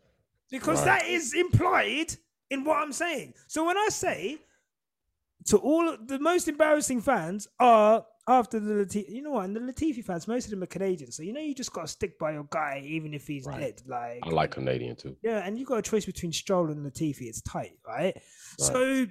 [0.51, 1.01] Because Right.
[1.03, 2.15] that is implied
[2.51, 3.35] in what I'm saying.
[3.49, 4.39] So when I say
[5.47, 9.45] to all the most embarrassing fans are after the Latifi, you know what?
[9.47, 11.83] And the Latifi fans, most of them are Canadian, so you know you just got
[11.83, 13.61] to stick by your guy even if he's Right.
[13.61, 13.83] dead.
[13.87, 15.17] Like, I like Canadian too.
[15.23, 17.23] yeah, and you got a choice between Stroll and Latifi.
[17.23, 18.17] It's tight, right?
[18.59, 19.07] So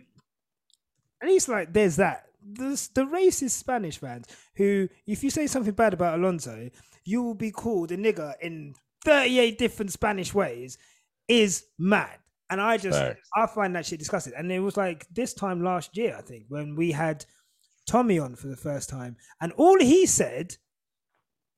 [1.22, 2.26] at least like there's that.
[2.54, 4.26] The the racist Spanish fans
[4.56, 6.70] who, if you say something bad about Alonso,
[7.06, 8.74] you will be called a nigger in
[9.06, 10.78] 38 different Spanish ways,
[11.28, 12.18] is mad.
[12.52, 13.30] And I just Facts.
[13.36, 14.34] I find that shit disgusting.
[14.38, 17.26] And it was like this time last year, I think, when we had
[17.88, 20.56] Tommy on for the first time, and all he said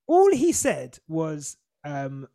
[0.07, 2.27] all he said was um,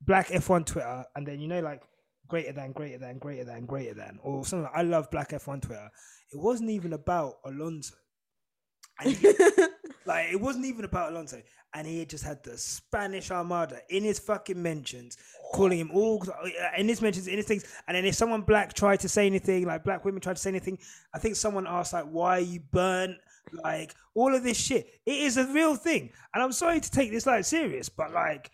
[0.00, 1.82] black F1 Twitter, and then you know like
[2.28, 4.64] greater than, greater than, greater than, greater than, or something.
[4.64, 5.90] Like, I love black F1 Twitter.
[6.32, 7.94] It wasn't even about Alonso.
[9.00, 9.32] And he-
[10.06, 11.42] like it wasn't even about Alonso,
[11.74, 15.16] and he just had the Spanish Armada in his fucking mentions,
[15.52, 16.48] calling him all uh,
[16.78, 17.64] in his mentions, in his things.
[17.86, 20.50] And then if someone black tried to say anything, like black women tried to say
[20.50, 20.78] anything,
[21.14, 23.16] I think someone asked like, "Why you burnt?"
[23.52, 24.88] Like all of this shit.
[25.04, 28.50] It is a real thing, and I'm sorry to take this like serious, but like.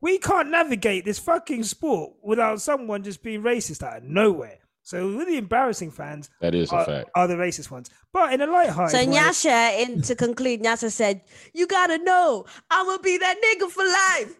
[0.00, 4.58] We can't navigate this fucking sport without someone just being racist out of nowhere.
[4.84, 7.10] So, with the embarrassing fans, That is a fact.
[7.16, 7.88] are the racist ones.
[8.12, 11.22] But in a light-hearted So way, Nyasha, in to conclude, Nyasha said,
[11.54, 14.36] "You gotta know, I'm gonna be that nigga for life."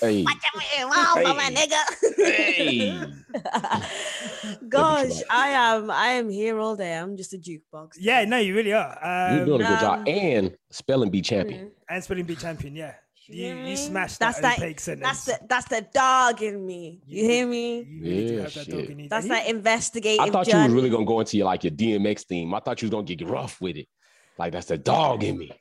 [0.00, 0.24] Hey,
[0.84, 1.82] Wow, my nigga.
[2.16, 3.02] hey.
[4.68, 5.90] Gosh, I am.
[5.90, 6.94] I am here all day.
[6.96, 7.96] I'm just a jukebox.
[7.98, 8.98] yeah, no, you really are.
[9.32, 9.98] You're Um, doing a good job.
[10.00, 11.72] um, And spelling bee champion.
[11.88, 12.94] and spelling bee champion, yeah.
[13.30, 13.70] You, hear me?
[13.70, 15.06] you smashed That's that, that- opaque sentence.
[15.06, 17.00] That's the that's the dog in me.
[17.06, 17.78] You hear me?
[17.82, 18.74] You really Yeah, have that shit.
[18.74, 19.08] dog in you.
[19.08, 20.20] That's And that you- investigative.
[20.20, 22.52] I thought you was really gonna go into your like your DMX theme.
[22.54, 23.86] I thought you was gonna get rough with it.
[24.38, 25.52] Like that's the dog in me.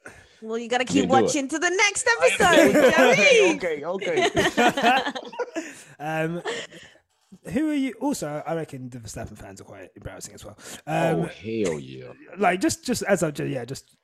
[0.42, 2.64] Well, you gotta keep do watching to the next episode.
[2.68, 3.86] you know what I mean?
[3.86, 5.14] okay.
[6.00, 6.42] um,
[7.52, 7.94] who are you?
[8.02, 10.58] Also, I reckon the Verstappen fans are quite embarrassing as well.
[10.88, 12.08] oh Um, hell yeah.
[12.38, 13.96] like just, just as I just, yeah, just,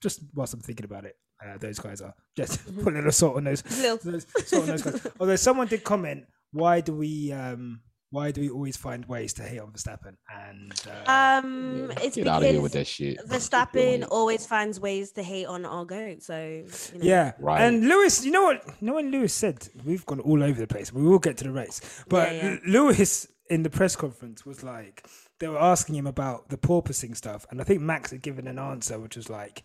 [0.00, 3.36] just whilst I'm thinking about it, uh, those guys are just put a little salt
[3.38, 5.06] on those, Little- those salt on those guys.
[5.20, 7.80] Although someone did comment, why do we, um,
[8.10, 10.16] why do we always find ways to hate on Verstappen?
[10.30, 10.72] And
[11.06, 11.10] uh,
[11.42, 13.18] Um, Yeah, it's Get out of here with that shit.
[13.26, 16.22] Verstappen always finds ways to hate on our goat.
[16.22, 17.04] So you know.
[17.04, 17.62] Yeah, Right.
[17.62, 18.62] And Lewis, you know what?
[18.80, 20.92] You know when Lewis said we've gone all over the place.
[20.92, 22.56] We will get to the race, but Yeah, yeah.
[22.66, 25.06] Lewis in the press conference was like
[25.40, 28.58] they were asking him about the porpoising stuff, and I think Max had given an
[28.58, 29.64] answer which was like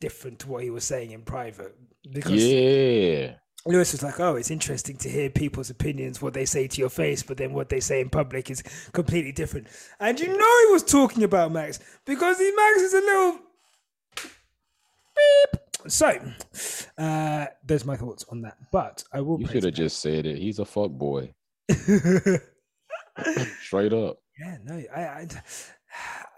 [0.00, 1.74] different to what he was saying in private
[2.12, 3.34] because Yeah.
[3.66, 6.88] Lewis was like, "Oh, it's interesting to hear people's opinions, what they say to your
[6.88, 9.66] face, but then what they say in public is completely different."
[10.00, 13.38] And you know he was talking about Max because he Max is a little
[15.16, 15.60] beep.
[15.88, 16.20] So,
[16.98, 18.56] uh, there's my thoughts on that.
[18.72, 19.40] But I will.
[19.40, 20.38] You should have just said it.
[20.38, 21.34] He's a fuck boy.
[23.62, 24.18] Straight up.
[24.38, 25.26] Yeah, no, I, I,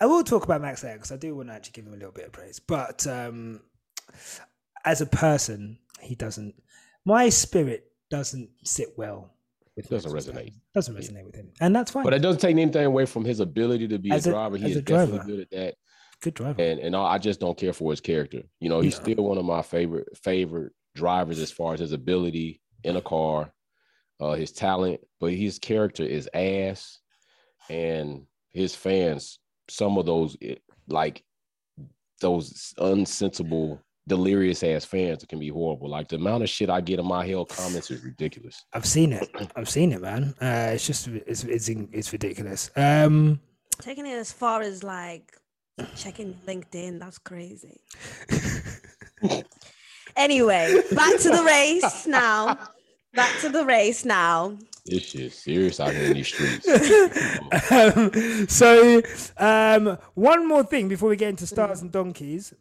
[0.01, 1.97] I will talk about Max later because I do want to actually give him a
[1.97, 2.59] little bit of praise.
[2.59, 3.61] But um,
[4.85, 6.55] as a person, he doesn't.
[7.05, 9.35] My spirit doesn't sit well.
[9.77, 10.53] With Doesn't Max resonate.
[10.75, 12.05] Doesn't resonate with him, and that's fine.
[12.05, 14.57] But it doesn't take anything away from his ability to be As a a- driver.
[14.57, 15.13] He is driver.
[15.13, 15.75] definitely good at that.
[16.23, 16.61] Good driver.
[16.63, 18.43] and and I just don't care for his character.
[18.59, 19.05] You know, he's No.
[19.13, 23.53] still one of my favorite favorite drivers as far as his ability in a car,
[24.21, 26.99] uh, his talent, but his character is ass,
[27.71, 29.39] and his fans,
[29.71, 30.57] some of those eh,
[30.89, 31.23] like
[32.21, 35.89] those unsensible, delirious ass fans can be horrible.
[35.89, 38.65] Like the amount of shit I get in my hell comments is ridiculous.
[38.73, 39.29] I've seen it.
[39.57, 40.35] I've seen it, man.
[40.41, 42.71] Uh, it's just it's it's it's ridiculous.
[42.77, 43.41] Um,
[43.81, 45.37] taking it as far as like
[45.97, 47.01] checking LinkedIn.
[47.01, 47.81] That's crazy.
[50.17, 52.59] anyway, back to the race now.
[53.15, 54.57] Back to the race now.
[54.87, 56.67] This shit serious out here in these streets.
[57.71, 59.03] um, so
[59.37, 62.55] um, one more thing before we get into stars and donkeys.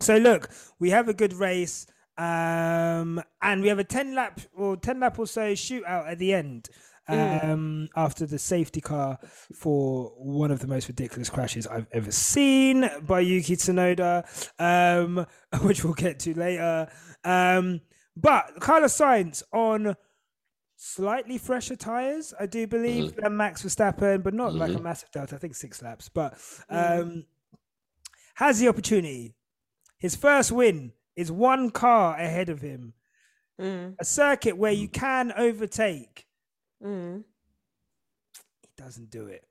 [0.00, 1.86] So look, we have a good race,
[2.18, 6.34] um, and we have a ten lap or ten lap or so shootout at the
[6.34, 6.68] end.
[7.06, 9.18] Um, after the safety car
[9.54, 14.24] for one of the most ridiculous crashes I've ever seen by Yuki Tsunoda,
[14.58, 15.26] um,
[15.60, 16.88] which we'll get to later.
[17.22, 17.82] Um,
[18.16, 19.96] but Carlos Sainz on
[20.86, 25.34] slightly fresher tires, I do believe, than Max Verstappen, but not like a massive delta.
[25.34, 26.34] I think six laps, but
[26.68, 27.24] um,
[28.34, 29.34] has the opportunity.
[29.98, 32.92] His first win is one car ahead of him.
[33.58, 36.26] Mm, A circuit where you can overtake.
[36.84, 37.22] mm.
[38.62, 39.44] He doesn't do it.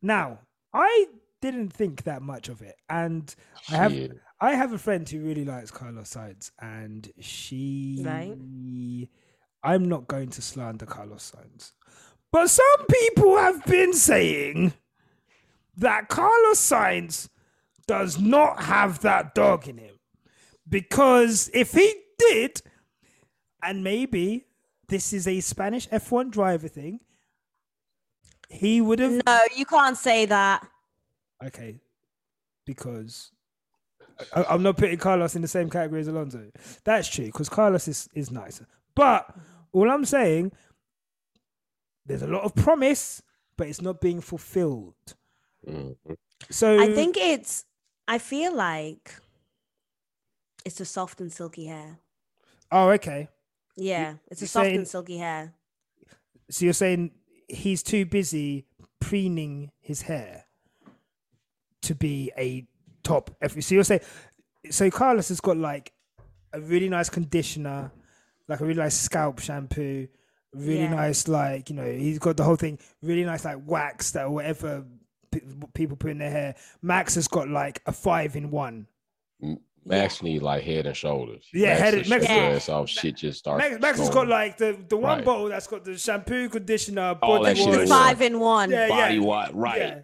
[0.00, 0.38] Now,
[0.72, 1.06] I
[1.42, 3.34] didn't think that much of it, and
[3.68, 4.12] I have Shit.
[4.40, 8.02] I have a friend who really likes Carlos Sainz, and she.
[8.06, 8.36] Right.
[9.62, 11.72] I'm not going to slander Carlos Sainz,
[12.30, 14.72] but some people have been saying
[15.76, 17.28] that Carlos Sainz
[17.86, 19.98] does not have that dog in him,
[20.68, 22.60] because if he did,
[23.62, 24.46] and maybe
[24.88, 27.00] this is a Spanish F1 driver thing,
[28.48, 30.66] he would have No, you can't say that.
[31.44, 31.80] Okay,
[32.64, 33.30] because
[34.34, 36.50] I, I'm not putting Carlos in the same category as Alonso.
[36.84, 38.66] That's true because Carlos is is nicer.
[38.98, 39.32] But
[39.72, 40.50] all I'm saying,
[42.04, 43.22] there's a lot of promise,
[43.56, 44.94] but it's not being fulfilled.
[45.66, 45.96] Mhm.
[46.50, 47.64] So I think it's.
[48.08, 49.14] I feel like
[50.64, 51.98] it's the soft and silky hair.
[52.72, 53.28] Oh, okay.
[53.76, 55.54] Yeah, it's a you're soft saying- and silky hair.
[56.50, 57.12] So you're saying
[57.48, 58.66] he's too busy
[59.00, 60.46] preening his hair
[61.82, 62.66] to be a
[63.04, 63.30] top.
[63.40, 64.00] F- so you're saying,
[64.70, 65.92] so Carlos has got like
[66.52, 67.92] a really nice conditioner,
[68.48, 70.08] like a really nice scalp shampoo,
[70.54, 70.94] really Yeah.
[70.94, 74.30] nice like you know he's got the whole thing, really nice like wax that or
[74.30, 74.84] whatever
[75.30, 75.40] p-
[75.74, 76.54] people put in their hair.
[76.82, 78.86] Max has got like a five in one.
[79.84, 81.46] Max need like head and shoulders.
[81.52, 82.34] Yeah, Max head and- Max- Yeah.
[82.36, 82.88] ass off.
[82.90, 83.62] Shit just starts.
[83.66, 85.24] Max, Max has got like the the one Right.
[85.24, 87.64] bottle that's got the shampoo, conditioner, body wash.
[87.64, 87.86] The one.
[87.86, 88.70] five in one.
[88.70, 88.88] yeah.
[88.88, 89.78] body what right.
[89.78, 90.00] Yeah.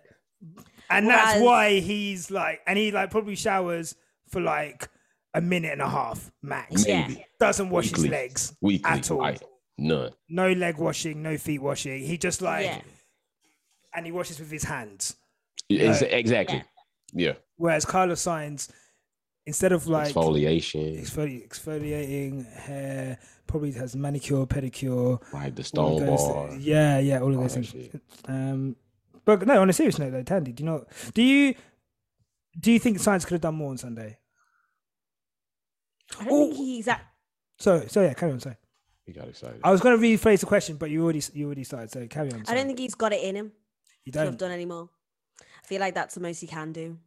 [0.90, 3.94] And that's why he's like, and he like probably showers
[4.28, 4.88] for like
[5.34, 6.86] a minute and a half max.
[6.86, 7.08] Yeah.
[7.08, 8.90] Maybe Doesn't wash his legs weekly.
[8.90, 9.18] at all.
[9.20, 9.42] Right.
[9.76, 10.12] None.
[10.28, 12.02] No leg washing, no feet washing.
[12.04, 12.80] He just like, Yeah.
[13.94, 15.16] and he washes with his hands.
[15.70, 16.62] Ex- Exactly.
[17.12, 17.32] Yeah.
[17.56, 18.70] Whereas Carlos Sainz,
[19.46, 21.00] instead of like Exfoliation.
[21.00, 25.20] exfoli- exfoliating hair, probably has manicure, pedicure.
[25.32, 25.54] Right.
[25.54, 26.48] The all stone bar.
[26.50, 26.64] things.
[26.64, 27.68] Yeah, yeah, all of all those things.
[27.70, 28.00] shit.
[28.26, 28.76] Um,
[29.24, 30.84] but no, on a serious note though, Thandie, do you know?
[31.14, 31.54] Do you
[32.60, 34.18] do you think Sainz could have done more on Sunday?
[36.20, 37.04] I don't think he's at.
[37.58, 38.40] So, so yeah, carry on.
[38.40, 38.56] Sorry,
[39.06, 39.60] He got excited.
[39.62, 41.90] I was going to rephrase the question, but you already you already started.
[41.90, 42.40] So carry on.
[42.40, 42.58] I sorry.
[42.58, 43.52] don't think he's got it in him
[44.04, 44.32] you to have don't.
[44.32, 44.88] Have done anymore.
[45.40, 46.98] I feel like that's the most he can do.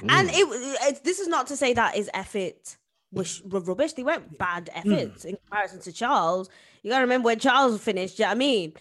[0.00, 0.10] Mm.
[0.10, 0.46] And it,
[0.88, 2.76] it this is not to say that his effort
[3.12, 3.92] was r- rubbish.
[3.94, 6.48] They weren't bad efforts in comparison to Charles.
[6.82, 8.16] You got to remember where Charles finished.
[8.16, 8.72] Do you know what I mean?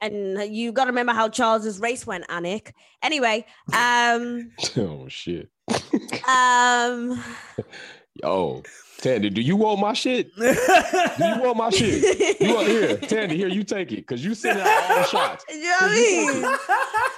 [0.00, 2.72] And you got to remember how Charles's race went, Anik.
[3.02, 5.48] Anyway, um, oh shit.
[6.28, 7.22] um,
[8.22, 8.62] Yo,
[9.00, 10.34] Thandie, do you want my shit?
[10.36, 12.40] Do you want my shit?
[12.40, 13.32] You want here, Thandie?
[13.32, 15.44] Here, you take it, cause you sending out all the shots.
[15.48, 16.44] you know what I mean?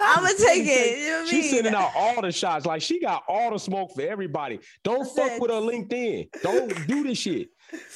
[0.00, 0.98] I'm gonna take it.
[0.98, 2.66] You know what I She's sending out all the shots.
[2.66, 4.60] Like she got all the smoke for everybody.
[4.84, 5.40] Don't That's fuck it.
[5.40, 6.28] with her LinkedIn.
[6.42, 7.48] Don't do this shit.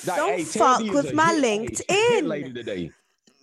[0.06, 1.44] Like, Don't hey, fuck with my hit.
[1.44, 1.90] LinkedIn.
[1.90, 2.90] Hit lady today.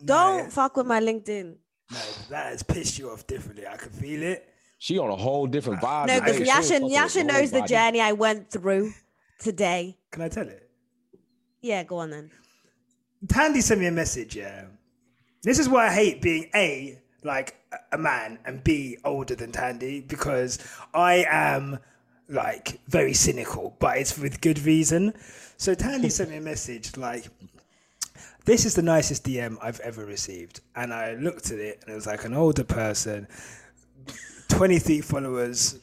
[0.03, 1.55] Don't fuck with my LinkedIn.
[1.91, 1.97] No,
[2.29, 3.67] that has pissed you off differently.
[3.67, 4.47] I can feel it.
[4.79, 6.07] She on a whole different vibe.
[6.07, 8.93] No, because She ain't Yasha, Yasha knows the journey I went through
[9.41, 9.97] today.
[10.11, 10.69] Can I tell it?
[11.61, 12.31] Yeah, go on then.
[13.25, 14.35] Thandie sent me a message.
[14.35, 14.65] Yeah,
[15.43, 17.55] this is why I hate being a like
[17.91, 20.57] a- man and b older than Thandie because
[20.93, 21.77] I am
[22.27, 25.13] like very cynical, but it's with good reason.
[25.57, 27.25] So Thandie sent me a message like,
[28.45, 31.95] "This is the nicest DM I've ever received," and I looked at it and it
[31.95, 33.27] was like an older person,
[34.47, 35.79] twenty three followers.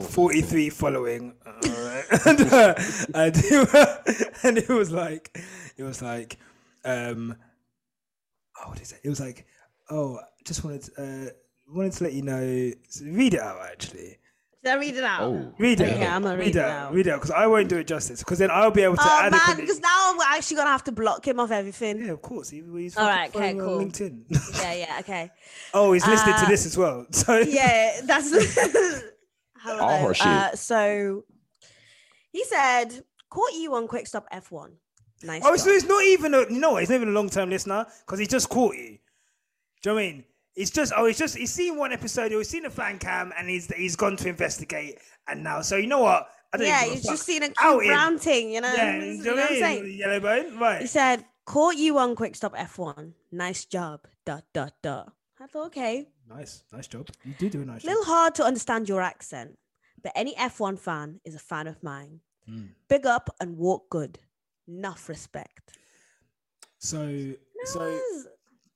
[0.00, 2.04] 43 following alright.
[2.26, 2.74] and, uh,
[3.14, 5.38] and, it, and it was like
[5.76, 6.38] it was like
[6.84, 7.36] um
[8.64, 9.46] oh what is it it was like
[9.90, 10.92] oh just wanted to,
[11.28, 11.30] uh
[11.68, 12.40] wanted to let you know
[13.04, 14.18] read it out actually
[14.64, 15.22] Should I read it out?
[15.22, 16.06] Oh, read it Okay.
[16.06, 16.94] I'm gonna read read it it out out.
[16.94, 19.02] read it out because I won't do it justice because then I'll be able to
[19.04, 22.04] Oh man, adequately because now we're actually gonna have to block him off everything.
[22.04, 23.80] yeah of course he, he's All fucking right, okay, following me on cool.
[23.80, 25.30] LinkedIn Yeah, yeah, okay.
[25.74, 28.30] oh he's listening to Uh, this as well so Yeah, that's
[29.62, 29.80] hello.
[29.80, 30.26] All her shit.
[30.26, 31.24] Uh, so
[32.32, 34.70] he said, "Caught you on Quick Stop F1."
[35.24, 35.42] Nice.
[35.44, 35.72] Oh, so job.
[35.74, 36.80] he's not even a you know what?
[36.82, 38.98] He's not even a long term listener because he just caught you.
[39.82, 40.24] Do you know what I mean?
[40.54, 43.32] It's just oh, he's just he's seen one episode, or he's seen a fan cam,
[43.38, 44.98] and he's he's gone to investigate,
[45.28, 46.28] and now so you know what?
[46.52, 47.88] I don't yeah, even give he's just seen a Out cute him.
[47.88, 48.72] brown thing, you know.
[48.74, 49.84] Yeah, You do you know know what I'm saying?
[49.84, 49.98] mean?
[49.98, 53.12] Yellow bone, He said, "Caught you on Quick Stop F1.
[53.30, 55.12] Nice job." Dot dot dot.
[55.40, 57.08] I thought, okay, Nice, nice job.
[57.24, 57.88] You do do a nice job.
[57.88, 58.14] A little job.
[58.14, 59.58] hard to understand your accent,
[60.02, 62.20] but any F1 fan is a fan of mine.
[62.46, 62.66] Hmm.
[62.88, 64.18] Big up and walk good.
[64.66, 65.76] Enough respect.
[66.78, 68.00] So so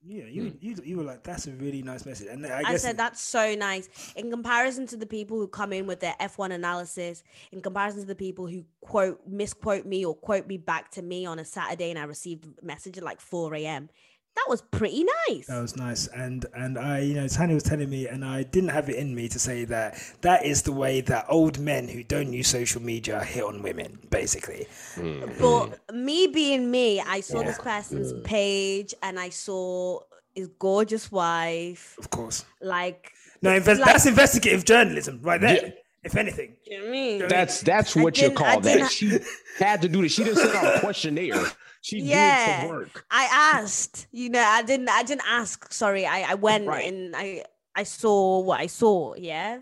[0.09, 2.83] yeah, you you you were like that's a really nice message, and I I, guess
[2.83, 6.53] said that's so nice in comparison to the people who come in with their F1
[6.53, 11.03] analysis, in comparison to the people who quote misquote me or quote me back to
[11.03, 13.89] me on a Saturday and I received a message at like 4 a.m.
[14.37, 15.47] That was pretty nice.
[15.47, 18.69] That was nice, and and I, you know, Tanya was telling me, and I didn't
[18.69, 22.03] have it in me to say that that is the way that old men who
[22.05, 24.67] don't use social media hit on women, basically.
[24.97, 25.39] Mm.
[25.41, 30.01] But me being me, I saw this person's page and I saw
[30.35, 31.97] his gorgeous wife.
[31.99, 33.13] Of course, Like,
[33.43, 35.61] no, invest- Like- that's investigative journalism, right there.
[35.63, 35.71] Yeah.
[36.05, 37.29] If anything, you know what I mean?
[37.29, 38.63] That's that's I what you call that.
[38.63, 39.19] didn't- She
[39.59, 40.13] had to do this.
[40.13, 41.35] She didn't send out a questionnaire.
[41.87, 42.47] She Yeah.
[42.47, 43.07] did some work.
[43.13, 46.05] I asked, you know, I didn't I didn't ask, sorry.
[46.05, 46.85] I, I went Right.
[46.93, 47.45] and I
[47.77, 49.61] I saw what I saw, yeah.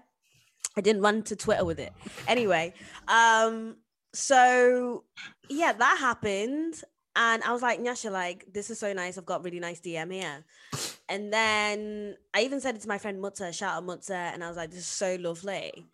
[0.74, 1.92] I didn't run to Twitter with it.
[2.26, 2.72] Anyway,
[3.08, 3.76] um
[4.14, 5.04] so
[5.50, 6.80] yeah, that happened
[7.14, 9.18] and I was like, Nyasha, like this is so nice.
[9.18, 10.44] I've got really nice DM here.
[11.10, 14.48] And then I even said it to my friend Mutta, shout out Mutta, and I
[14.48, 15.86] was like, this is so lovely.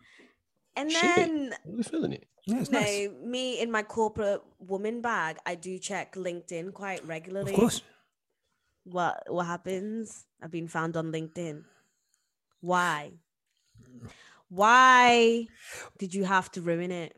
[0.75, 1.15] And Shit.
[1.15, 2.27] then Really feeling it.
[2.45, 3.09] Yeah, no, nice.
[3.23, 7.53] me in my corporate woman bag, I do check LinkedIn quite regularly.
[7.53, 7.81] Of course.
[8.83, 10.25] What what happens?
[10.41, 11.63] I've been found on LinkedIn.
[12.61, 13.11] Why?
[14.49, 15.47] Why
[15.99, 17.15] did you have to ruin it?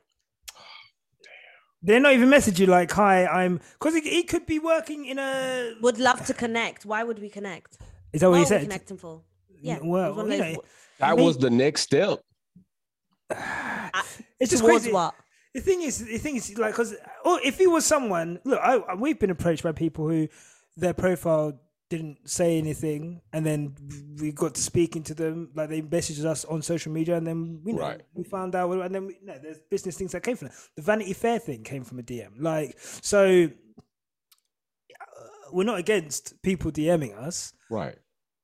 [1.81, 5.19] They're not even message you like, "Hi, I'm," because he, he could be working in
[5.19, 5.73] a.
[5.81, 6.85] Would love to connect.
[6.85, 7.77] Why would we connect?
[8.11, 8.61] Is that what what he said?
[8.63, 9.21] connecting for?
[9.61, 9.79] Yeah.
[9.81, 10.63] Well, was you know,
[10.99, 12.19] That was the next step.
[14.39, 14.91] It's just crazy.
[14.91, 15.15] what?
[15.53, 18.77] The thing is, the thing is, like, because oh, if he was someone, look, I,
[18.77, 20.27] I- we've been approached by people who
[20.77, 21.59] their profile
[21.89, 23.75] didn't say anything, and then
[24.19, 27.61] we got to speaking to them, like they messaged us on social media, and then
[27.65, 28.01] you know Right.
[28.15, 30.53] we found out, and then we, you know, there's business things that came from it.
[30.75, 33.49] The Vanity Fair thing came from a DM, like so.
[34.99, 37.53] uh, We're not against people DMing us.
[37.69, 37.97] Right.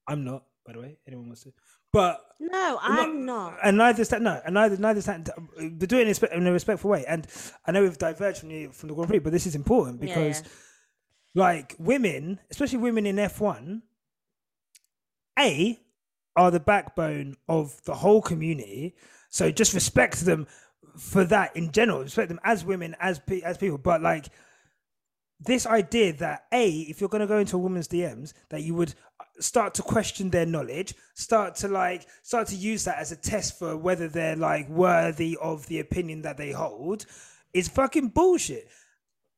[0.08, 0.98] I'm not, by the way.
[1.08, 1.54] Anyone wants to,
[1.92, 3.58] but No, I'm not.
[3.64, 5.26] and neither is that no, and neither neither is that.
[5.26, 7.04] But do it in a, spe- in a respectful way.
[7.08, 7.28] And
[7.66, 10.08] I know we've diverged from the from the Grand Prix, but this is important Yeah,
[10.08, 10.50] because, yeah.
[11.36, 13.84] like women, especially women in F one,
[15.38, 15.80] a
[16.36, 18.96] are the backbone of the whole community.
[19.30, 20.48] So just respect them
[20.98, 22.02] for that in general.
[22.02, 23.78] Respect them as women, as pe- as people.
[23.78, 24.28] But like
[25.40, 28.76] this idea that a if you're going to go into a woman's DMs that you
[28.76, 33.12] would uh, start to question their knowledge, start to like start to use that as
[33.12, 37.06] a test for whether they're like worthy of the opinion that they hold
[37.54, 38.68] is fucking bullshit.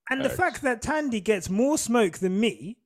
[0.10, 2.78] And the fact that Thandie gets more smoke than me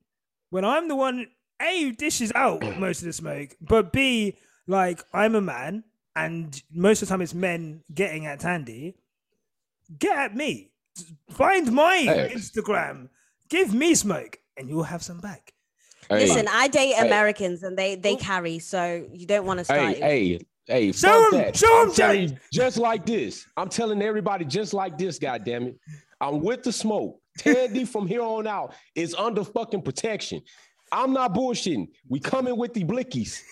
[0.50, 1.26] when I'm the one
[1.60, 4.36] A who dishes out most of the smoke, but B
[4.66, 8.94] like I'm a man and most of the time it's men getting at Thandie.
[9.98, 10.72] Get at me.
[11.30, 12.32] Find my Hey.
[12.34, 13.08] Instagram.
[13.48, 15.52] Give me smoke, and you'll have some back.
[16.08, 17.06] Hey, Listen, I date Hey.
[17.06, 19.96] Americans and they they carry, so you don't want to start.
[19.96, 21.56] hey, hey, hey, Show fuck 'em, that.
[21.56, 22.34] show 'em, I'm telling Jay.
[22.34, 23.44] you, just like this.
[23.56, 25.78] I'm telling everybody just like this, God damn it.
[26.20, 27.20] I'm with the smoke.
[27.38, 30.40] Teddy from here on out is under fucking protection.
[30.92, 31.88] I'm not bullshitting.
[32.08, 33.42] We coming with the blickies.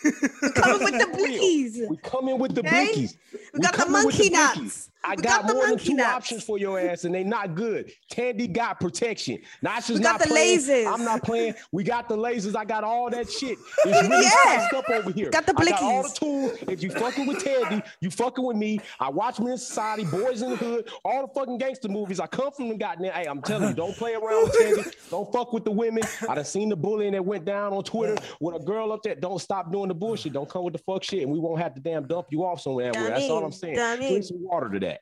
[0.55, 1.43] Coming with the Real.
[1.43, 1.89] blickies.
[1.91, 2.87] We coming with the Okay?
[2.93, 3.17] blickies.
[3.53, 4.57] We got the monkey blickies.
[4.57, 4.91] nuts.
[5.07, 6.09] I got, got more than two nuts.
[6.17, 7.91] options for your ass, and they not good.
[8.11, 9.39] Thandie got protection.
[9.63, 10.61] Now she's not the playing.
[10.61, 10.93] lasers.
[10.93, 11.55] I'm not playing.
[11.73, 12.57] We got the lasers.
[12.57, 13.59] I got all that shit.
[13.87, 14.69] It's really Yeah.
[14.79, 15.31] up over here.
[15.31, 16.15] Got the I got all the blickies.
[16.15, 16.59] tools.
[16.69, 18.81] If you fucking with Thandie, you fucking with me.
[18.99, 22.19] I watch Men in Society, Boyz n the Hood, all the fucking gangster movies.
[22.21, 23.13] I come from the goddamn.
[23.13, 24.93] Hey, I'm telling you, don't play around with Thandie.
[25.11, 26.03] Don't fuck with the women.
[26.29, 29.15] I done seen the bullying that went down on Twitter with a girl up there.
[29.15, 30.33] Don't stop doing the bullshit.
[30.33, 32.61] Don't come with the fuck shit, and we won't have to damn dump you off
[32.61, 32.91] somewhere.
[32.93, 33.77] That's all I'm saying.
[33.99, 34.94] Drink some water to that.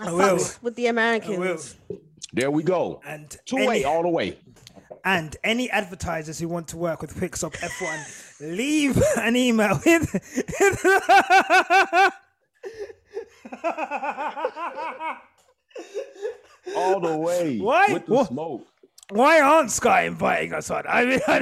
[0.00, 0.38] I I will.
[0.62, 0.98] with the I will.
[0.98, 1.76] Americans.
[2.32, 3.00] There we go.
[3.06, 4.38] And Two any, way all the way.
[5.04, 10.10] and any advertisers who want to work with Quick Stop F1, leave an email with.
[16.76, 17.58] All the way.
[17.58, 17.92] Why?
[17.92, 18.28] With the What?
[18.28, 18.66] smoke.
[19.10, 20.84] Why aren't Sky inviting us on?
[20.88, 21.40] I mean, I,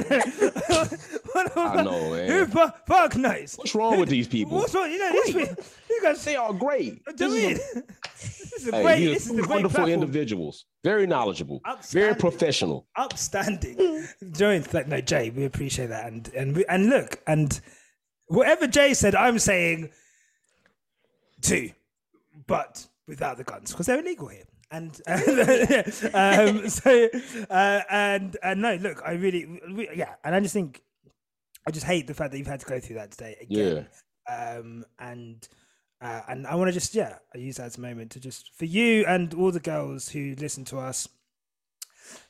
[1.31, 2.27] what I know, man.
[2.29, 3.55] Who fu- fuck knows?
[3.55, 4.57] What's wrong with these people?
[4.57, 4.91] What's wrong?
[4.91, 5.47] You know, this Great.
[5.49, 5.63] people,
[5.95, 7.03] you guys They are great.
[7.05, 7.83] do This is a-
[8.23, 8.99] This is a Hey, great.
[8.99, 9.89] these are This is a great wonderful platform.
[10.03, 10.65] individuals.
[10.83, 11.61] Very knowledgeable.
[11.91, 12.87] Very professional.
[12.95, 14.07] Upstanding.
[14.31, 17.59] Join like no Jay, we appreciate that, and and we, and look, and
[18.27, 19.89] whatever Jay said, I'm saying
[21.41, 21.71] two,
[22.47, 24.43] but without the guns because they're illegal here.
[24.71, 27.09] And um, so
[27.49, 30.81] uh, and and no, look, I really, we, yeah, and I just think
[31.67, 33.87] I just hate the fact that you've had to go through that today again.
[34.29, 35.47] Um, and
[36.03, 38.51] uh, and I want to just yeah, I use that as a moment to just
[38.53, 41.07] for you and all the girls who listen to us,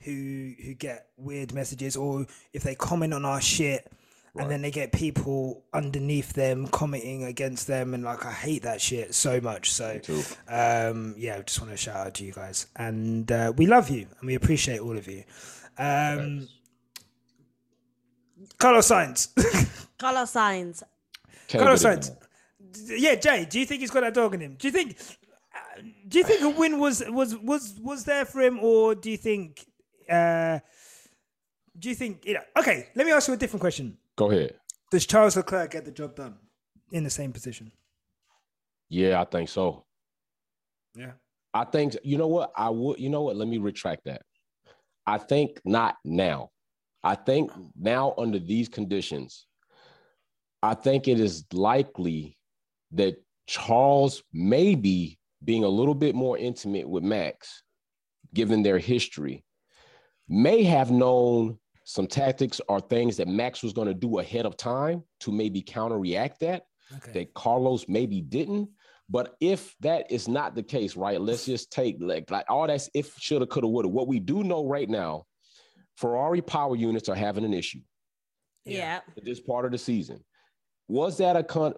[0.03, 3.91] who who get weird messages or if they comment on our shit.
[4.36, 8.82] And then they get people underneath them commenting against them, and like I hate that
[8.82, 9.71] shit so much.
[9.71, 10.01] So,
[10.47, 13.91] um, yeah, I just want to shout out to you guys, and uh, we love
[13.91, 15.24] you and we appreciate all of you.
[15.78, 16.47] Um,
[18.57, 19.28] Carlos Sainz,
[19.99, 20.82] Carlos Sainz.
[21.47, 22.09] Can't Carlos Sainz.
[22.88, 24.55] Yeah, Jay, do you think he's got that dog in him?
[24.57, 24.97] Do you think?
[25.53, 29.09] uh, Do you think a win was was was was there for him, or do
[29.11, 29.65] you think?
[30.09, 30.59] Uh,
[31.78, 32.41] do you think you know?
[32.57, 33.97] Okay, let me ask you a different question.
[34.15, 34.55] Go ahead.
[34.91, 36.36] Does Charles Leclerc get the job done
[36.91, 37.71] in the same position?
[38.89, 39.86] Yeah, I think so.
[40.95, 41.13] Yeah.
[41.53, 42.99] I think you know what I would.
[42.99, 43.36] You know what?
[43.36, 44.21] Let me retract that.
[45.05, 46.49] I think not now.
[47.03, 49.45] I think now under these conditions,
[50.61, 52.38] I think it is likely
[52.93, 53.15] that
[53.47, 57.63] Charles may be being a little bit more intimate with Max,
[58.33, 59.43] given their history,
[60.29, 64.55] may have known some tactics or things that Max was going to do ahead of
[64.55, 66.63] time to maybe counteract that
[66.97, 67.11] Okay.
[67.13, 68.69] that Carlos maybe didn't.
[69.09, 71.19] But if that is not the case, right?
[71.19, 73.87] Let's just take like, like all that's if shoulda, coulda, woulda.
[73.87, 75.23] What we do know right now,
[75.97, 77.79] Ferrari power units are having an issue
[78.65, 79.01] Yeah.
[79.17, 80.23] at this part of the season.
[80.87, 81.73] Was that a con?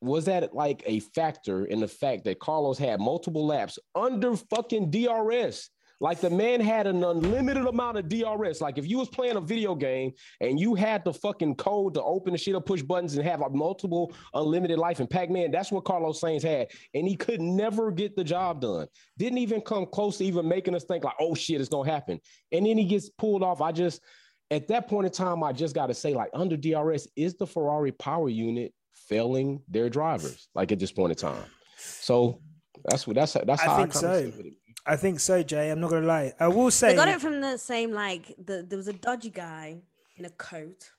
[0.00, 4.90] Was that like a factor in the fact that Carlos had multiple laps under fucking
[4.90, 5.70] DRS?
[6.00, 8.60] Like the man had an unlimited amount of DRS.
[8.60, 12.02] Like if you was playing a video game and you had the fucking code to
[12.02, 15.72] open the shit up, push buttons, and have like multiple unlimited life in Pac-Man, that's
[15.72, 18.86] what Carlos Sainz had, and he could never get the job done.
[19.16, 22.20] Didn't even come close to even making us think like, oh shit, it's gonna happen.
[22.52, 23.62] And then he gets pulled off.
[23.62, 24.02] I just
[24.50, 27.46] at that point in time, I just got to say, like under DRS, is the
[27.46, 28.72] Ferrari power unit
[29.08, 30.48] failing their drivers?
[30.54, 31.44] Like at this point in time.
[31.76, 32.40] So
[32.84, 34.20] that's what that's that's I how think I kinda so.
[34.22, 34.54] sit with it.
[34.88, 35.70] I think so, Jay.
[35.70, 36.32] I'm not gonna lie.
[36.38, 39.30] I will They say got it from the same like the there was a dodgy
[39.30, 39.82] guy
[40.16, 40.90] in a coat,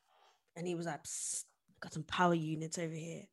[0.55, 0.99] and he was like,
[1.79, 3.23] "Got some power units over here,"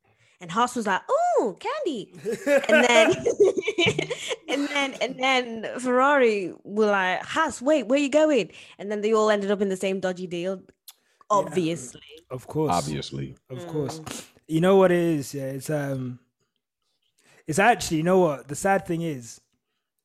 [0.40, 2.12] and Haas was like, "Oh, candy,"
[2.68, 3.16] and then
[4.48, 9.12] and then and then Ferrari were like, "Haas, wait, where you going?" And then they
[9.12, 10.62] all ended up in the same dodgy deal,
[11.30, 12.00] obviously.
[12.30, 12.72] Of course.
[12.72, 13.36] Obviously.
[13.50, 13.98] Of course.
[13.98, 14.24] Mm.
[14.46, 15.34] You know what it is?
[15.34, 16.18] Yeah, it's um
[17.46, 18.48] it's actually, you know what?
[18.48, 19.40] The sad thing is,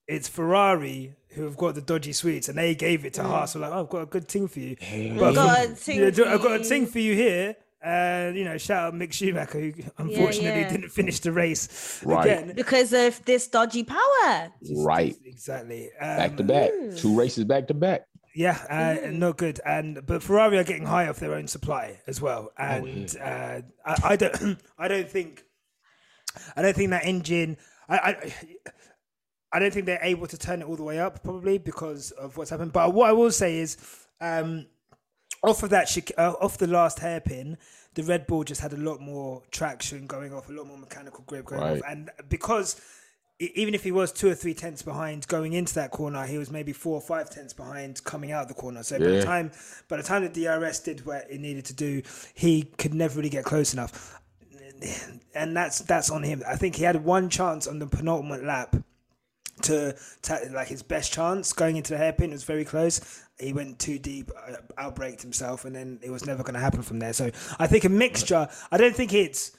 [0.08, 3.54] it's Ferrari who have got the dodgy sweets and they gave it to Haas.
[3.54, 4.76] So like, oh, I've got a good thing for you.
[5.18, 6.64] But Got from- a thing yeah, for I've got a you.
[6.66, 7.56] thing for you here.
[7.82, 10.70] And you know, shout out Mick Schumacher, who unfortunately yeah.
[10.70, 12.26] didn't finish the race Right.
[12.26, 12.54] again.
[12.56, 14.52] Because of this dodgy power.
[14.76, 15.16] Right.
[15.24, 15.90] Exactly.
[15.98, 16.72] Back Um, to back.
[16.98, 18.02] Two races back to back.
[18.36, 19.60] Yeah, uh, not good.
[19.66, 22.52] And but Ferrari are getting high off their own supply as well.
[22.58, 25.44] Oh, And uh, I, I don't, I don't think,
[26.56, 27.58] I don't think that engine.
[27.88, 28.34] I, I,
[29.52, 32.38] I don't think they're able to turn it all the way up, probably because of
[32.38, 32.72] what's happened.
[32.72, 33.78] But what I will say is,
[34.22, 34.68] um,
[35.42, 37.58] off of that, chic- uh, off the last hairpin,
[37.96, 41.24] the Red Bull just had a lot more traction going off, a lot more mechanical
[41.26, 41.78] grip going Right.
[41.78, 42.80] off, and because
[43.40, 46.52] even if he was two or three tenths behind going into that corner, he was
[46.52, 48.84] maybe four or five tenths behind coming out of the corner.
[48.84, 49.52] So by the time
[49.88, 52.02] by the time the DRS did what it needed to do,
[52.34, 54.20] he could never really get close enough.
[55.34, 56.44] And that's that's on him.
[56.48, 58.76] I think he had one chance on the penultimate lap
[59.64, 62.30] to, to like his best chance going into the hairpin.
[62.30, 63.24] It was very close.
[63.40, 66.82] He went too deep, uh, outbraked himself, and then it was never going to happen
[66.82, 67.14] from there.
[67.14, 68.48] So I think a mixture.
[68.72, 69.52] I don't think it's.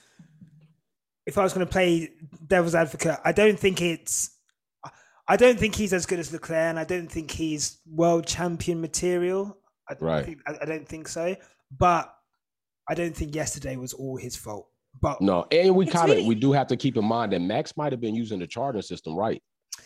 [1.30, 2.10] If I was going to play
[2.44, 4.36] devil's advocate, I don't think it's.
[5.28, 8.80] I don't think he's as good as Leclerc, and I don't think he's world champion
[8.80, 9.56] material.
[9.88, 10.24] I don't Right.
[10.24, 11.36] think, I, I don't think so.
[11.70, 12.12] But
[12.88, 14.66] I don't think yesterday was all his fault.
[15.00, 17.38] But No, and we kind of really- we do have to keep in mind that
[17.42, 19.40] Max might have been using the charging system right.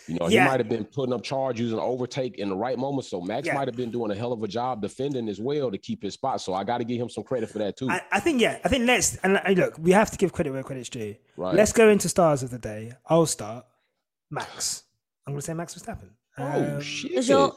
[0.06, 0.44] You know, Yeah.
[0.44, 3.06] he might have been putting up charge using overtake in the right moment.
[3.06, 3.54] So Max Yeah.
[3.54, 6.14] might have been doing a hell of a job defending as well to keep his
[6.14, 6.40] spot.
[6.40, 7.88] So I got to give him some credit for that too.
[7.90, 10.62] I, I think yeah, I think let's and look, we have to give credit where
[10.62, 11.16] credit's due.
[11.36, 11.54] Right.
[11.54, 12.92] Let's go into stars of the day.
[13.06, 13.64] I'll start.
[14.30, 14.82] Max.
[15.26, 16.10] I'm gonna say Max Verstappen.
[16.38, 16.44] oh
[16.76, 17.12] Um, shit!
[17.12, 17.54] Is your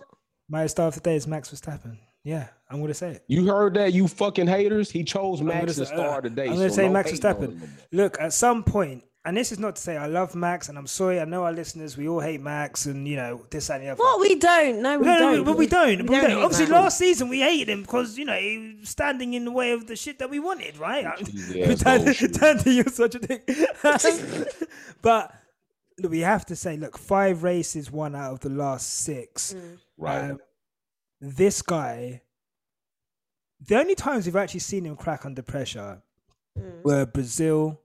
[0.49, 1.97] My star of the day is Max Verstappen.
[2.23, 3.23] Yeah, I'm gonna say it.
[3.27, 4.89] You heard that, you fucking haters?
[4.91, 6.47] He chose I'm gonna Max as say- star uh, today.
[6.47, 7.41] I'm gonna so say no Max Verstappen.
[7.43, 7.69] him no more.
[7.91, 10.87] Look, at some point, and this is not to say I love Max, and I'm
[10.87, 11.19] sorry.
[11.19, 13.89] I know our listeners, we all hate Max, and you know this that, and the
[13.91, 13.99] other.
[14.01, 14.81] what we don't.
[14.81, 15.43] No, we No, no, don't.
[15.45, 15.97] but we don't.
[16.05, 16.41] But we don't.
[16.43, 16.71] Obviously, Max.
[16.71, 19.85] last season we hated him because you know he was standing in the way of
[19.85, 21.05] the shit that we wanted, right?
[21.17, 23.47] Cheesy ass Thandie, you're such a dick.
[25.01, 25.33] but
[25.99, 29.55] look, we have to say, look, five races, one out of the last six.
[29.97, 30.31] Right.
[30.31, 30.39] Um,
[31.19, 32.21] this guy,
[33.67, 36.01] the only times we've actually seen him crack under pressure
[36.57, 36.83] Mm.
[36.83, 37.79] were Brazil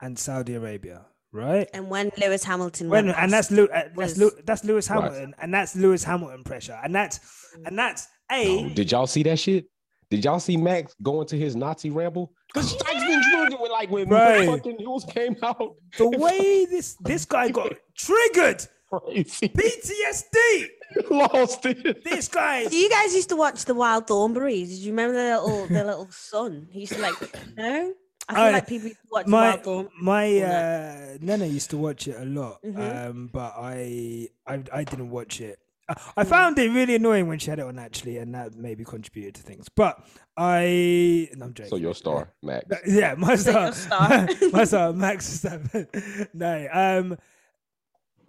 [0.00, 1.68] and Saudi Arabia, right?
[1.72, 4.64] And when Lewis Hamilton When, went and that's past- Lew, uh, that's was- Lew, that's
[4.64, 5.02] Lewis Right.
[5.02, 7.20] Hamilton, and that's Lewis Hamilton pressure, and that's
[7.64, 9.66] and that's a Oh, did y'all see that shit?
[10.10, 12.32] Did y'all see Max going to his Nazi ramble?
[12.52, 14.46] Because Max been drinking with like when Right.
[14.46, 15.74] fucking news came out.
[15.98, 19.48] the way this this guy got triggered Crazy.
[19.48, 20.66] PTSD.
[21.10, 22.04] Lost it.
[22.04, 24.68] This guy, Do you guys used to watch the Wild Thornberrys?
[24.68, 26.68] Did you remember the little the little son?
[26.70, 27.14] He used to like
[27.56, 27.92] no.
[28.28, 31.76] I feel Oh, like people used to watch my Wild my uh, Nana used to
[31.76, 33.08] watch it a lot, Mhm.
[33.10, 35.58] um, but I, I I didn't watch it.
[35.88, 36.28] I, I Mm.
[36.28, 39.42] found it really annoying when she had it on actually, and that maybe contributed to
[39.42, 39.68] things.
[39.68, 40.02] But
[40.36, 41.70] I, no, I'm joking.
[41.70, 42.66] So your star, Max.
[42.86, 44.28] Yeah, my star, your star.
[44.52, 46.28] my star, Max Verstappen.
[46.34, 47.18] no, um,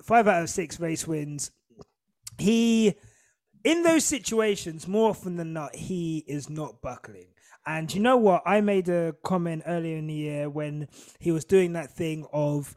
[0.04, 1.50] five out of six race wins.
[2.38, 2.94] He,
[3.64, 7.30] in those situations, more often than not, he is not buckling.
[7.68, 8.44] And you know what?
[8.46, 10.88] I made a comment earlier in the year when
[11.20, 12.74] he was doing that thing of,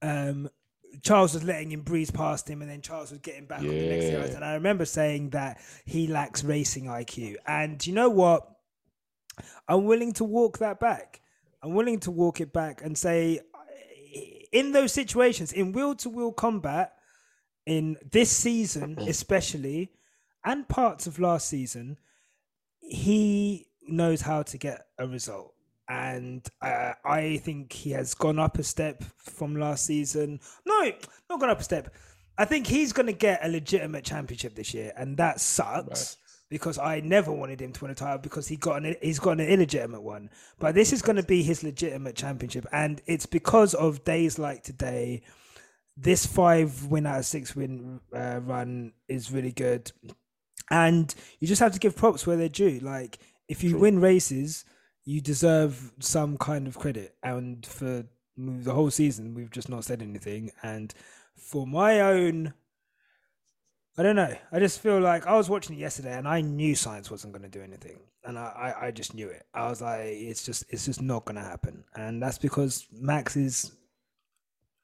[0.00, 0.48] um,
[1.02, 3.88] Charles was letting him breeze past him, and then Charles was getting back on the
[3.88, 4.36] next Yeah.
[4.36, 7.36] And I remember saying that he lacks racing IQ.
[7.46, 8.48] And you know what?
[9.68, 11.20] I'm willing to walk that back.
[11.62, 13.40] I'm willing to walk it back and say
[14.50, 16.92] in those situations, in wheel to wheel combat,
[17.66, 19.92] in this season especially,
[20.44, 21.98] and parts of last season,
[22.80, 25.54] he knows how to get a result.
[25.88, 30.40] And uh, I think he has gone up a step from last season.
[30.64, 30.92] No,
[31.28, 31.92] not gone up a step.
[32.38, 36.16] I think he's going to get a legitimate championship this year, and that sucks
[36.48, 39.40] because I never wanted him to win a title because he got an he's got
[39.40, 40.30] an illegitimate one.
[40.58, 44.62] But this is going to be his legitimate championship, and it's because of days like
[44.62, 45.22] today.
[45.94, 49.92] This five win out of six win uh, run is really good,
[50.70, 52.80] and you just have to give props where they're due.
[52.80, 53.18] Like
[53.52, 54.64] if you win races,
[55.04, 58.04] you deserve some kind of credit, and for
[58.36, 60.50] the whole season, we've just not said anything.
[60.62, 60.92] And
[61.36, 62.54] for my own
[63.98, 64.34] I don't know.
[64.50, 67.42] I just feel like I was watching it yesterday and I knew Sainz wasn't going
[67.42, 67.98] to do anything.
[68.24, 69.44] And I, I, I, just knew it.
[69.52, 71.84] I was like, it's just it's just not going to happen.
[71.94, 73.72] And that's because Max is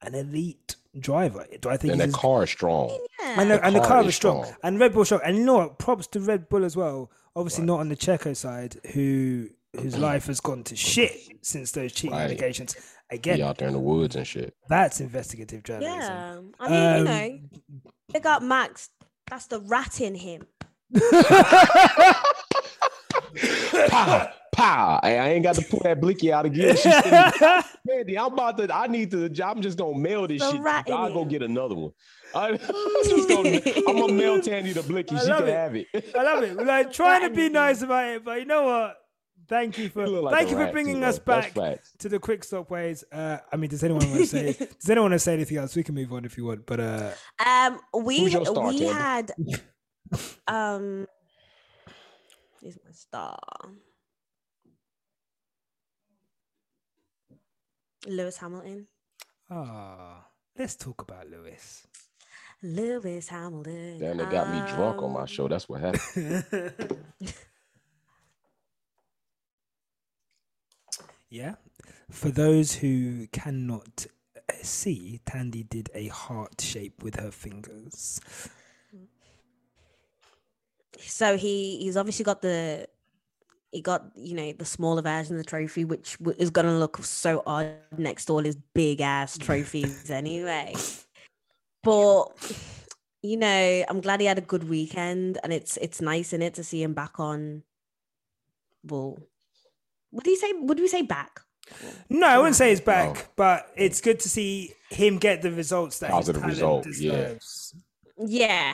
[0.01, 1.45] an elite driver.
[1.61, 2.89] Do I think and the car is strong.
[3.21, 3.41] Yeah.
[3.41, 4.43] And the, The and the car car is strong.
[4.45, 4.57] strong.
[4.63, 5.21] And Red Bull strong.
[5.25, 5.77] And you know what?
[5.77, 7.11] Props to Red Bull as well.
[7.35, 7.67] Obviously Right.
[7.67, 12.11] not on the Checo side, who whose life has gone to shit since those cheating
[12.15, 12.23] Right.
[12.23, 12.73] allegations.
[13.11, 14.55] Be Again, out there in the woods and shit.
[14.67, 15.99] that's investigative journalism.
[15.99, 16.39] Yeah.
[16.59, 17.39] I mean, you Um, know,
[18.11, 18.89] they got Max.
[19.29, 20.41] That's the rat in him.
[23.89, 24.99] Pow, pow.
[25.03, 26.75] Hey, I ain't got to pull that blicky out again.
[26.75, 27.31] She said,
[27.85, 28.73] Mandy, I'm about to.
[28.75, 29.29] I need to.
[29.43, 30.61] I'm just gonna mail this The shit.
[30.61, 31.91] rat in I'll go get another one.
[32.35, 32.57] I, am
[33.27, 35.15] gonna, I'm gonna mail Thandie the blicky.
[35.15, 35.53] I She love can it.
[35.53, 35.87] have it.
[36.15, 36.55] I love it.
[36.57, 38.97] We're like trying to be nice about it, but you know what?
[39.47, 41.53] Thank you for like thank you for bringing too, us back
[41.97, 43.03] to the quick stop ways.
[43.11, 44.53] Uh, I mean, does anyone want to say?
[44.53, 45.75] does anyone want to say anything else?
[45.75, 46.67] We can move on if you want.
[46.67, 47.11] But uh,
[47.43, 48.85] Um, we star, we Tammy?
[48.93, 49.31] had
[50.47, 51.07] um,
[52.61, 53.39] here's my star.
[58.07, 58.87] Lewis Hamilton.
[59.49, 60.25] ah,
[60.57, 61.85] let's talk about Lewis.
[62.61, 63.99] Lewis Hamilton.
[63.99, 65.47] Damn, they got me drunk on my Um, show.
[65.47, 66.43] That's what happened.
[71.29, 71.55] yeah.
[72.09, 78.19] For those who cannot uh, see, Thandie did a heart shape with her fingers.
[80.99, 82.87] So he he's obviously got the
[83.71, 87.43] he got you know the smaller version of the trophy, which is gonna look so
[87.45, 90.75] odd next to all his big ass trophies anyway.
[91.83, 92.27] But
[93.21, 96.53] you know, I'm glad he had a good weekend, and it's it's nice in it
[96.55, 97.63] to see him back on.
[98.83, 99.19] Well,
[100.11, 100.51] would he say?
[100.53, 101.41] Would we say back?
[102.09, 103.21] No, I wouldn't say he's back, No.
[103.35, 107.33] but it's good to see him get the results that Positive his talent result, yeah.
[108.25, 108.73] Yeah.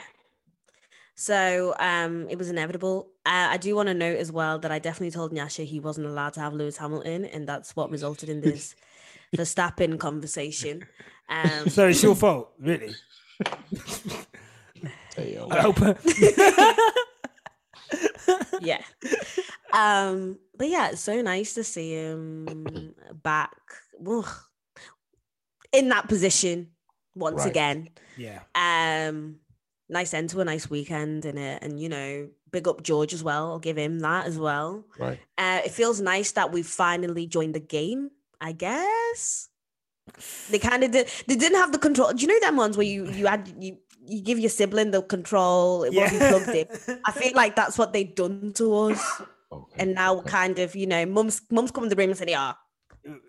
[1.16, 3.10] So um, it was inevitable.
[3.26, 6.06] Uh, I do want to note as well that I definitely told Nyasha he wasn't
[6.08, 8.76] allowed to have Lewis Hamilton, and that's what resulted in this
[9.36, 10.86] Verstappen conversation.
[11.28, 12.94] Um, So it's your fault, really.
[15.18, 15.80] I hope.
[18.62, 18.82] yeah.
[19.74, 23.56] Um, but yeah, it's so nice to see him back
[24.08, 24.28] ugh,
[25.72, 26.70] in that position
[27.16, 27.50] once Right.
[27.50, 27.90] again.
[28.18, 28.42] yeah.
[28.56, 29.38] Um,
[29.90, 33.24] nice end to a nice weekend in it, and you know, big up George as
[33.24, 33.52] well.
[33.52, 34.86] I'll give him that as well.
[34.98, 35.20] Right.
[35.38, 38.12] Uh, it feels nice that we've finally joined the game.
[38.40, 39.50] I guess
[40.50, 41.08] they kind of did.
[41.28, 42.14] They didn't have the control.
[42.14, 43.78] Do you know them ones where you you had you
[44.08, 45.84] you give your sibling the control?
[45.84, 47.00] It wasn't plugged in.
[47.06, 49.22] I feel like that's what they've done to us,
[49.52, 49.76] Okay.
[49.82, 52.54] and now kind of you know, mum's mum's come in the room and said, "Yeah,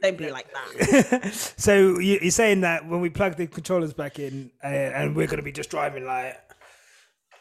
[0.02, 4.18] don't be like that." so you, you're saying that when we plug the controllers back
[4.18, 4.66] in, uh,
[4.98, 6.36] and we're going to be just driving like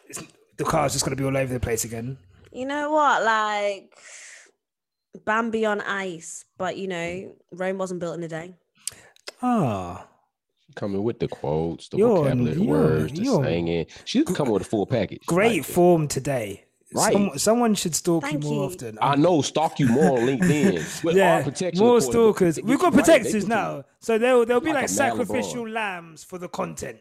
[0.08, 0.22] it's,
[0.58, 2.18] the car's just going to be all over the place again.
[2.52, 3.24] You know what?
[3.24, 3.98] Like
[5.26, 8.56] Bambi on ice, but you know, Rome wasn't built in a day.
[9.42, 10.08] Ah,
[10.76, 13.86] Coming with the quotes, the You're- vocabulary, the you're- words, the you're- singing.
[14.04, 15.26] She's coming with a full package.
[15.26, 16.66] great Like, form today.
[16.94, 17.14] Right.
[17.14, 18.74] Some, someone should stalk Thank you more you.
[18.76, 18.98] often.
[19.02, 21.04] I know, stalk you more on LinkedIn.
[21.04, 22.60] With yeah, more stalkers.
[22.62, 25.18] We've got you right, protectors now, so they'll they'll be Like like, a man LeBron.
[25.28, 27.00] sacrificial lambs for the content.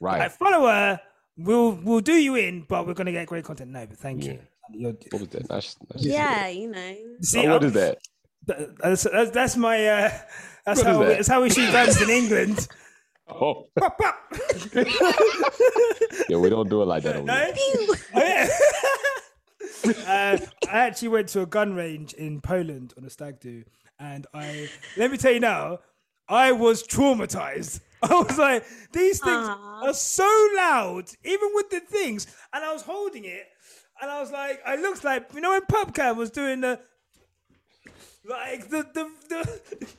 [0.00, 0.18] Right.
[0.18, 1.00] Like follow her,
[1.44, 3.70] we'll we'll do you in, but we're gonna get great content.
[3.70, 4.38] No, but thank you.
[4.72, 5.48] You're, What was that?
[5.48, 6.96] That's, that's Yeah, you know.
[7.22, 7.98] see, Oh, what I'm- is that?
[8.46, 9.86] That's, that's, that's my.
[9.86, 10.10] Uh,
[10.64, 11.08] that's What is how that?
[11.08, 12.66] that's how we shoot guns in England.
[13.32, 14.16] Oh, Pop, pop.
[16.28, 17.34] yeah, we don't do it like that over No?
[17.34, 17.96] here.
[18.14, 18.48] Oh, yeah.
[19.86, 20.38] uh,
[20.68, 23.62] I actually went to a gun range in Poland on a stag do,
[24.00, 25.78] and I let me tell you now,
[26.28, 27.80] I was traumatized.
[28.10, 29.86] I was like, these things Aw.
[29.88, 33.46] are so loud, even with the things, and I was holding it,
[34.00, 36.80] and I was like, I looked like you know when PubCam was doing the
[38.28, 39.60] like the the the.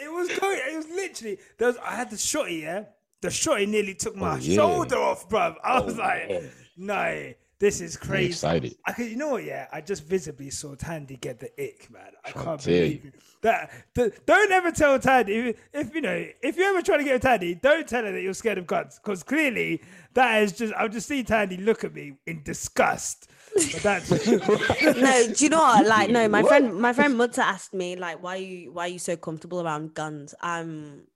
[0.00, 0.60] It was going.
[0.64, 1.38] It was literally.
[1.58, 1.76] There was.
[1.84, 2.62] I had the shotty.
[2.62, 2.84] Yeah,
[3.20, 4.54] the shotty nearly took oh, my Oh, yeah.
[4.54, 5.56] shoulder off, bruv.
[5.64, 6.50] I oh, was Oh, like, man.
[6.76, 8.28] no, this is crazy.
[8.28, 8.76] excited.
[8.86, 9.42] I could, you know what?
[9.42, 12.12] Yeah, I just visibly saw Thandie get the ick, man.
[12.24, 13.10] I can't tell believe you.
[13.12, 13.20] it.
[13.42, 13.70] That.
[13.94, 17.14] the- don't ever tell Thandie if, if you know if you ever try to get
[17.14, 19.82] with Thandie, don't tell her that you're scared of guns because clearly
[20.14, 20.74] that is just.
[20.74, 23.30] I'll just see Thandie look at me in disgust.
[23.54, 25.86] But that's no, do you know what?
[25.86, 28.98] Like, no, my friend, my friend Mutta asked me, like, why you, why are you
[28.98, 30.34] so comfortable around guns?
[30.40, 31.06] I'm,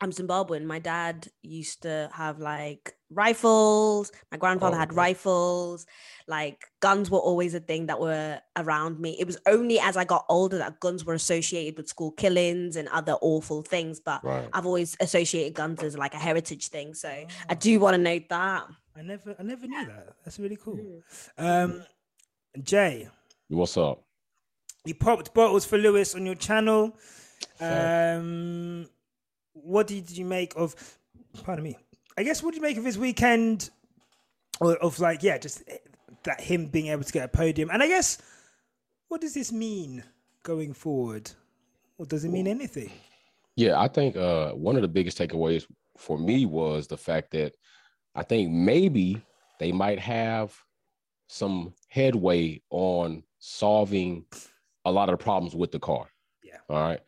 [0.00, 0.64] I'm Zimbabwean.
[0.64, 4.12] My dad used to have like rifles.
[4.30, 4.96] My grandfather Oh, had okay.
[4.96, 5.86] rifles.
[6.26, 9.16] Like, guns were always a thing that were around me.
[9.20, 12.88] It was only as I got older that guns were associated with school killings and
[12.88, 14.00] other awful things.
[14.00, 14.48] But Right.
[14.52, 16.94] I've always associated guns as like a heritage thing.
[16.94, 17.08] So
[17.48, 18.66] I do want to note that.
[18.96, 20.16] I never, I never knew that.
[20.24, 21.02] That's really cool.
[21.38, 21.64] Mm.
[21.64, 21.84] Um,
[22.62, 23.08] Jay,
[23.48, 24.02] What's up?
[24.86, 26.96] you popped bottles for Lewis on your channel.
[27.58, 28.18] Fair.
[28.18, 28.88] Um,
[29.52, 30.74] what did you make of?
[31.44, 31.76] Pardon me.
[32.16, 33.70] I guess what do you make of his weekend?
[34.60, 35.62] Or of like, yeah, just
[36.24, 37.70] that him being able to get a podium.
[37.70, 38.18] And I guess,
[39.08, 40.04] what does this mean
[40.42, 41.30] going forward?
[41.98, 42.90] Or does it mean anything?
[43.56, 45.66] Yeah, I think uh, one of the biggest takeaways
[45.96, 47.54] for me was the fact that
[48.14, 49.20] I think maybe
[49.58, 50.56] they might have
[51.28, 54.24] some headway on solving
[54.84, 56.06] a lot of the problems with the car.
[56.42, 56.58] Yeah.
[56.68, 57.00] All right.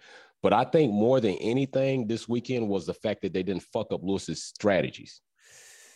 [0.46, 3.92] But I think more than anything this weekend was the fact that they didn't fuck
[3.92, 5.20] up Lewis's strategies.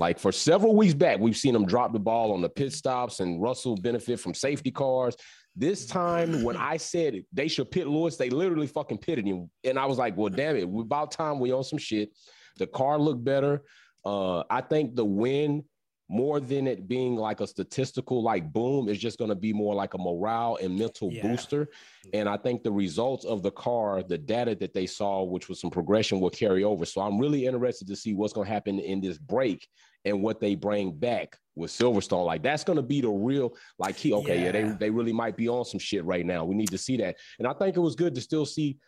[0.01, 3.21] Like for several weeks back, we've seen him drop the ball on the pit stops
[3.21, 5.15] and Russell benefit from safety cars.
[5.55, 9.49] This time, when I said they should pit Lewis, they literally fucking pitted him.
[9.63, 10.65] And I was like, well, damn it.
[10.65, 12.11] About time we on some shit.
[12.59, 13.63] The car looked better.
[14.05, 15.63] Uh, I think the win,
[16.11, 19.77] more than it being like a statistical like boom, is just going to be more
[19.77, 21.23] like a morale and mental Yeah.
[21.23, 21.69] booster.
[22.13, 25.61] And I think the results of the car, the data that they saw, which was
[25.61, 26.85] some progression, will carry over.
[26.85, 29.69] So I'm really interested to see what's going to happen in this break
[30.05, 32.27] and what they bring back with Silverstone.
[32.27, 34.51] Like that's going to be the real, like he, okay, yeah.
[34.51, 36.45] they they really might be on some shit right now.
[36.45, 37.19] We need to see that.
[37.39, 38.79] And I think it was good to still see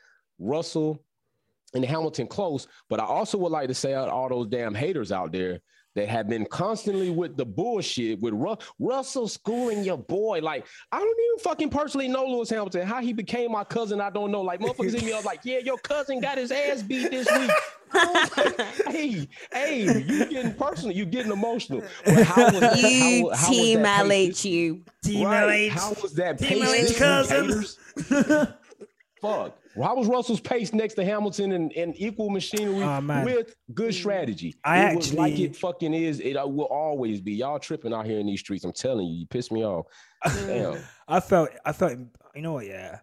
[0.40, 1.04] Russell
[1.72, 2.66] and Hamilton close.
[2.90, 5.60] But I also would like to say out all those damn haters out there
[5.94, 10.40] that have been constantly with the bullshit with Ru- Russell schooling your boy.
[10.42, 12.86] Like, I don't even fucking personally know Lewis Hamilton.
[12.86, 14.40] How he became my cousin, I don't know.
[14.40, 17.50] Like, motherfuckers in me up like, yeah, your cousin got his ass beat this week.
[17.94, 21.82] I was like, hey, hey, you getting personal, you getting emotional.
[22.06, 22.78] But how was that?
[22.80, 24.80] You how, how was team that pace- LHU.
[25.04, 25.70] Team Right.
[25.70, 25.72] LH.
[25.72, 27.78] How was that Team pace LH cousins.
[29.20, 29.58] Fuck.
[29.76, 34.54] How was Russell's pace next to Hamilton and, and equal machinery Oh, with good strategy?
[34.64, 36.20] I it was like it fucking is.
[36.20, 37.32] It uh, will always be.
[37.32, 38.64] Y'all tripping out here in these streets.
[38.64, 39.86] I'm telling you, you piss me off.
[40.24, 40.78] Damn.
[41.08, 41.98] I felt, I felt,
[42.34, 42.66] you know what?
[42.66, 43.00] Yeah,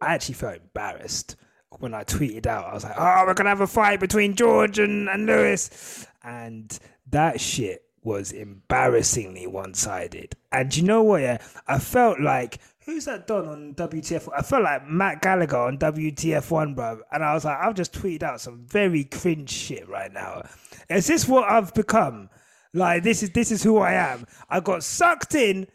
[0.00, 1.36] I actually felt embarrassed
[1.78, 2.66] when I tweeted out.
[2.66, 6.76] I was like, "Oh, we're gonna have a fight between George and, and Lewis," and
[7.10, 10.34] that shit was embarrassingly one-sided.
[10.50, 11.22] And you know what?
[11.22, 11.38] Yeah,
[11.68, 14.28] I felt like who's that Don on WTF?
[14.36, 17.00] I felt like Matt Gallagher on WTF One, bro.
[17.12, 20.42] And I was like, I've just tweeted out some very cringe shit right now.
[20.88, 22.28] Is this what I've become?
[22.74, 24.26] Like this is this is who I am.
[24.48, 25.66] I got sucked in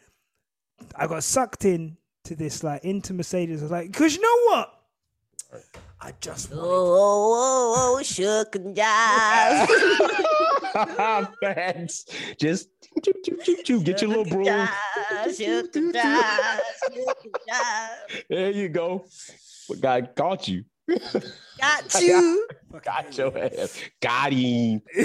[0.96, 3.60] I got sucked in to this like into Mercedes.
[3.60, 4.74] I was like, because you know what?
[6.00, 9.66] I just Oh, wanted oh, oh, oh, shook and jive.
[11.42, 12.04] Facts.
[12.40, 12.68] Just
[13.04, 13.82] choo, choo, choo, choo.
[13.82, 14.46] get your little broom.
[14.46, 16.60] Jive, shook and jive,
[16.94, 18.24] shook and jive.
[18.28, 19.04] There you go.
[19.68, 20.64] But God caught you.
[21.60, 22.48] Got you.
[22.82, 23.78] Got your ass.
[24.00, 24.82] Got him.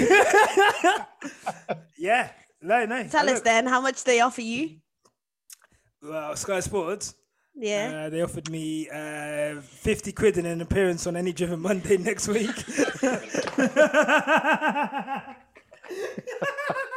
[1.98, 2.30] yeah.
[2.62, 3.06] No, no.
[3.08, 4.76] Tell us then how much they offer you.
[6.02, 7.14] Well, Sky Sports.
[7.54, 8.04] Yeah.
[8.06, 12.28] Uh, they offered me uh, 50 quid in an appearance on any driven Monday next
[12.28, 12.50] week.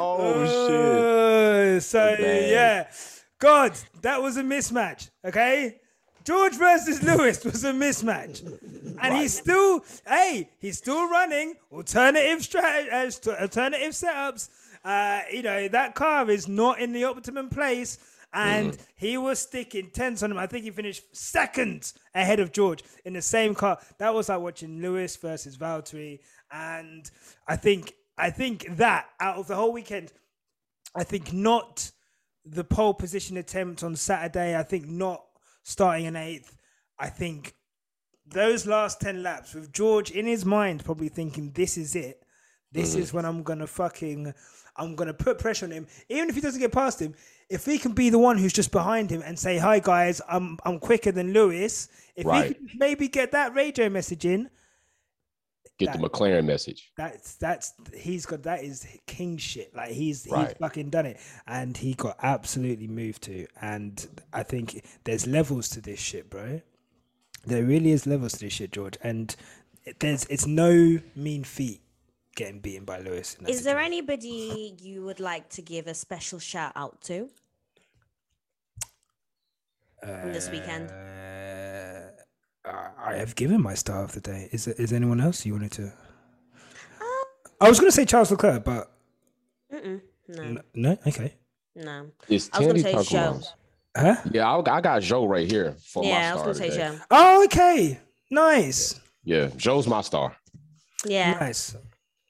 [0.00, 1.76] Oh shit.
[1.76, 2.50] Uh, so bad.
[2.50, 2.90] yeah,
[3.38, 3.72] God,
[4.02, 5.10] that was a mismatch.
[5.24, 5.76] Okay,
[6.24, 8.42] George versus Lewis was a mismatch,
[9.02, 14.48] and he's still, hey, he's still running alternative strat- uh, alternative setups.
[14.84, 17.98] Uh, you know that car is not in the optimum place,
[18.32, 20.38] and he was sticking tense on him.
[20.38, 23.78] I think he finished second ahead of George in the same car.
[23.98, 26.20] That was like watching Lewis versus Valtteri,
[26.50, 27.10] and
[27.46, 30.12] I think I think that out of the whole weekend,
[30.94, 31.90] I think not
[32.44, 34.56] the pole position attempt on Saturday.
[34.56, 35.24] I think not
[35.62, 36.56] starting an eighth.
[36.98, 37.54] I think
[38.26, 42.22] those last 10 laps with George in his mind probably thinking, this is it.
[42.72, 43.02] This mm-hmm.
[43.02, 44.32] is when I'm going to fucking,
[44.76, 47.14] I'm gonna put pressure on him, even if he doesn't get past him.
[47.48, 50.56] If he can be the one who's just behind him and say, "Hi guys, I'm
[50.64, 52.48] I'm quicker than Lewis," if Right.
[52.48, 54.48] he can maybe get that radio message in,
[55.86, 56.92] Get the McLaren message.
[56.96, 59.74] that's that's he's got that is king shit.
[59.74, 63.46] Like he's he's fucking done it, and he got absolutely moved to.
[63.60, 66.60] And I think there's levels to this shit, bro.
[67.46, 68.98] There really is levels to this shit, George.
[69.02, 69.34] And
[69.98, 71.82] there's it's no mean feat
[72.36, 73.34] getting beaten by Lewis.
[73.34, 77.28] Is that Is there anybody you would like to give a special shout out to
[80.00, 80.90] from this weekend?
[80.90, 81.69] Uh,
[82.64, 84.48] I I have given my star of the day.
[84.52, 85.86] Is there, is anyone else you wanted to?
[85.86, 87.24] Uh,
[87.60, 88.90] I was going to say Charles Leclerc, but
[89.72, 90.98] Mm-mm, no, no.
[91.06, 91.34] Okay.
[91.74, 92.10] no.
[92.28, 93.54] It's I was gonna Thandie say
[93.96, 94.16] Huh?
[94.30, 96.44] Yeah, I, I got Zhou right here for Yeah, I my was star.
[96.44, 96.96] gonna say today.
[96.96, 97.06] Zhou.
[97.10, 98.00] Oh, okay.
[98.30, 99.00] Nice.
[99.24, 100.36] Yeah, Zhou's my star.
[101.04, 101.74] Yeah, Nice.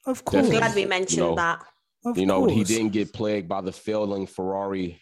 [0.05, 0.47] Of course.
[0.47, 0.57] Definitely.
[0.59, 1.63] glad we mentioned know, that.
[2.05, 4.99] Of you know, he didn't get plagued by the failing Ferrari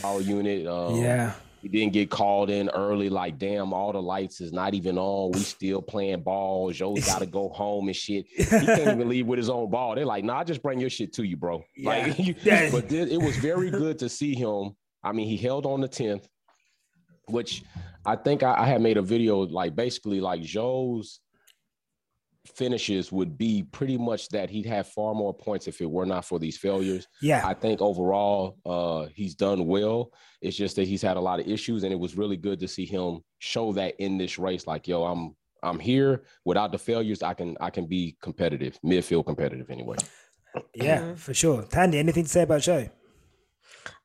[0.00, 0.66] power unit.
[0.66, 1.34] Um, Yeah.
[1.64, 5.32] He didn't get called in early, like, damn, all the lights is not even on.
[5.32, 6.70] We still playing ball.
[6.70, 8.26] Zhou's got to go home and shit.
[8.36, 9.94] He can't even leave with his own ball.
[9.94, 11.64] They're like, nah, just bring your shit to you, bro.
[11.82, 12.64] Like, Yeah.
[12.66, 14.76] you- but this, it was very good to see him.
[15.02, 16.26] I mean, he held on the 10th,
[17.28, 17.62] which
[18.04, 21.20] I think I, I had made a video like basically like Zhou's
[22.46, 26.24] finishes would be pretty much that he'd have far more points if it were not
[26.24, 27.06] for these failures.
[27.22, 27.46] Yeah.
[27.46, 30.12] I think overall, uh, he's done well.
[30.42, 32.68] It's just that he's had a lot of issues, and it was really good to
[32.68, 34.66] see him show that in this race.
[34.66, 36.24] Like, yo, I'm I'm here.
[36.44, 39.96] Without the failures, I can I can be competitive, midfield competitive anyway.
[40.74, 41.14] Yeah, Mm-hmm.
[41.14, 41.62] for sure.
[41.62, 42.90] Thandie, anything to say about Zhou?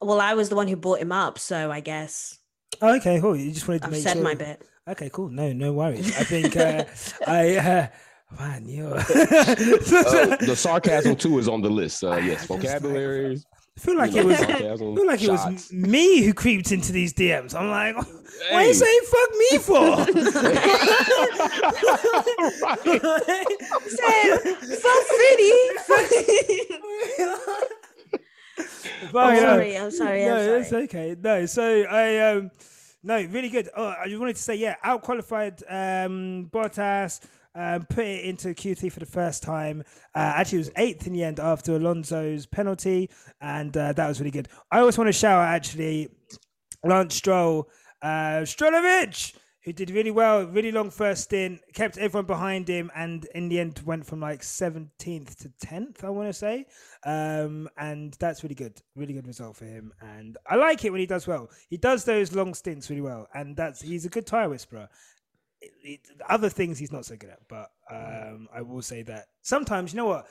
[0.02, 2.38] Well, I was the one who brought him up, so I guess
[2.82, 3.36] Oh, okay, cool.
[3.36, 4.24] You just wanted to I've make said sure.
[4.24, 4.62] my bit.
[4.88, 5.30] Okay, cool.
[5.30, 6.16] No, no worries.
[6.18, 6.86] I think uh,
[7.28, 7.88] I uh,
[8.38, 8.88] man, you.
[8.88, 12.04] Uh, the sarcasm too is on the list.
[12.04, 13.38] Uh, yes, just like- vocabulary.
[13.78, 14.38] I feel like you it was.
[14.40, 17.56] sarcasm, feel like it was me who creeped into these DMs.
[17.56, 17.96] I'm like,
[18.52, 20.06] why are you saying fuck me for?
[24.76, 25.54] Fuck Freddy.
[29.14, 31.16] But, I'm sorry, I'm sorry, I'm no, it's okay.
[31.22, 32.52] No, so I um,
[33.02, 33.70] no, really good.
[33.76, 37.22] Oh, I just wanted to say, yeah, out qualified um, Bottas.
[37.60, 39.84] Um, put it into Q3 for the first time.
[40.16, 43.10] Uh, actually, it was eighth in the end after Alonso's penalty,
[43.42, 44.48] and uh, that was really good.
[44.72, 46.08] I always want to shout out actually
[46.86, 47.70] Lance Stroll,
[48.02, 53.28] uh, Strolovic, who did really well, really long first stint, kept everyone behind him, and
[53.36, 56.66] in the end went from like 17th to 10th, I want to say.
[57.06, 59.92] Um, and that's really good, really good result for him.
[60.00, 61.50] And I like it when he does well.
[61.70, 64.88] He does those long stints really well, and that's he's a good tire whisperer.
[65.62, 66.00] It- it-
[66.30, 69.98] other things he's not so good at, but um, I will say that sometimes you
[69.98, 70.26] know what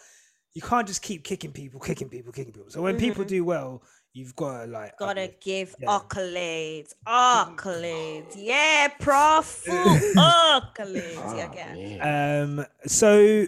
[0.54, 2.70] you can't just keep kicking people, kicking people, kicking people.
[2.70, 3.82] So when people do well,
[4.14, 5.88] you've got to like Gotta give Yeah.
[5.88, 6.94] accolades.
[7.06, 8.32] Accolades.
[8.36, 9.64] Yeah, prof.
[9.66, 11.16] Accolades.
[11.18, 11.98] Ah, Yeah, okay.
[12.02, 12.58] man.
[12.60, 13.46] Um, so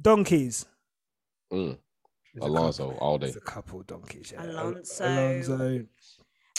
[0.00, 0.64] donkeys.
[1.52, 1.78] Mm,
[2.40, 3.26] Alonso couple- all day.
[3.26, 4.32] There's a couple donkeys.
[4.32, 4.44] Yeah.
[4.44, 5.04] Alonso.
[5.04, 5.86] Alonso.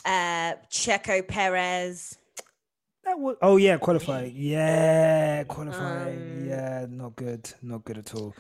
[0.06, 2.18] Uh, Checo Perez.
[3.08, 4.34] That was, oh yeah, qualifying.
[4.36, 6.42] Yeah, qualifying.
[6.42, 7.50] Um, yeah, not good.
[7.62, 8.36] Not good at all.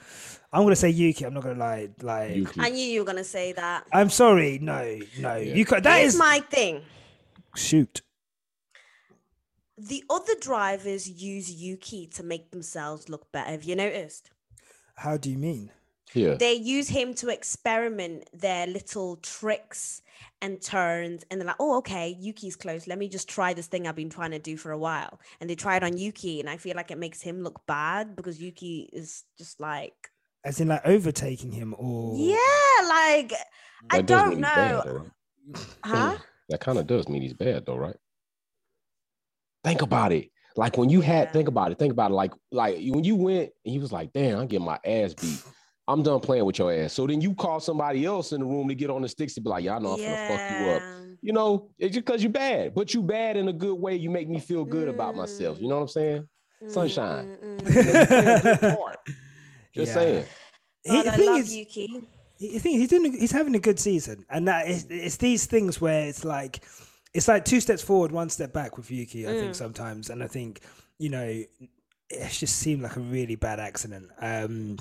[0.51, 1.23] I'm gonna say Yuki.
[1.25, 1.87] I'm not gonna lie.
[2.01, 2.59] Like, Yuki.
[2.59, 3.85] I knew you were gonna say that.
[3.93, 4.59] I'm sorry.
[4.59, 5.35] No, no.
[5.37, 5.53] Yeah.
[5.55, 6.81] You ca- that Here's is my thing.
[7.55, 8.01] shoot.
[9.77, 13.51] The other drivers use Yuki to make themselves look better.
[13.51, 14.31] Have you noticed?
[14.95, 15.71] How do you mean?
[16.13, 16.35] Yeah.
[16.35, 20.01] They use him to experiment their little tricks
[20.41, 22.87] and turns, and they're like, "Oh, okay, Yuki's close.
[22.87, 25.49] Let me just try this thing I've been trying to do for a while." And
[25.49, 28.41] they try it on Yuki, and I feel like it makes him look bad because
[28.41, 30.09] Yuki is just like,
[30.43, 33.33] As in like overtaking him or yeah, like
[33.89, 35.67] I That does don't mean he's bad, know, though, right?
[35.83, 36.11] huh?
[36.11, 36.23] Hmm.
[36.49, 37.97] That kind of does mean he's bad, though, right?
[39.63, 40.29] Think about it.
[40.55, 41.31] Like when you had, Yeah.
[41.33, 41.77] think about it.
[41.79, 42.15] Think about it.
[42.15, 45.43] Like, like when you went, and he was like, "Damn, I'm getting my ass beat.
[45.87, 48.67] I'm done playing with your ass." So then you call somebody else in the room
[48.67, 50.69] to get on the sticks to be like, "Yeah, I know I'm gonna fuck you
[50.69, 50.83] up."
[51.21, 53.95] You know, it's just because you're bad, but you bad in a good way.
[53.95, 55.59] You make me feel good about myself.
[55.59, 56.29] You know what I'm saying?
[56.67, 57.27] Sunshine.
[57.41, 58.93] Mm, mm, mm.
[59.73, 59.93] Just Yeah.
[59.93, 60.25] saying.
[60.83, 62.07] He- God, the I love is, Yuki.
[62.39, 63.13] I think he's doing.
[63.13, 66.63] He's having a good season, and that is, it's these things where it's like,
[67.13, 69.27] it's like two steps forward, one step back with Yuki.
[69.27, 70.61] I think sometimes, and I think
[70.99, 71.43] you know,
[72.09, 74.09] it just seemed like a really bad accident.
[74.19, 74.77] Um,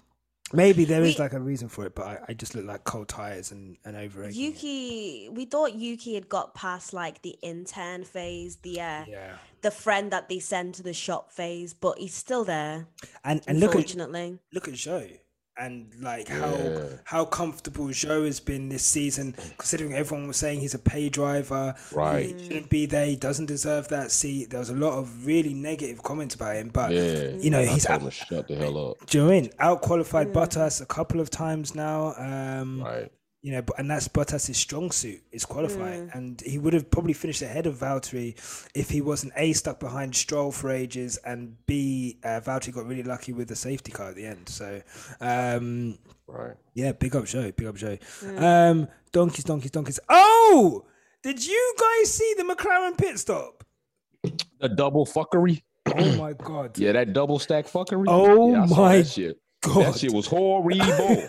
[0.52, 2.84] maybe there is We- like a reason for it, but I, I just look like
[2.84, 8.04] cold tires and and over Yuki, we thought Yuki had got past like the intern
[8.04, 12.14] phase, the uh, Yeah, the friend that they send to the shop phase, but he's
[12.14, 12.86] still there.
[13.24, 15.18] and and look at look at Zhou.
[15.58, 16.84] And like how Yeah.
[17.04, 21.74] how comfortable Zhou has been this season, considering everyone was saying he's a pay driver,
[21.92, 22.34] Right.
[22.38, 23.06] He shouldn't be there.
[23.06, 24.50] He doesn't deserve that seat.
[24.50, 27.30] There was a lot of really negative comments about him, but Yeah.
[27.40, 29.06] you know I he's told out, to shut the hell up.
[29.06, 29.50] do you know I mean?
[29.58, 32.14] out qualified Bottas a couple of times now.
[32.18, 33.10] Um, Right.
[33.46, 37.12] You know, but- and that's Bottas' strong suit is qualifying, and he would have probably
[37.12, 38.34] finished ahead of Valtteri
[38.74, 43.04] if he wasn't a stuck behind Stroll for ages, and b uh, Valtteri got really
[43.04, 44.48] lucky with the safety car at the end.
[44.48, 44.82] So,
[45.20, 45.96] um,
[46.26, 46.56] Right.
[46.74, 47.96] yeah, big up show, big up show.
[48.36, 50.00] Um, donkeys, donkeys, donkeys.
[50.08, 50.84] Oh,
[51.22, 53.62] did you guys see the McLaren pit stop?
[54.58, 55.62] The double fuckery.
[55.86, 56.76] Oh my god!
[56.78, 58.06] Yeah, that double stack fuckery.
[58.08, 59.38] Oh yeah, my that shit.
[59.62, 59.84] God.
[59.84, 61.28] That shit was horrible.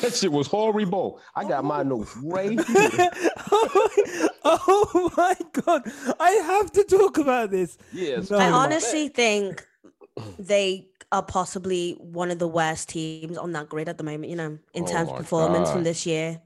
[0.00, 1.20] that shit was horrible.
[1.34, 1.82] I got my oh.
[1.84, 3.10] notes right here.
[3.52, 5.82] oh, oh my god!
[6.20, 7.78] I have to talk about this.
[7.92, 8.30] Yes.
[8.30, 8.38] No.
[8.38, 9.66] I Oh, honestly think
[10.38, 14.36] they are possibly one of the worst teams on that grid at the moment, you
[14.36, 16.40] know, in Oh terms of my performance from this year.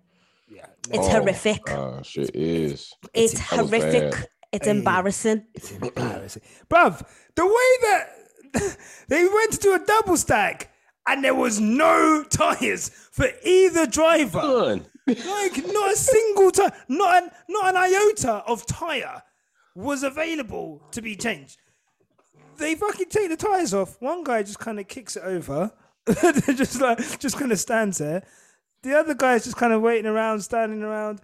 [0.49, 1.65] Yeah, It's Oh, horrific.
[1.65, 2.93] Gosh, it is.
[3.15, 4.15] it's that was horrific.
[4.53, 4.71] It's Hey.
[4.71, 5.47] embarrassing.
[5.55, 6.43] It's embarrassing.
[6.71, 7.03] Bruv,
[7.35, 8.77] the way that
[9.09, 10.72] they went to do a double stack
[11.09, 14.41] and there was no tyres for either driver.
[14.41, 14.87] Done.
[15.07, 19.23] Like not a single tire, not an not an iota of tyre
[19.75, 21.59] was available to be changed.
[22.59, 23.97] They fucking take the tyres off.
[24.01, 25.73] One guy just kind of kicks it over.
[26.07, 28.23] just like just kind of stands there.
[28.83, 31.21] The other guy's just kind of waiting around, standing around.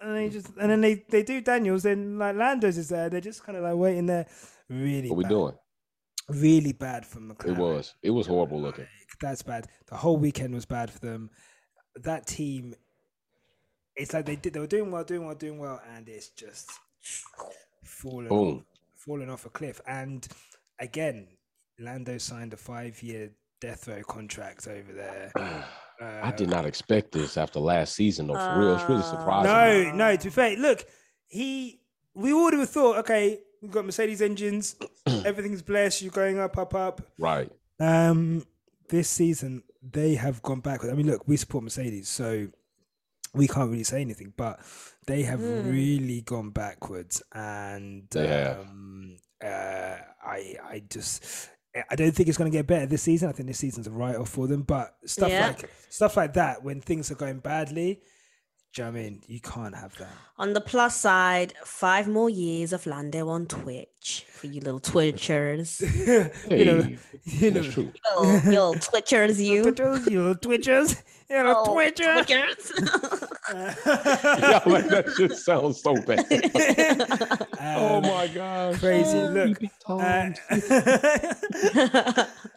[0.00, 3.20] And they just and then they, they do Daniels, then like Lando's is there, they're
[3.20, 4.26] just kind of like waiting there.
[4.68, 5.54] Really What we doing?
[6.28, 7.48] Really bad for McLaren.
[7.48, 7.94] It was.
[8.02, 8.86] It was horrible looking.
[9.20, 9.66] That's bad.
[9.88, 11.30] The whole weekend was bad for them.
[11.96, 12.74] That team,
[13.96, 14.52] it's like they did.
[14.52, 16.70] They were doing well, doing well, doing well, and it's just
[17.84, 18.58] falling, Boom.
[18.58, 18.64] off,
[18.96, 19.80] falling off a cliff.
[19.86, 20.26] And
[20.78, 21.26] again,
[21.80, 23.30] Lando signed a five-year
[23.60, 25.32] death row contract over there.
[26.00, 28.34] I did not expect this after last season, though.
[28.34, 29.96] For real, it's really surprising.
[29.96, 30.16] No, no.
[30.16, 30.84] To be fair, look,
[31.26, 31.80] he.
[32.14, 34.76] We would have thought, okay, we've got Mercedes engines,
[35.06, 36.02] everything's blessed.
[36.02, 37.00] You're going up, up, up.
[37.18, 37.50] Right.
[37.78, 38.44] Um,
[38.88, 40.92] this season they have gone backwards.
[40.92, 42.48] I mean, look, we support Mercedes, so
[43.34, 44.58] we can't really say anything, but
[45.06, 48.60] they have really gone backwards, and They have.
[48.60, 51.50] um, uh, I, I just.
[51.90, 53.28] I don't think it's going to get better this season.
[53.28, 54.62] I think this season's a write-off for them.
[54.62, 55.48] But stuff Yeah.
[55.48, 58.00] like stuff like that, when things are going badly,
[58.74, 59.22] do you know what I mean?
[59.26, 60.08] You can't have that.
[60.38, 65.80] On the plus side, five more years of Lando on Twitch for you little Twitchers.
[66.48, 66.88] Hey, you know,
[67.24, 67.84] you know, that's true.
[67.84, 69.62] you little, you little Twitchers, you.
[69.72, 72.26] Twitchers, you little twitchers, you little Oh, twitchers.
[72.26, 72.72] Twitchers.
[74.40, 76.26] yeah, like, that just sounds so bad.
[77.60, 78.78] oh Um, my gosh.
[78.78, 79.18] crazy.
[79.18, 80.30] Look, uh,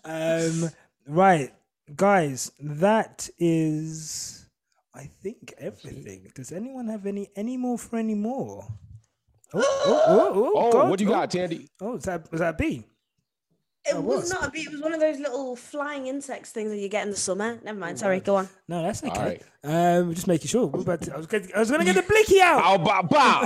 [0.06, 0.70] um,
[1.08, 1.54] right,
[1.96, 4.41] guys, that is,
[4.94, 6.32] I think, everything.
[6.36, 8.68] Does anyone have any any more for any more?
[9.54, 10.90] Oh, oh, oh, oh, Oh, God.
[10.90, 11.68] what do you oh, got, Thandie?
[11.82, 12.86] Oh, was that was that B?
[13.86, 14.40] it Oh, was what?
[14.42, 14.62] not a bee.
[14.62, 17.60] It was one of those little flying insects things that you get in the summer.
[17.64, 17.98] Never mind.
[18.00, 18.48] Sorry, go on.
[18.70, 19.42] No, that's okay.
[19.64, 19.98] right.
[19.98, 20.68] Um, just making sure.
[20.68, 22.62] We're about to- I was gonna, I was going to get the blicky out.
[22.86, 23.42] Bow, bow,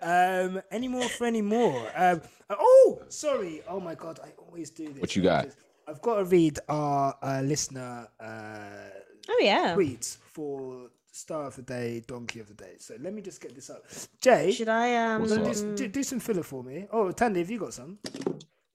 [0.00, 0.46] bow.
[0.56, 1.86] um, any more for any more?
[1.96, 3.62] Um, oh, sorry.
[3.68, 5.00] Oh my god, I always do this.
[5.00, 5.48] What you got?
[5.86, 8.90] I've got to read our uh, listener uh,
[9.28, 9.74] Oh yeah.
[9.74, 12.74] tweets for star of the day, donkey of the day.
[12.78, 13.84] So let me just get this up.
[14.20, 15.26] Jay, Should I um?
[15.26, 16.86] Do, do, do some filler for me.
[16.92, 17.98] Oh, Thandie, have you got some?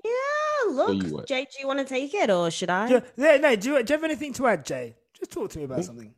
[0.04, 0.72] Yeah.
[0.72, 1.24] Look, you?
[1.28, 2.90] Jay, do you want to take it or should I?
[2.90, 3.56] Yeah, yeah, no.
[3.56, 4.96] Do you, do you have anything to add, Jay?
[5.18, 6.14] Just talk to me about something.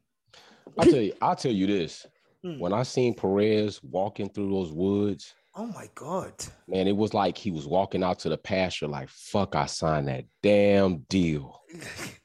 [0.77, 2.05] I'll tell you, I'll tell you this.
[2.43, 2.59] Hmm.
[2.59, 6.33] When I seen Perez walking through those woods, Oh my god.
[6.67, 10.07] man, it was like he was walking out to the pasture, like, fuck, I signed
[10.07, 11.61] that damn deal.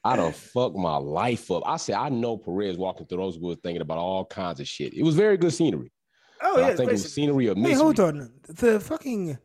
[0.03, 1.63] I done fucked my life up.
[1.65, 4.93] I said, I know Perez walking through those woods thinking about all kinds of shit.
[4.93, 5.91] It was very good scenery.
[6.41, 6.67] Oh But yeah.
[6.67, 7.75] I think it was scenery of misery.
[7.75, 8.31] hold on.
[8.47, 9.37] The fucking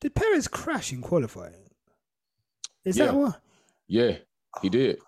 [0.00, 1.68] did Perez crash in qualifying?
[2.84, 3.40] Is that what?
[3.86, 4.16] Yeah,
[4.60, 4.98] he did.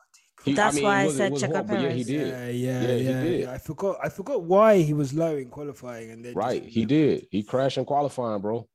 [0.44, 2.28] He, That's why I it was- it said was check out horrible, Yeah, he did.
[2.28, 3.22] Yeah, yeah, Yeah, yeah.
[3.22, 3.40] he did.
[3.40, 3.52] yeah.
[3.52, 3.96] I forgot.
[4.02, 7.26] I forgot why he was low in qualifying, and then Right, he did.
[7.30, 8.68] He crashed in qualifying, bro.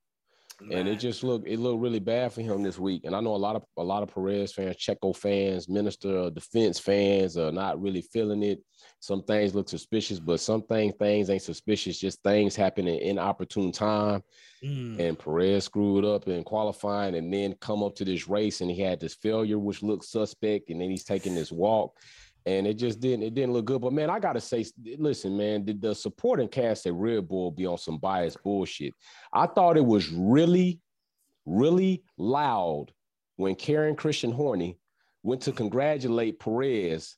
[0.71, 3.03] And it just looked it looked really bad for him this week.
[3.05, 6.79] And I know a lot of a lot of Perez fans, Checo fans, Minister Defense
[6.79, 8.61] fans are not really feeling it.
[8.99, 11.99] Some things look suspicious, but some things things ain't suspicious.
[11.99, 14.21] Just things happen in inopportune time.
[14.63, 14.99] Mm.
[14.99, 18.81] And Perez screwed up in qualifying, and then come up to this race, and he
[18.81, 20.69] had this failure, which looked suspect.
[20.69, 21.97] And then he's taking this walk,
[22.49, 23.81] and it just didn't it didn't look good.
[23.81, 24.65] But man, I gotta say,
[24.97, 28.93] listen, man, the, the supporting cast at Red Bull be on some biased bullshit.
[29.31, 30.79] I thought it was really,
[31.45, 32.87] really loud
[33.35, 34.71] when Karen Christian Horner
[35.21, 37.17] went to congratulate Perez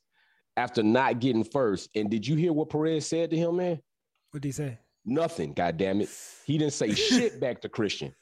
[0.56, 1.88] after not getting first.
[1.94, 3.80] And did you hear what Perez said to him, man?
[4.30, 4.78] What did he say?
[5.04, 6.10] Nothing, God damn it.
[6.44, 8.14] He didn't say shit back to Christian.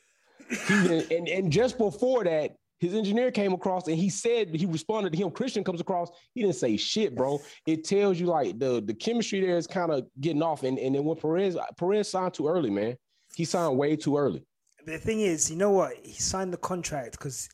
[0.49, 4.65] He didn't, and, and just before that, his engineer came across and he said he
[4.65, 5.31] responded to him.
[5.31, 7.39] Christian comes across, he didn't say shit, bro.
[7.67, 10.63] It tells you like the, the chemistry there is kind of getting off.
[10.63, 12.97] And, and then when Perez Perez signed too early, man.
[13.37, 14.45] He signed way too early.
[14.87, 15.95] The thing is, you know what?
[16.03, 17.49] He signed the contract because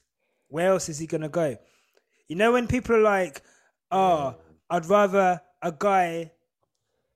[0.48, 1.56] where else is he gonna go?
[2.28, 3.42] You know when people are like,
[3.90, 4.36] "Oh,
[4.70, 6.32] I'd rather a guy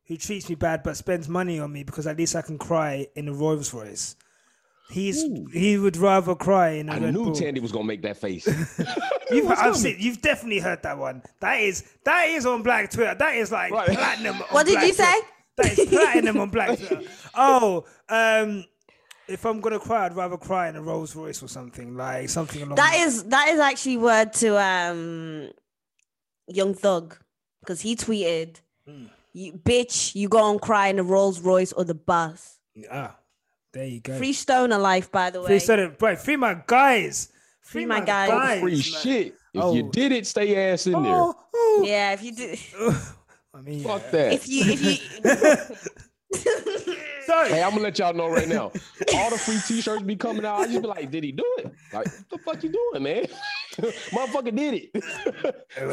[0.06, 3.06] who treats me bad but spends money on me because at least I can cry
[3.14, 4.16] in a Rolls Royce."
[4.90, 5.22] He's
[5.52, 7.32] he would rather cry in a I Red knew Bull.
[7.32, 8.46] Thandie was gonna make that face.
[9.30, 11.22] You've, I've seen, you've definitely heard that one.
[11.40, 13.14] That is that is on Black Twitter.
[13.14, 13.88] That is like Right.
[13.90, 14.36] platinum.
[14.36, 15.12] on What did Black you say?
[15.12, 15.26] Twitter.
[15.56, 17.02] That is platinum on Black Twitter.
[17.34, 18.64] Oh, um,
[19.28, 22.62] if I'm gonna cry, I'd rather cry in a Rolls Royce or something like something
[22.62, 22.74] along.
[22.74, 25.50] That is that is actually word to um
[26.48, 27.16] Young Thug
[27.60, 28.56] because he tweeted,
[28.88, 29.04] Hmm.
[29.32, 32.58] "You bitch, you go and cry in a Rolls Royce or the bus."
[32.90, 33.14] ah,
[33.72, 34.16] there you go.
[34.16, 35.46] Free stoner life, by the way.
[35.48, 36.18] Free soda, right?
[36.18, 37.32] Free my guys.
[37.62, 38.60] Free my guys.
[38.60, 39.34] Free shit.
[39.52, 39.74] If Oh.
[39.74, 41.12] you did it, stay ass in there.
[41.14, 41.82] Oh, oh.
[41.86, 42.58] Yeah, if you did.
[43.54, 44.10] I mean, Fuck yeah.
[44.12, 44.32] that.
[44.32, 45.76] if you if you,
[47.26, 47.48] Sorry.
[47.50, 48.72] Hey, I'm gonna let y'all know right now.
[49.14, 50.60] All the free t-shirts be coming out.
[50.60, 51.66] I just be like, did he do it?
[51.92, 53.26] Like, what the fuck you doing, man?
[53.76, 55.04] Motherfucker did it.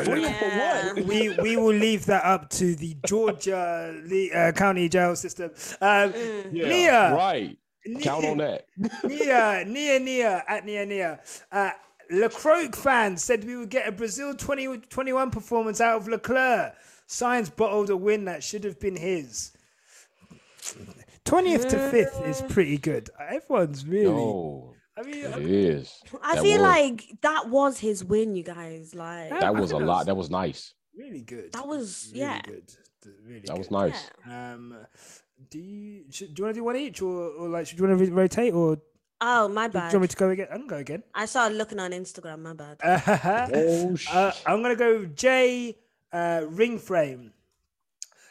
[0.05, 1.05] Free him for what?
[1.05, 3.95] we we will leave that up to the Georgia
[4.35, 5.51] uh, County Jail system.
[5.81, 6.13] Um,
[6.51, 7.57] Yeah, Nia, right.
[8.01, 8.65] Count on that.
[9.03, 11.19] Nia, Nia, Nia, at Nia, Nia.
[11.51, 11.71] Uh,
[12.09, 16.73] Lecroix fans said we would get a Brazil 2021 performance out of Leclerc.
[17.07, 19.51] Sainz bottled a win that should have been his.
[21.25, 23.09] 20th to 5th is pretty good.
[23.19, 24.05] Everyone's really.
[24.13, 26.01] No, I mean, it is.
[26.23, 28.95] I That feel was- like that was his win, you guys.
[28.95, 29.97] Like That- that was a that lot.
[29.99, 30.73] was- That was nice.
[30.95, 31.51] really good.
[31.53, 32.41] that was really yeah.
[32.41, 32.71] good.
[33.25, 33.73] Really That was good.
[33.75, 34.09] nice.
[34.25, 34.77] Um,
[35.49, 37.87] do you should, do you want to do one each or, or like should you
[37.87, 38.77] want to rotate or
[39.19, 40.47] Oh my bad Do you want me to go again?
[40.51, 41.03] I can go again.
[41.15, 42.39] I started looking on Instagram.
[42.43, 42.77] My bad.
[43.53, 44.43] Oh Uh, shit.
[44.45, 45.75] I'm gonna go J
[46.13, 47.33] uh, ring frame.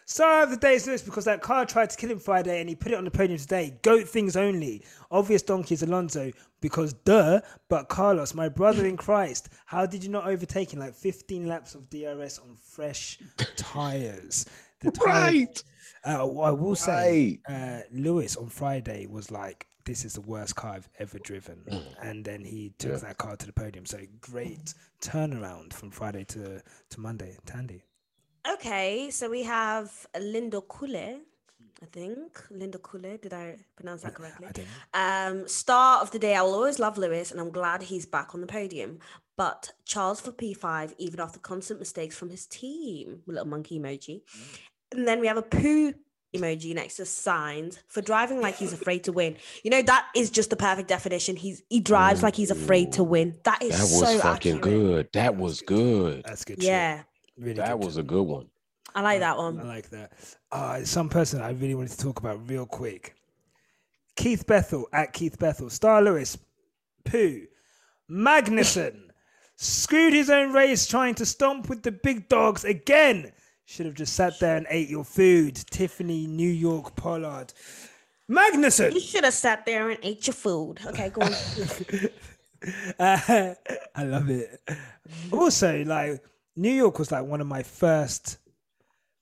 [0.08, 2.68] Star of the day is Lewis because that car tried to kill him Friday and
[2.68, 3.76] he put it on the podium today.
[3.82, 4.84] Goat things only.
[5.10, 6.30] Obvious donkey is Alonso
[6.60, 7.40] because duh.
[7.68, 11.74] But Carlos, my brother in Christ, how did you not overtake him like 15 laps
[11.74, 13.18] of DRS on fresh
[13.56, 14.46] tires?
[14.80, 15.62] The tire- right.
[16.06, 20.72] Uh, I will say, uh, Lewis on Friday was like, "This is the worst car
[20.74, 21.64] I've ever driven,"
[22.00, 23.86] and then he took that car to the podium.
[23.86, 27.36] So great turnaround from Friday to to Monday.
[27.46, 27.82] Thandie,
[28.54, 31.20] Okay, so we have Linda Kule.
[31.82, 33.18] I think Linda Kule.
[33.18, 34.46] Did I pronounce that correctly?
[34.46, 34.66] I don't
[35.34, 35.40] know.
[35.42, 36.34] Um, star of the day.
[36.36, 39.00] I'll always love Lewis, and I'm glad he's back on the podium.
[39.36, 44.22] But Charles for P5, even after constant mistakes from his team, little monkey emoji.
[44.92, 45.92] And then we have a poo
[46.34, 49.36] emoji next to Sainz for driving like he's afraid to win.
[49.62, 51.36] You know that is just the perfect definition.
[51.36, 53.36] He's he drives like he's afraid to win.
[53.44, 54.62] That is That was so fucking accurate.
[54.62, 55.08] good.
[55.12, 56.22] That was good.
[56.24, 56.56] That's good.
[56.60, 56.64] shit.
[56.68, 57.02] Yeah,
[57.38, 57.54] really.
[57.54, 57.84] That good.
[57.84, 58.48] was a good one.
[58.94, 59.60] I like that one.
[59.60, 60.12] I like that.
[60.50, 63.14] Uh, some person I really wanted to talk about real quick.
[64.16, 65.68] Keith Bethel at Keith Bethel.
[65.68, 66.38] Star Lewis.
[67.04, 67.46] Pooh.
[68.10, 69.02] Magnussen.
[69.56, 73.32] Screwed his own race trying to stomp with the big dogs again.
[73.68, 75.56] Should have just sat there and ate your food.
[75.56, 77.52] Tiffany, New York, Pollard.
[78.30, 78.94] Magnussen.
[78.94, 80.80] You should have sat there and ate your food.
[80.86, 81.32] Okay, go on.
[82.98, 83.54] Uh,
[83.94, 84.60] I love it.
[85.32, 86.22] Also, like
[86.54, 88.38] New York was like one of my first,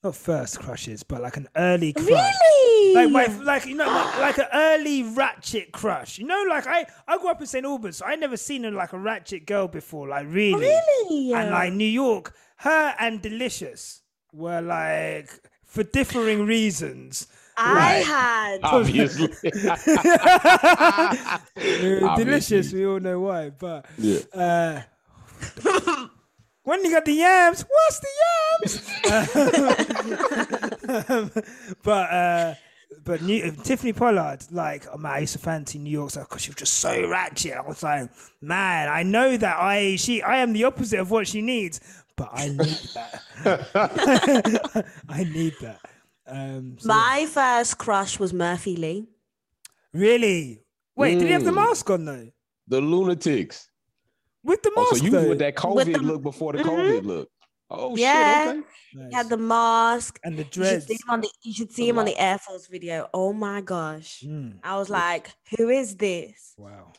[0.03, 2.07] not first crushes, but like an early crush.
[2.07, 2.95] really?
[2.95, 6.19] Like my, like you know, like, like an early ratchet crush.
[6.19, 8.71] You know, like I, I grew up in St Albans, so I never seen a,
[8.71, 10.07] like a ratchet girl before.
[10.07, 11.33] Like really, really?
[11.33, 14.03] and like New York, her and Delicious
[14.35, 15.29] were like
[15.63, 17.27] for differing reasons.
[17.57, 18.59] I had.
[18.63, 19.29] Obviously.
[22.17, 24.19] Delicious, we all know why, but Yeah.
[24.33, 24.81] uh,
[26.63, 28.07] when you got the yams, what's the
[29.05, 29.15] yams?
[31.09, 31.31] Um,
[31.83, 32.53] but uh,
[33.03, 36.49] but New, Tiffany Pollard, like, oh man, I used to fancy New York because she
[36.49, 37.53] was just so ratchet.
[37.53, 38.09] I was like,
[38.41, 41.79] man, I know that I she I am the opposite of what she needs,
[42.17, 43.21] but I need that.
[45.09, 45.79] I need that.
[46.27, 49.07] Um, so- My first crush was Murphy Lee.
[49.93, 50.61] really?
[50.95, 51.55] Wait, did he have the Mm.
[51.55, 52.29] mask on though?
[52.67, 53.69] the lunatics.
[54.43, 55.29] With the Oh, mask so you though?
[55.29, 56.65] with that COVID With the- look before the Mhm.
[56.69, 57.29] COVID look.
[57.69, 58.45] Oh Yeah.
[58.45, 58.49] shit.
[58.59, 58.67] Okay.
[58.95, 59.09] Nice.
[59.09, 60.19] He had the mask.
[60.23, 60.87] and the You should dreads.
[60.87, 63.09] see him on the, you should see him on the Air Force video.
[63.13, 64.23] Oh my gosh.
[64.25, 66.53] Mm, I was like, who is this?
[66.57, 66.93] wow.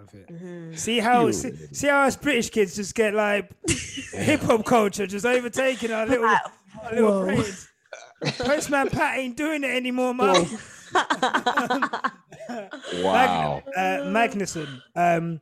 [0.00, 0.28] Love it.
[0.28, 0.78] Mhm.
[0.78, 3.50] See how see, see how us British kids just get like
[4.12, 6.40] hip hop culture just overtaking our little our
[6.92, 7.24] little Whoa.
[7.26, 7.68] brains.
[8.38, 10.46] Postman Pat ain't doing it anymore, man.
[13.02, 13.62] Wow.
[13.76, 14.82] uh, Magnussen.
[14.96, 15.40] Um,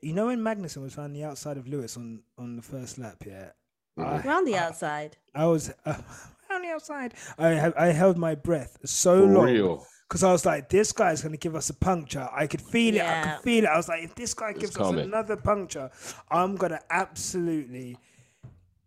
[0.00, 3.16] you know when Magnussen was on the outside of Lewis on on the first lap,
[3.26, 3.50] yeah.
[3.98, 4.24] Mhm.
[4.24, 5.16] Around the outside.
[5.34, 5.94] I was uh,
[6.50, 7.14] on the outside.
[7.38, 9.86] I I held my breath so For long real.
[10.14, 12.28] Because I was like, this guy's gonna give us a puncture.
[12.32, 13.02] I could feel it.
[13.02, 13.66] I could feel it.
[13.66, 15.06] I was like, if this guy gives us coming.
[15.06, 15.90] another puncture,
[16.30, 17.98] I'm gonna absolutely.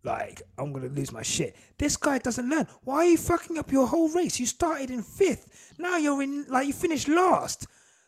[0.05, 1.57] Like, I'm gonna lose my shit.
[1.77, 2.65] This guy doesn't learn.
[2.85, 4.39] Why are you fucking up your whole race?
[4.39, 5.73] You started in fifth.
[5.77, 7.67] Now you're in like you finished last.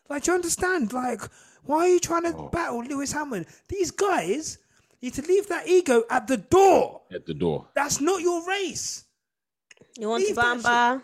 [0.10, 0.94] Like, do you understand?
[0.94, 1.22] Like,
[1.66, 2.48] why are you trying to Oh.
[2.48, 3.52] battle Lewis Hamilton?
[3.68, 4.60] These guys
[5.02, 7.02] need to leave that ego at the door.
[7.14, 7.68] At the door.
[7.76, 9.04] That's not your race.
[9.98, 10.66] You want to Leave that shit.
[10.66, 11.04] bamba?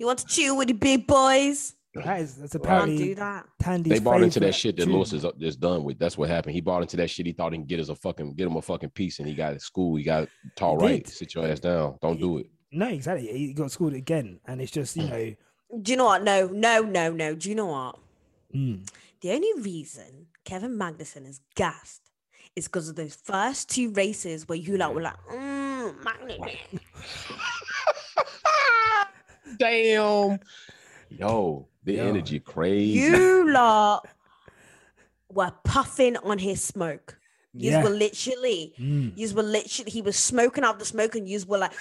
[0.00, 1.74] You want to chill with the big boys?
[1.92, 3.44] That is that's Can't apparently do that.
[3.62, 4.94] Thandie's They bought into that shit that tune.
[4.94, 5.98] Lewis is, is done with.
[5.98, 6.54] That's what happened.
[6.54, 7.26] He bought into that shit.
[7.26, 9.34] He thought he can get us a fucking get him a fucking piece, and he
[9.34, 9.96] got at school.
[9.96, 11.04] He got taught He right.
[11.04, 11.12] did.
[11.12, 11.98] Sit your ass down.
[12.00, 12.46] Don't do it.
[12.72, 13.26] No, exactly.
[13.26, 15.34] He got schooled again, and it's just you know.
[15.82, 16.22] Do you know what?
[16.22, 17.34] No, no, no, no.
[17.34, 17.98] Do you know what?
[18.54, 18.88] mm.
[19.20, 22.10] The only reason Kevin Magnussen is gassed
[22.56, 26.80] is because of those first two races where you like were like, mm, Magnussen.
[29.58, 30.38] Damn.
[31.10, 32.08] Yo, the Yo.
[32.08, 33.00] energy crazy.
[33.00, 34.06] you lot
[35.32, 37.18] were puffing on his smoke.
[37.52, 37.82] You Yeah.
[37.82, 39.12] were literally, Mm.
[39.16, 41.72] you were literally, he was smoking out the smoke, and you were like,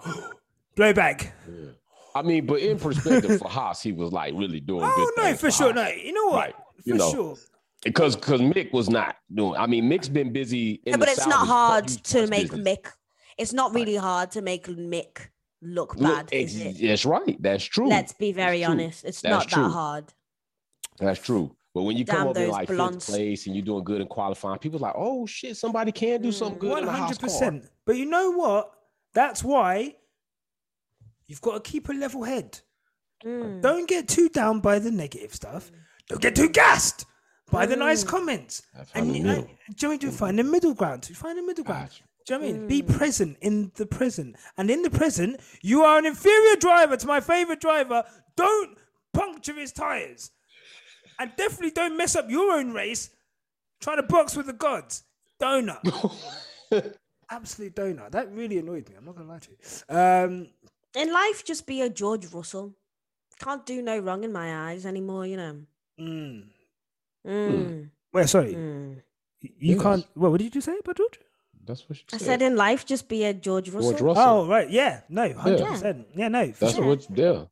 [0.76, 1.32] Blowback.
[1.48, 1.70] Yeah.
[2.14, 5.22] I mean, but in perspective for Haas, he was like really doing Oh good.
[5.22, 5.72] no, things for sure.
[5.72, 5.76] Haas.
[5.96, 6.36] No, you know what?
[6.36, 7.10] Right, For you know.
[7.12, 7.36] sure.
[7.84, 9.54] Because because Mick was not doing.
[9.56, 10.80] I mean, Mick's been busy.
[10.84, 12.66] In Yeah, but the it's not hard to make business.
[12.78, 12.90] Mick.
[13.36, 15.28] It's not really hard to make Mick
[15.62, 16.76] look Look, bad, is it?
[16.80, 17.36] That's right.
[17.40, 17.88] That's true.
[17.88, 19.04] Let's be very honest.
[19.04, 19.62] It's That's not true.
[19.64, 20.04] that hard.
[20.98, 21.54] That's true.
[21.74, 23.06] But when you Damn come up in those like blondes.
[23.06, 26.32] fifth place and you're doing good and qualifying, people like, oh shit, somebody can do
[26.32, 27.28] something good One in a house hundred car.
[27.28, 27.68] percent.
[27.84, 28.72] But you know what?
[29.14, 29.94] That's why
[31.26, 32.58] you've got to keep a level head.
[33.24, 33.60] Mm.
[33.62, 35.70] Don't get too down by the negative stuff.
[36.08, 37.04] Don't get too gassed
[37.50, 38.08] by the nice Mm.
[38.08, 38.62] comments.
[38.74, 39.44] I found And the you, middle.
[39.44, 41.04] and- do you know what I find the middle ground.
[41.06, 41.90] Find the middle ground.
[41.90, 42.02] Gotcha.
[42.28, 42.68] Do you know what I mean?
[42.68, 42.96] Be Mm.
[42.98, 44.36] present in the present.
[44.58, 48.04] And in the present, you are an inferior driver to my favorite driver.
[48.36, 48.76] Don't
[49.14, 50.30] puncture his tires.
[51.18, 53.08] And definitely don't mess up your own race
[53.80, 55.04] trying to box with the gods.
[55.40, 55.80] Donut.
[57.30, 58.10] Absolute donut.
[58.10, 58.96] That really annoyed me.
[58.96, 59.96] I'm not going to lie to you.
[59.96, 60.48] Um,
[60.94, 62.74] In life, just be a George Russell.
[63.40, 65.60] Can't do no wrong in my eyes anymore, you know.
[65.98, 66.44] mm.
[67.26, 67.90] Mm.
[68.12, 68.54] Wait, sorry.
[68.54, 69.02] Mm.
[69.40, 70.04] You can't.
[70.14, 71.20] Well, what did you say about George?
[71.68, 72.26] That's what she I said.
[72.26, 73.92] said in life, just be a George Russell.
[73.92, 74.24] George Russell.
[74.24, 74.68] Oh, right.
[74.68, 75.02] Yeah.
[75.08, 76.04] No, 100%.
[76.16, 76.46] Yeah, no.
[76.48, 76.84] That's sure.
[76.84, 77.06] what.
[77.16, 77.44] Yeah.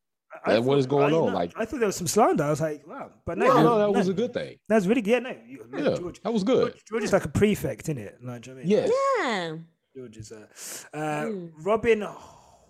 [0.45, 1.97] I that's what thought- is going I, on, you know, like- I thought there was
[1.97, 2.45] some slander.
[2.45, 3.11] I was like, wow.
[3.25, 4.57] But no, No, no, no, that no, was a good thing.
[4.69, 5.11] That's really good.
[5.13, 5.37] Yeah, no.
[5.47, 6.73] you- no, Yeah, George, that was good.
[6.73, 8.19] George, George is like a prefect, isn't it?
[8.23, 8.91] Like, do you know what I mean?
[8.91, 8.91] Yes.
[9.19, 9.57] Yeah.
[9.97, 10.47] George is uh,
[10.93, 11.53] uh, Mm.
[11.65, 12.07] Robin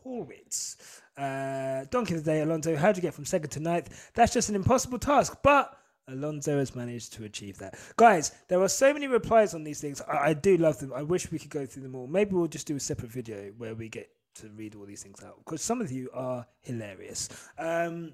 [0.05, 0.77] Horwitz.
[1.16, 2.77] Uh, donkey of the day, Alonso.
[2.77, 4.10] How'd you get from second to ninth?
[4.14, 5.73] That's just an impossible task, but
[6.09, 7.78] Alonso has managed to achieve that.
[7.97, 10.01] Guys, there are so many replies on these things.
[10.03, 10.93] I, I do love them.
[10.95, 12.07] I wish we could go through them all.
[12.07, 15.23] Maybe we'll just do a separate video where we get to read all these things
[15.24, 17.28] out because some of you are hilarious.
[17.59, 18.12] Um,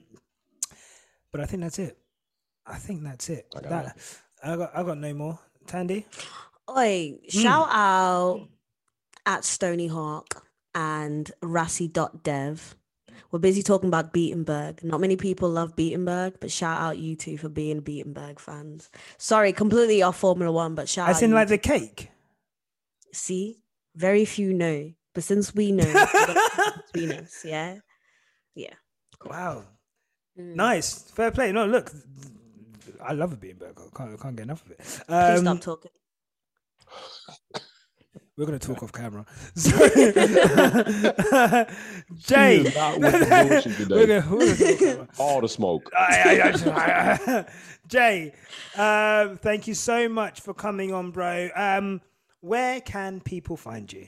[1.30, 1.98] but I think that's it.
[2.66, 3.46] I think that's it.
[3.56, 3.96] I got That,
[4.42, 5.38] I got I got no more.
[5.66, 6.04] Thandie.
[6.70, 7.40] Oi, Hmm.
[7.40, 8.48] shout out
[9.26, 12.76] at Stony Hawk and Rassi.dev.
[13.30, 14.82] We're busy talking about Beatenberg.
[14.84, 18.90] Not many people love Beatenberg, but shout out you two for being Beatenberg fans.
[19.18, 21.54] Sorry, completely off Formula One, but shout As out in you like two.
[21.54, 22.10] the cake.
[23.12, 23.62] See,
[23.94, 27.78] very few know, but since we know, we gotta keep it between us, yeah,
[28.54, 28.74] yeah.
[29.24, 29.64] Wow.
[30.38, 30.54] Mm.
[30.56, 31.10] Nice.
[31.10, 31.52] Fair play.
[31.52, 31.92] No, look,
[33.04, 33.78] I love a Beanberg.
[33.78, 34.78] I can't, I can't get enough of it.
[34.78, 35.90] Please Um, stop talking.
[38.36, 39.24] We're going to talk off camera.
[39.54, 39.88] So-
[42.14, 42.62] Jay.
[42.62, 43.94] She is not with the bullshit today.
[43.94, 45.08] we're gonna, gonna.
[45.18, 45.90] All the smoke.
[47.88, 48.32] Jay,
[48.76, 51.48] um, thank you so much for coming on, bro.
[51.54, 52.00] Um,
[52.40, 54.06] where can people find you?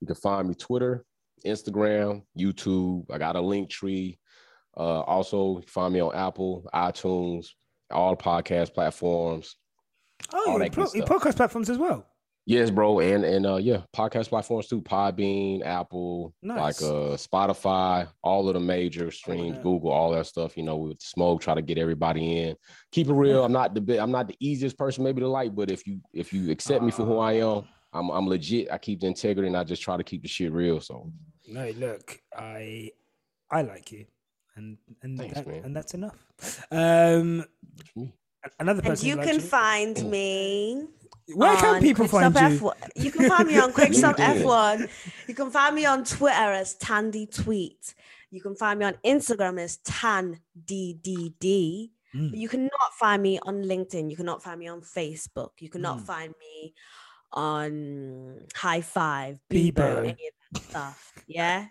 [0.00, 1.04] You can find me Twitter,
[1.46, 3.06] Instagram, YouTube.
[3.10, 4.18] I got a link tree.
[4.76, 7.48] Uh, also, find me on Apple, iTunes,
[7.90, 9.56] all podcast platforms.
[10.32, 11.22] Oh, pro- good your stuff.
[11.22, 12.06] podcast platforms as well.
[12.44, 14.82] Yes, bro, and and uh, yeah, podcast platforms too.
[14.82, 16.82] Podbean, Apple, Nice.
[16.82, 19.62] like uh, Spotify, all of the major streams, yeah.
[19.62, 20.56] Google, all that stuff.
[20.56, 22.56] You know, with the smoke, try to get everybody in.
[22.90, 23.44] Keep it real.
[23.44, 24.00] I'm not the bit.
[24.00, 26.90] I'm not the easiest person maybe to like, but if you if you accept me
[26.90, 27.62] for who I am,
[27.92, 28.72] I'm I'm legit.
[28.72, 30.80] I keep the integrity, and I just try to keep the shit real.
[30.80, 31.12] So
[31.46, 32.90] No, look, I
[33.52, 34.06] I like you,
[34.56, 35.62] and and Thanks, that, man.
[35.64, 36.16] and that's enough.
[36.72, 37.44] Um,
[37.94, 38.12] me.
[38.58, 40.88] Another And you can likes find me.
[41.34, 42.58] Where can on people find Quick Stop you?
[42.58, 43.04] F1.
[43.04, 44.34] You can find me on Quick Stop Yeah.
[44.34, 44.88] F1.
[45.28, 47.94] You can find me on Twitter as Tandy Tweet.
[48.30, 51.90] You can find me on Instagram as Tan DDD.
[52.14, 52.30] Mm.
[52.30, 54.10] But you cannot find me on LinkedIn.
[54.10, 55.50] You cannot find me on Facebook.
[55.60, 56.06] You cannot Mm.
[56.06, 56.74] find me
[57.32, 59.72] on Hi5, Bebo.
[59.72, 60.16] Bebo, any of
[60.52, 61.12] that stuff.
[61.26, 61.66] Yeah.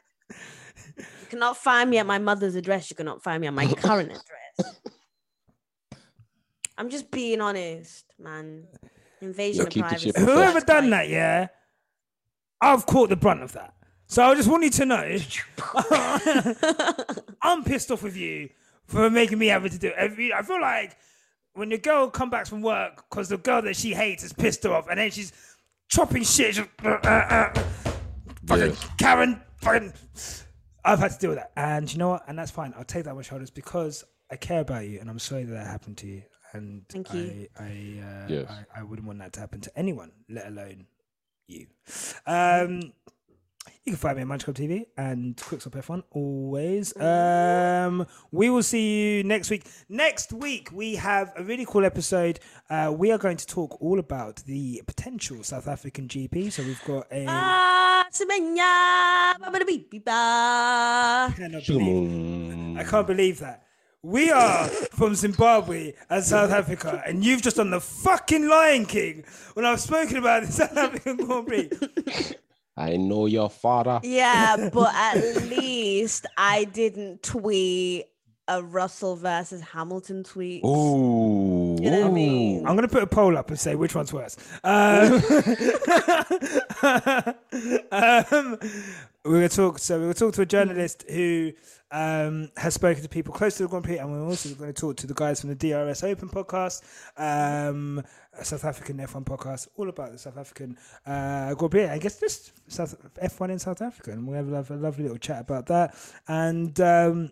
[0.98, 2.90] You cannot find me at my mother's address.
[2.90, 4.82] You cannot find me at my current address.
[6.78, 8.66] I'm just being honest, man.
[9.22, 10.12] Invasion of privacy.
[10.18, 11.48] Whoever done that, yeah,
[12.60, 13.74] I've caught the brunt of that.
[14.08, 15.18] So I just want you to know,
[17.42, 18.50] I'm pissed off with you
[18.88, 19.94] for making me have to do it.
[19.98, 20.98] Every- I feel like
[21.54, 24.64] when the girl come back from work because the girl that she hates has pissed
[24.64, 25.32] her off, and then she's
[25.90, 27.54] chopping shit, just, uh, uh, uh,
[28.48, 28.90] fucking Yes.
[28.98, 29.94] Karen, fucking.
[30.84, 32.24] I've had to deal with that, and you know what?
[32.28, 32.74] And that's fine.
[32.78, 35.54] I'll take that on my shoulders because I care about you, and I'm sorry that
[35.54, 36.24] that happened to you.
[36.54, 37.48] And Thank you.
[37.60, 37.68] I, I,
[38.04, 38.50] uh, Yes.
[38.76, 40.86] I, I wouldn't want that to happen to anyone, let alone
[41.48, 41.68] you.
[42.26, 42.94] Um,
[43.86, 46.96] you can find me on Munch Club TV and Quick Stop F1 always.
[46.98, 49.66] Um, we will see you next week.
[49.90, 52.40] Next week we have a really cool episode.
[52.70, 56.52] Uh, we are going to talk all about the potential South African GP.
[56.52, 57.26] So we've got a.
[57.28, 61.34] Ah, semenya, ba-ba-da-beep-beep-ba.
[61.36, 63.64] cannot believe- I can't believe that.
[64.04, 69.24] We are from Zimbabwe and South Africa, and you've just done the fucking Lion King
[69.54, 71.70] when I've spoken about the South African Grand Prix.
[72.78, 74.00] I know your father.
[74.02, 78.06] Yeah, but at least I didn't tweet
[78.48, 80.64] a Russell versus Hamilton tweet.
[80.66, 81.78] Ooh.
[81.80, 82.66] You know what I mean?
[82.66, 84.36] I'm going to put a poll up and say which one's worse.
[84.64, 85.22] Um,
[86.84, 88.58] um,
[89.24, 89.80] we're going to talk.
[89.80, 91.52] So we're going to talk to a journalist who
[91.92, 94.80] um, has spoken to people close to the Grand Prix, and we're also going to
[94.80, 96.82] talk to the guys from the DRS Open podcast,
[97.18, 98.04] um,
[98.42, 101.86] South African F1 podcast, all about the South African uh, Grand Prix.
[101.86, 105.18] I guess just South F1 in South Africa, and we have a, a lovely little
[105.18, 105.96] chat about that.
[106.28, 107.32] And um,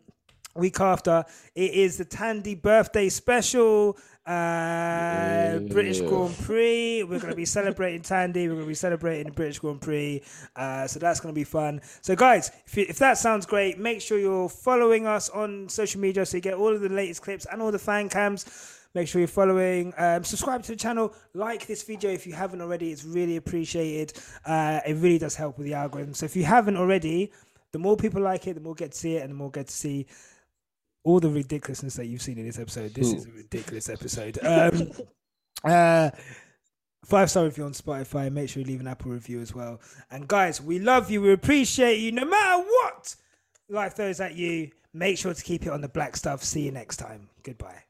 [0.56, 1.24] week after
[1.56, 8.02] it is the Thandie birthday special uh British Grand Prix we're going to be celebrating
[8.02, 10.22] Thandie we're going to be celebrating the British Grand Prix
[10.56, 13.80] uh so that's going to be fun so guys if, you, if that sounds great
[13.80, 17.22] make sure you're following us on social media so you get all of the latest
[17.22, 19.94] clips and all the fan cams Make sure you're following.
[19.98, 21.14] Um, subscribe to the channel.
[21.36, 22.92] Like this video if you haven't already.
[22.92, 24.14] It's really appreciated.
[24.44, 26.16] Uh, it really does help with the algorithm.
[26.16, 27.32] So if you haven't already,
[27.72, 29.68] the more people like it, the more get to see it, and the more get
[29.68, 30.08] to see
[31.04, 32.94] all the ridiculousness that you've seen in this episode.
[32.94, 34.38] This is a ridiculous episode.
[34.44, 34.92] Um,
[35.64, 36.10] uh,
[37.06, 38.32] five star review on Spotify.
[38.32, 39.80] Make sure you leave an Apple review as well.
[40.12, 41.22] And guys, we love you.
[41.22, 42.12] We appreciate you.
[42.12, 43.16] No matter what
[43.70, 46.44] life throws at you, make sure to keep it on the black stuff.
[46.44, 47.30] See you next time.
[47.44, 47.84] Goodbye.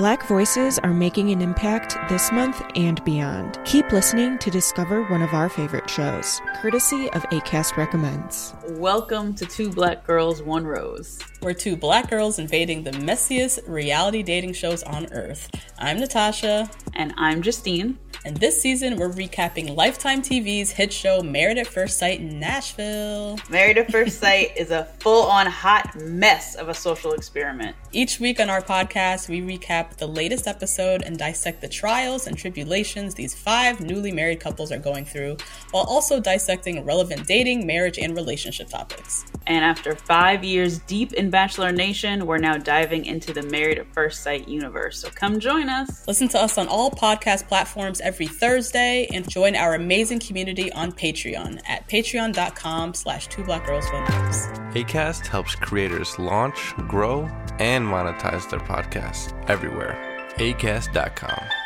[0.00, 3.58] Black voices are making an impact this month and beyond.
[3.66, 8.54] Keep listening to discover one of our favorite shows, courtesy of ACAST Recommends.
[8.70, 11.18] Welcome to Two Black Girls, One Rose.
[11.42, 15.50] We're two black girls invading the messiest reality dating shows on earth.
[15.78, 17.98] I'm Natasha, And I'm Justine.
[18.24, 23.38] And this season we're recapping Lifetime TV's hit show Married at First Sight in Nashville.
[23.48, 27.74] Married at First Sight is a full on hot mess of a social experiment.
[27.92, 32.36] Each week on our podcast, we recap the latest episode and dissect the trials and
[32.36, 35.36] tribulations these five newly married couples are going through,
[35.70, 39.24] while also dissecting relevant dating, marriage, and relationship topics.
[39.50, 43.92] And after five years deep in Bachelor Nation, we're now diving into the Married at
[43.92, 45.00] First Sight universe.
[45.00, 46.06] So come join us.
[46.06, 50.92] Listen to us on all podcast platforms every Thursday and join our amazing community on
[50.92, 54.46] Patreon at patreon.com slash two black girls one rose.
[54.76, 57.22] ACAST helps creators launch, grow,
[57.58, 59.98] and monetize their podcasts everywhere.
[60.36, 61.59] ACAST.com.